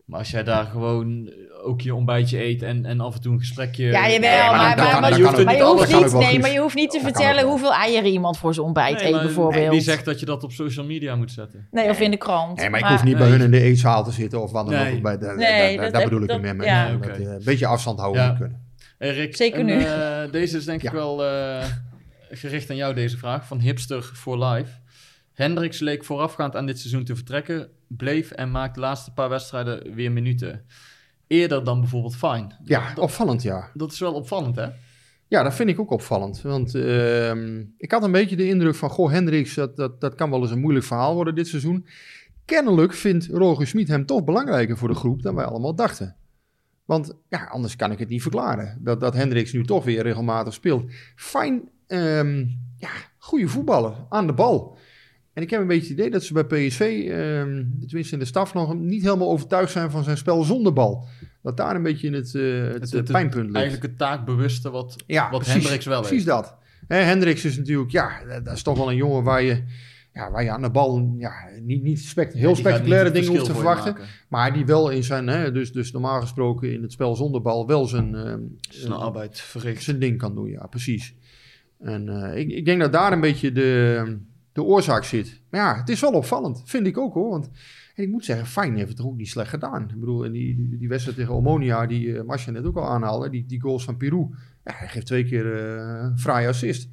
[0.09, 1.33] Maar als jij daar gewoon
[1.63, 3.85] ook je ontbijtje eet en, en af en toe een gesprekje...
[3.85, 6.59] Ja, jawel, nee, maar, maar, maar, je hoeft, maar je hoeft niet, nee, maar je
[6.59, 9.61] hoeft niet te vertellen hoeveel eieren iemand voor zijn ontbijt nee, eet, bijvoorbeeld.
[9.61, 11.67] Nee, wie zegt dat je dat op social media moet zetten?
[11.71, 12.57] Nee, of in de krant.
[12.57, 14.87] Nee, maar ik hoef niet bij hun in de eetzaal te zitten of wat dan
[14.87, 15.01] ook.
[15.01, 16.53] Bij de, nee, daar, bedoel ik het mee.
[16.55, 18.29] Uh, een beetje afstand houden ja.
[18.29, 18.67] kunnen.
[18.97, 19.79] Rick, Zeker en, nu.
[19.79, 21.63] Uh, deze is denk ik wel uh,
[22.29, 23.47] gericht aan jou, deze vraag.
[23.47, 24.71] Van Hipster for Life.
[25.39, 29.93] Hendricks leek voorafgaand aan dit seizoen te vertrekken, bleef en maakte de laatste paar wedstrijden
[29.93, 30.65] weer minuten.
[31.27, 32.47] Eerder dan bijvoorbeeld Fine.
[32.63, 33.69] Ja, dat, opvallend ja.
[33.73, 34.67] Dat is wel opvallend hè?
[35.27, 36.41] Ja, dat vind ik ook opvallend.
[36.41, 37.31] Want uh,
[37.77, 40.51] ik had een beetje de indruk van, goh, Hendricks, dat, dat, dat kan wel eens
[40.51, 41.87] een moeilijk verhaal worden dit seizoen.
[42.45, 46.15] Kennelijk vindt Roger Smit hem toch belangrijker voor de groep dan wij allemaal dachten.
[46.85, 48.77] Want ja, anders kan ik het niet verklaren.
[48.81, 50.91] Dat, dat Hendricks nu toch weer regelmatig speelt.
[51.15, 54.77] Fijn, um, ja, goede voetballer aan de bal.
[55.39, 57.13] En ik heb een beetje het idee dat ze bij PSV, uh,
[57.87, 61.07] tenminste in de staf, nog niet helemaal overtuigd zijn van zijn spel zonder bal.
[61.41, 63.55] Dat daar een beetje het, uh, het, het, het, pijnpunt ligt.
[63.55, 66.35] Eigenlijk het taakbewuste wat, ja, wat precies, Hendricks wel precies heeft.
[66.35, 66.55] dat.
[66.87, 68.11] Hè, Hendricks is natuurlijk, ja,
[68.43, 69.63] dat is toch wel een jongen waar je,
[70.13, 73.53] ja, waar je aan de bal ja, niet, niet spect heel spectaculaire dingen hoeft te
[73.53, 73.95] verwachten.
[74.27, 77.67] Maar die wel in zijn, hè, dus, dus normaal gesproken in het spel zonder bal,
[77.67, 78.33] wel zijn, uh,
[78.69, 79.83] zijn arbeid verricht.
[79.83, 81.15] Zijn ding kan doen, ja, precies.
[81.79, 84.27] En uh, ik, ik denk dat daar een beetje de
[84.59, 85.41] de oorzaak zit.
[85.49, 86.61] Maar ja, het is wel opvallend.
[86.65, 87.29] Vind ik ook hoor.
[87.29, 87.49] Want
[87.95, 89.81] en ik moet zeggen, Fijn heeft het er ook niet slecht gedaan.
[89.81, 92.89] Ik bedoel, in die, die, die wedstrijd tegen Omonia, die uh, Marcia net ook al
[92.89, 94.27] aanhaalde, die, die goals van Peru.
[94.63, 96.89] Ja, hij geeft twee keer uh, vrije assist.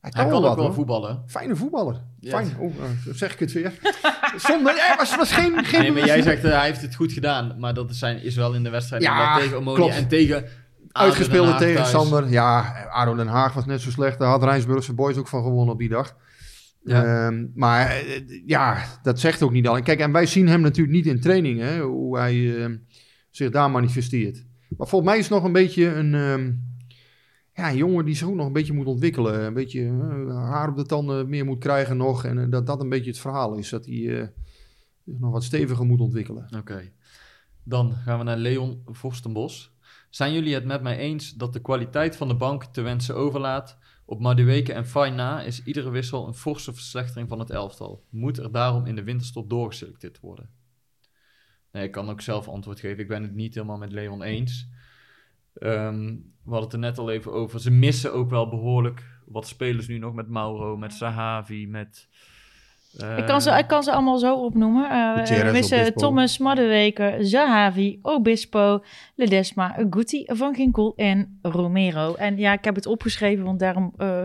[0.00, 1.22] Hij kan, hij ook wel voetballen.
[1.26, 2.02] Fijne voetballer.
[2.22, 2.56] Fijn.
[2.58, 3.72] Oh, uh, zeg ik het weer.
[4.36, 5.80] Zonder, ja, was, was geen, geen...
[5.80, 7.58] Nee, maar jij zegt, hij heeft het goed gedaan.
[7.58, 9.78] Maar dat zijn, is wel in de wedstrijd ja, tegen Omonia.
[9.78, 9.96] Klopt.
[9.96, 10.44] En tegen
[10.92, 12.28] Uitgespeelde tegenstander.
[12.28, 14.18] Ja, ADO Den Haag was net zo slecht.
[14.18, 16.16] Daar had Rijnsburgse Boys ook van gewonnen op die dag.
[16.82, 17.26] Ja.
[17.26, 19.82] Ehm, maar eh, ja, dat zegt ook niet al.
[19.82, 22.70] Kijk, en wij zien hem natuurlijk niet in training, hè, hoe hij eh,
[23.30, 24.44] zich daar manifesteert.
[24.76, 26.52] Maar volgens mij is het nog een beetje een, ehm,
[27.54, 29.44] ja, een jongen die zich ook nog een beetje moet ontwikkelen.
[29.44, 32.24] Een beetje eh, haar op de tanden meer moet krijgen nog.
[32.24, 33.68] En eh, dat dat een beetje het verhaal is.
[33.68, 34.30] Dat hij
[35.04, 36.48] zich nog wat steviger moet ontwikkelen.
[36.56, 36.92] Oké.
[37.62, 39.78] Dan gaan we naar Leon Vorstenbos.
[40.10, 43.78] Zijn jullie het met mij eens dat de kwaliteit van de bank te wensen overlaat?
[44.10, 48.04] Op Madueke en Fine na is iedere wissel een forse verslechtering van het elftal.
[48.08, 50.50] Moet er daarom in de winterstop doorgeselecteerd worden?
[51.72, 52.98] Nee, ik kan ook zelf antwoord geven.
[52.98, 54.68] Ik ben het niet helemaal met Leon eens.
[55.54, 56.06] Ehm,
[56.44, 57.60] we hadden het er net al even over.
[57.60, 62.08] Ze missen ook wel behoorlijk wat spelers nu nog met Mauro, met Sahavi, met...
[62.98, 64.90] eh, Ik kan, ze, ik kan ze allemaal zo opnoemen.
[64.90, 66.00] Eh Gutierrez, we missen Obispo.
[66.00, 68.82] Thomas, Madueke, Zahavi, Obispo,
[69.14, 72.14] Ledesma, Guti, Van Ginkel en Romero.
[72.14, 74.24] En ja, ik heb het opgeschreven, want daarom eh,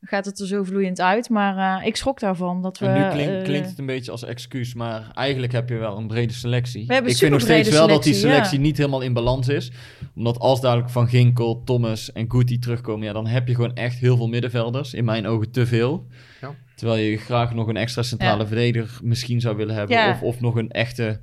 [0.00, 1.28] gaat het er zo vloeiend uit.
[1.28, 2.86] Maar eh, ik schrok daarvan dat we...
[2.86, 5.96] En nu klink- eh, klinkt het een beetje als excuus, maar eigenlijk heb je wel
[5.96, 6.86] een brede selectie.
[6.86, 9.72] We hebben ik vind nog steeds wel dat die selectie, niet helemaal in balans is.
[10.14, 13.98] Omdat als dadelijk Van Ginkel, Thomas en Guti terugkomen, ja, dan heb je gewoon echt
[13.98, 14.94] heel veel middenvelders.
[14.94, 16.06] In mijn ogen te veel.
[16.40, 16.54] Ja.
[16.74, 18.46] Terwijl je graag nog een extra centrale Ja.
[18.46, 19.96] verdediger misschien zou willen hebben.
[19.96, 20.10] Ja.
[20.10, 21.20] Of, of nog een echte,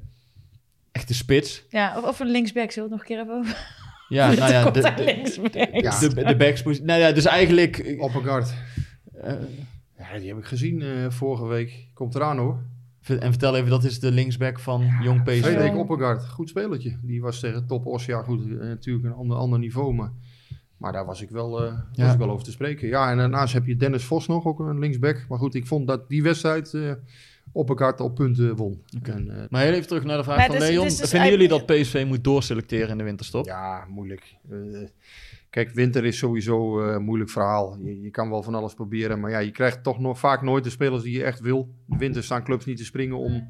[0.92, 1.64] echte spits.
[1.70, 3.86] Ja, of, of een linksback, zullen we het nog een keer hebben over?
[4.10, 4.82] Ja, nou ja, de.
[5.82, 6.00] Ja.
[6.00, 7.96] de, de backs- Nou ja, dus eigenlijk...
[8.00, 8.54] Oppergaard.
[9.22, 9.34] eh,
[9.98, 11.88] Ja, die heb ik gezien eh, vorige week.
[11.94, 12.60] Komt eraan hoor.
[13.08, 15.42] en vertel even, dat is de linksback van Jong PSV.
[15.42, 16.98] Frederik Oppergaard, goed spelertje.
[17.02, 19.94] Die was tegen Top Os, ja goed, eh, natuurlijk een ander, ander niveau.
[19.94, 20.12] Maar,
[20.78, 22.04] maar daar was ik, wel, eh, Ja.
[22.04, 22.88] was ik wel over te spreken.
[22.88, 25.26] Ja, en daarnaast heb je Dennis Vos nog, ook een linksback.
[25.30, 26.74] Maar goed, ik vond dat die wedstrijd
[27.48, 28.82] eh Oppergaard op punten won.
[29.04, 30.86] En, eh, Maar heel even terug naar de vraag van is- Leon.
[30.86, 33.46] is dus Vinden jullie dat PSV moet doorselecteren in de winterstop?
[33.46, 34.36] ja, moeilijk.
[34.52, 34.58] Eh,
[35.50, 37.78] kijk, winter is sowieso eh, een moeilijk verhaal.
[37.84, 40.64] Je, je kan wel van alles proberen, maar ja, je krijgt toch nog vaak nooit
[40.64, 41.58] de spelers die je echt wil.
[41.60, 43.48] In de winter staan clubs niet te springen om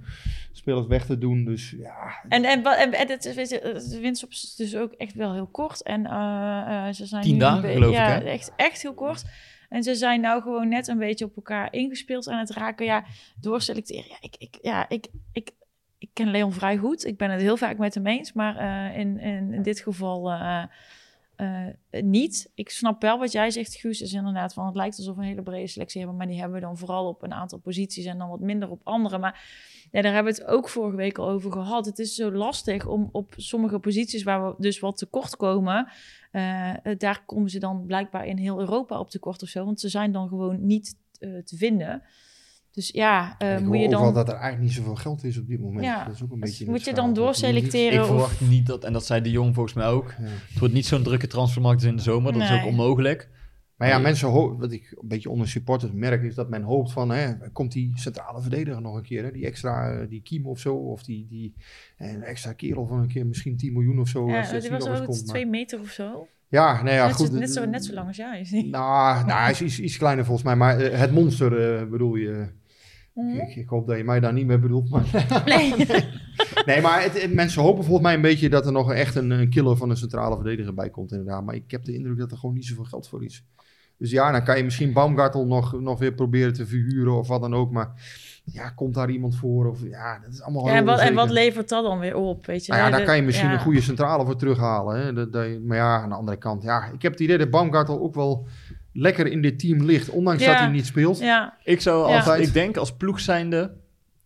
[0.52, 1.46] spelers weg te doen.
[1.46, 5.34] Dus ja, En, en, en, en het, is- de winterstop is dus ook echt wel
[5.34, 5.84] heel kort.
[5.84, 8.18] En eh, eh, ze zijn Tien nu dagen, be- geloof ik, ja, hè?
[8.20, 9.24] Echt, echt heel kort.
[9.70, 12.86] En ze zijn nou gewoon net een beetje op elkaar ingespeeld aan het raken.
[12.86, 13.06] Ja,
[13.40, 14.10] doorselecteren.
[14.10, 15.52] Ja, ik, ik, ja, ik, ik,
[15.98, 17.06] ik ken Leon vrij goed.
[17.06, 18.34] Ik ben het heel vaak met hem eens.
[18.34, 20.64] Maar eh, in, in, in dit geval eh,
[21.36, 22.52] eh, niet.
[22.56, 24.02] Ik snap wel wat jij zegt, Guus.
[24.02, 26.18] Is inderdaad van het lijkt alsof we een hele brede selectie hebben.
[26.18, 28.82] Maar die hebben we dan vooral op een aantal posities en dan wat minder op
[28.84, 29.18] andere.
[29.18, 29.44] Maar
[29.92, 31.86] ja, daar hebben we het ook vorige week al over gehad.
[31.86, 35.88] Het is zo lastig om op sommige posities waar we dus wat tekort komen.
[36.32, 39.66] eh, daar komen ze dan blijkbaar in heel Europa op tekort of zo.
[39.66, 42.02] Want ze zijn dan gewoon niet eh, te vinden.
[42.72, 44.02] Dus ja, eh, ik moet je ook dan.
[44.02, 45.86] wel dat er eigenlijk niet zoveel geld is op dit moment.
[45.86, 47.94] Ja, dat is ook een dus beetje moet je dan doorselecteren?
[47.94, 50.16] Ik of- verwacht niet dat, en dat zei de Jong volgens mij ook.
[50.20, 50.24] Ja.
[50.50, 52.34] Het wordt niet zo'n drukke transfermarkt als in de zomer.
[52.34, 53.30] Dat is ook onmogelijk.
[53.78, 54.04] Maar ja, Nee.
[54.04, 57.72] mensen wat ik een beetje onder supporters merk, is dat men hoopt van, hè, komt
[57.72, 61.04] die centrale verdediger nog een keer, hè, die extra, eh, die Kiem of zo, of
[61.04, 61.54] die, die
[61.98, 64.22] eh, een extra kerel van een keer, misschien 10 miljoen of zo.
[64.24, 65.08] als- Ja, als die die was ook komt.
[65.08, 66.28] Maar- twee meter of zo.
[66.48, 67.28] Ja, nee, ja, net, goed.
[67.28, 68.40] zo, net, zo, eh, net zo lang als jij.
[68.40, 68.70] is niet?
[68.72, 72.16] Nou, nou, hij is iets, iets kleiner volgens mij, maar eh, het monster eh, bedoel
[72.16, 72.48] je.
[73.14, 73.36] Mhm.
[73.38, 74.90] Ik, ik hoop dat je mij daar niet mee bedoelt.
[74.90, 75.74] Maar Nee.
[76.66, 79.30] nee, maar het, het- mensen hopen volgens mij een beetje dat er nog echt een,
[79.32, 81.44] een killer van een centrale verdediger bij komt inderdaad.
[81.46, 83.46] Maar ik heb de indruk dat er gewoon niet zoveel geld voor is.
[83.98, 87.42] Dus ja, dan kan je misschien Baumgartel nog, nog weer proberen te verhuren of wat
[87.42, 87.72] dan ook.
[87.72, 87.92] Maar
[88.44, 89.66] ja, komt daar iemand voor?
[89.70, 92.16] Of, ja, dat is allemaal Ja, heel en, wat, en wat levert dat dan weer
[92.16, 92.46] op?
[92.46, 92.72] Weet je?
[92.72, 93.54] Nou ja, daar kan je misschien ja.
[93.54, 95.00] een goede centrale voor terughalen.
[95.00, 95.14] Hè?
[95.14, 96.64] Dat, dat maar ja, aan de andere kant.
[96.64, 98.48] Ja, ik heb het idee dat Baumgartel ook wel
[98.94, 100.10] lekker in dit team ligt.
[100.10, 100.50] Ondanks Ja.
[100.52, 101.20] dat hij niet speelt.
[101.20, 102.20] Ja, Ik zou Ja.
[102.20, 103.72] als, ik denk als ploeg zijnde,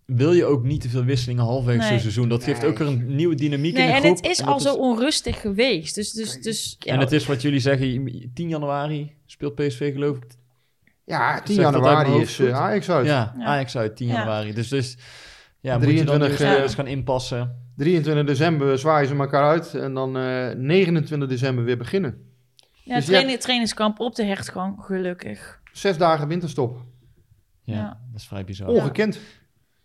[0.06, 1.88] wil je ook niet te veel wisselingen halverwege Nee.
[1.90, 2.30] zo'n seizoen.
[2.30, 2.70] Dat geeft Nee.
[2.72, 4.16] ook weer een nieuwe dynamiek nee, in de en groep.
[4.16, 5.96] het is al zo onrustig geweest.
[5.96, 10.18] Dus, dus, dus ja, En het is wat jullie zeggen, 10 januari speelt PSV geloof
[10.18, 10.24] ik.
[11.06, 12.56] Ja, 10 Zeg dat uit januari is eh, goed?
[12.56, 13.06] Ajax uit.
[13.06, 13.46] Ja, Ja.
[13.46, 14.14] Ajax uit 10 Ja.
[14.14, 14.54] januari.
[14.54, 14.98] Dus, dus
[15.60, 17.72] ja, moet je dan 23, dus eh, uh, eens gaan inpassen.
[17.78, 19.74] 23 december zwaaien ze elkaar uit.
[19.74, 22.32] En dan eh 29 december weer beginnen.
[22.84, 25.60] ja, dus trainingskamp op de hertgang, gelukkig.
[25.72, 26.84] Zes dagen winterstop.
[27.64, 28.00] Ja, Ja.
[28.12, 28.68] dat is vrij bizar.
[28.68, 29.20] Ongekend.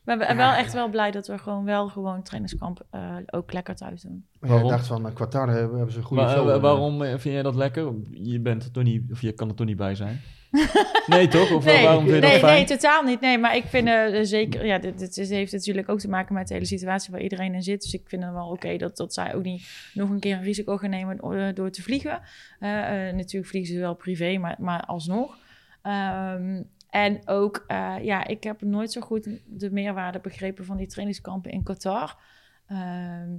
[0.07, 3.75] We zijn wel echt wel blij dat we gewoon wel gewoon trainingskamp eh, ook lekker
[3.75, 4.25] thuis doen.
[4.41, 4.63] Ja, Waarom?
[4.71, 7.35] ik dacht van, uh, Qatar hebben, hebben ze een goede Maar, eh, waarom eh, vind
[7.35, 7.93] jij dat lekker?
[8.11, 10.21] Je bent er toch niet, of je kan er toch niet bij zijn?
[11.07, 11.53] nee, toch?
[11.53, 12.55] Of Nee, waarom vind je dat nee, fijn?
[12.57, 13.21] nee, totaal niet.
[13.21, 16.35] Nee, maar ik vind eh, zeker, ja, dit, dit is- heeft natuurlijk ook te maken
[16.35, 17.83] met de hele situatie waar iedereen in zit.
[17.83, 20.43] Dus ik vind het wel oké dat, dat zij ook niet nog een keer een
[20.43, 22.21] risico gaan nemen eh, door te vliegen.
[22.61, 25.37] Eh, eh, natuurlijk vliegen ze wel privé, maar, maar alsnog.
[25.83, 26.63] Ehm,
[26.97, 31.51] en ook, eh, ja, ik heb nooit zo goed de meerwaarde begrepen van die trainingskampen
[31.51, 32.19] in Qatar.
[32.67, 33.31] Ehm,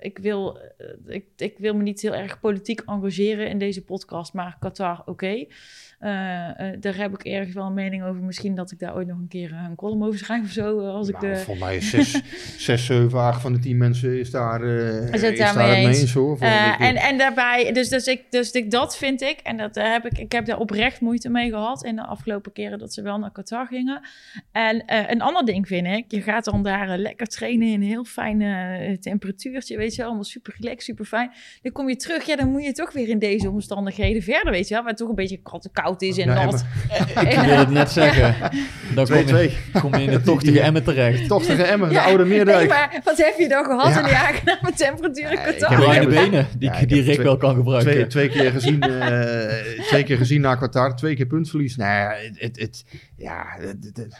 [0.00, 4.32] ik, wil, eh, ik, ik wil me niet heel erg politiek engageren in deze podcast,
[4.32, 5.46] maar Qatar, oké.
[5.98, 8.22] Eh, eh, daar heb ik ergens wel een mening over.
[8.22, 10.78] Misschien dat ik daar ooit nog een keer een column over schrijf of zo.
[10.78, 11.36] Als ik Nou, de...
[11.36, 12.22] Volgens mij is zes,
[12.64, 16.12] zes, zeven, acht van de tien mensen is daar, het is daarmee daar mee eens.
[16.12, 16.38] hoor.
[16.40, 20.18] En, en daarbij, dus, dus, ik, dus ik, dat vind ik, en dat heb ik,
[20.18, 23.32] ik heb daar oprecht moeite mee gehad in de afgelopen keren dat ze wel naar
[23.32, 24.00] Qatar gingen.
[24.52, 28.40] En een ander ding vind ik, je gaat dan daar lekker trainen in heel fijn
[28.40, 28.96] eh,
[29.66, 31.30] temperatuurtje, weet je wel, allemaal super relaxed, super fijn.
[31.62, 34.68] Dan kom je terug, ja, dan moet je toch weer in deze omstandigheden verder, weet
[34.68, 35.40] je wel, waar het toch een beetje
[35.72, 36.64] koud is en Ja, nat.
[37.30, 38.34] Ik wil het net zeggen.
[38.94, 39.80] Dan kom je, 2-2.
[39.80, 41.28] kom je in de tochtige emmer terecht.
[41.28, 42.58] Tochtige Emmen, Ja, de oude Meerdijk.
[42.58, 43.98] Nee, maar wat heb je dan gehad Ja.
[43.98, 47.24] in die aangename temperatuur in Ja, ik heb- heb- benen, die, Ja, die Rick twee-
[47.26, 47.92] wel kan gebruiken.
[47.92, 51.76] Twee, twee keer gezien, eh, twee keer gezien naar Qatar, twee keer puntverlies.
[51.76, 52.84] Nou ja, het, het-
[53.16, 53.44] ja,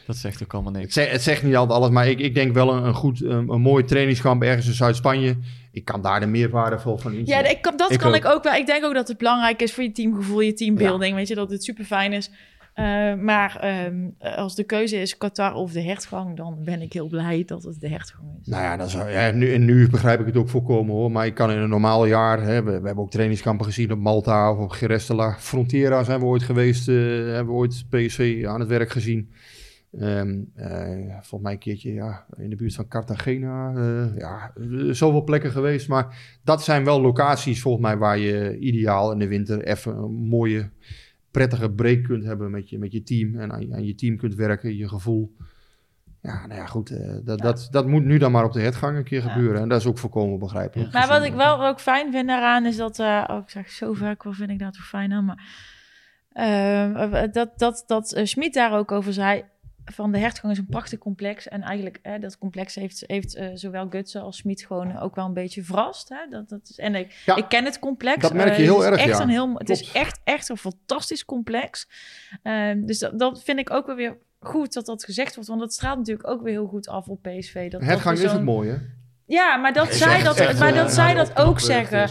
[0.07, 0.95] Dat zegt ook allemaal het, niks.
[0.95, 3.49] zegt, het zegt niet altijd alles, maar ik, ik denk wel een, een goed, een,
[3.49, 5.37] een mooi trainingskamp ergens in Zuid-Spanje.
[5.73, 7.27] Ik kan daar de meerwaarde van van inzien.
[7.27, 8.17] Ja, ik, kan- dat Ik kan ook.
[8.17, 8.55] ik ook wel.
[8.55, 11.15] Ik denk ook dat het belangrijk is voor je teamgevoel, je teambuilding.
[11.15, 12.31] Weet je, dat het super fijn is.
[12.77, 17.09] Eh, maar ehm, als de keuze is Qatar of de hertgang, dan ben ik heel
[17.09, 18.47] blij dat het de hertgang is.
[18.47, 21.11] Nou ja, dan zou, ja nu, en nu begrijp ik het ook volkomen hoor.
[21.11, 24.53] Maar ik kan in een normaal jaar, hè, we, hebben ook trainingskampen gezien op Malta
[24.53, 26.89] of op Geres de la Frontera zijn we ooit geweest.
[26.89, 29.31] eh, hebben we ooit PSV aan het werk gezien.
[30.01, 33.73] Ehm, eh, volgens mij een keertje ja, in de buurt van Cartagena.
[33.75, 35.89] eh, ja, eh, zoveel plekken geweest.
[35.89, 40.13] Maar dat zijn wel locaties volgens mij waar je ideaal in de winter even een
[40.13, 40.71] mooie,
[41.37, 43.35] prettige break kunt hebben met je, met je team.
[43.41, 45.37] En aan, aan je team kunt werken, je gevoel.
[46.23, 46.91] Ja, nou ja, goed.
[46.91, 49.29] eh, dat, Dat, dat moet nu dan maar op de hertgang een keer Ja.
[49.33, 49.61] gebeuren.
[49.63, 50.93] En dat is ook volkomen begrijpelijk.
[50.93, 53.93] Maar wat ik wel ook fijn vind daaraan is dat, eh oh, ik zeg zo
[53.93, 55.45] vaak, wat vind ik daar toch fijn aan, maar
[56.33, 59.45] eh, dat, dat, dat Schmid daar ook over zei,
[59.93, 63.49] van de hertgang is een prachtig complex en eigenlijk eh, dat complex heeft, heeft eh,
[63.55, 66.09] zowel Gutsen als Schmid gewoon ook wel een beetje verrast.
[66.09, 66.17] Hè?
[66.31, 68.23] Dat, dat is, en ik, Ja, ik ken het complex.
[68.23, 69.21] dat merk je eh, heel erg, Echt ja.
[69.21, 71.89] een heel, het is echt, echt een fantastisch complex.
[72.43, 75.61] Ehm, dus dat, dat vind ik ook wel weer goed dat dat gezegd wordt, want
[75.61, 77.71] dat straalt natuurlijk ook weer heel goed af op PSV.
[77.71, 78.71] Dat, hertgang dat is het mooie.
[78.71, 78.77] hè?
[79.27, 82.09] Ja, maar dat zij echt- dat, echt, maar eh, dat, zij Ja, dat ook zeggen.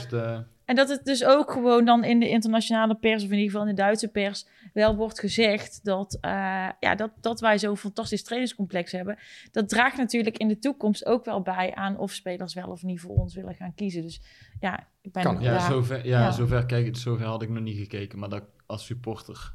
[0.65, 3.67] En dat het dus ook gewoon dan in de internationale pers, of in ieder geval
[3.67, 6.31] in de Duitse pers, wel wordt gezegd dat, eh,
[6.79, 9.17] ja, dat, dat wij zo'n fantastisch trainingscomplex hebben.
[9.51, 12.99] Dat draagt natuurlijk in de toekomst ook wel bij aan of spelers wel of niet
[12.99, 14.01] voor ons willen gaan kiezen.
[14.01, 14.21] Dus
[14.59, 15.41] ja, ik ben Kan.
[15.41, 16.31] Ja, daar- zover, ja, ja.
[16.31, 18.19] Zover, kijk, zover had ik nog niet gekeken.
[18.19, 19.53] Maar dat, als supporter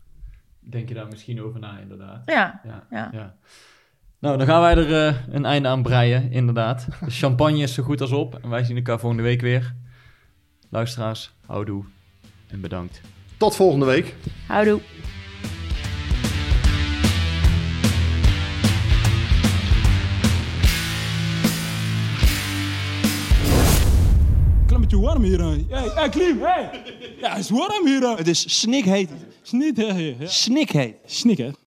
[0.60, 2.22] denk je daar misschien over na, inderdaad.
[2.30, 3.08] ja, Ja, Ja.
[3.12, 3.36] ja.
[4.18, 6.86] Nou, dan gaan wij er eh, een einde aan breien, inderdaad.
[7.04, 8.34] De champagne is zo goed als op.
[8.42, 9.74] En wij zien elkaar volgende week weer.
[10.70, 11.84] Luisteraars, houdoe
[12.48, 13.00] en bedankt.
[13.41, 14.14] Tot volgende week.
[14.47, 14.80] houdoe.
[24.66, 25.41] Klein beetje warm hier.
[25.41, 26.70] Hey, hey, Klim, hey.
[27.20, 28.16] Ja, het is warm hier.
[28.16, 29.11] Het is snikheet.
[29.43, 30.30] Snikheet.
[30.30, 30.95] Snikheet.
[31.05, 31.57] Snikheet.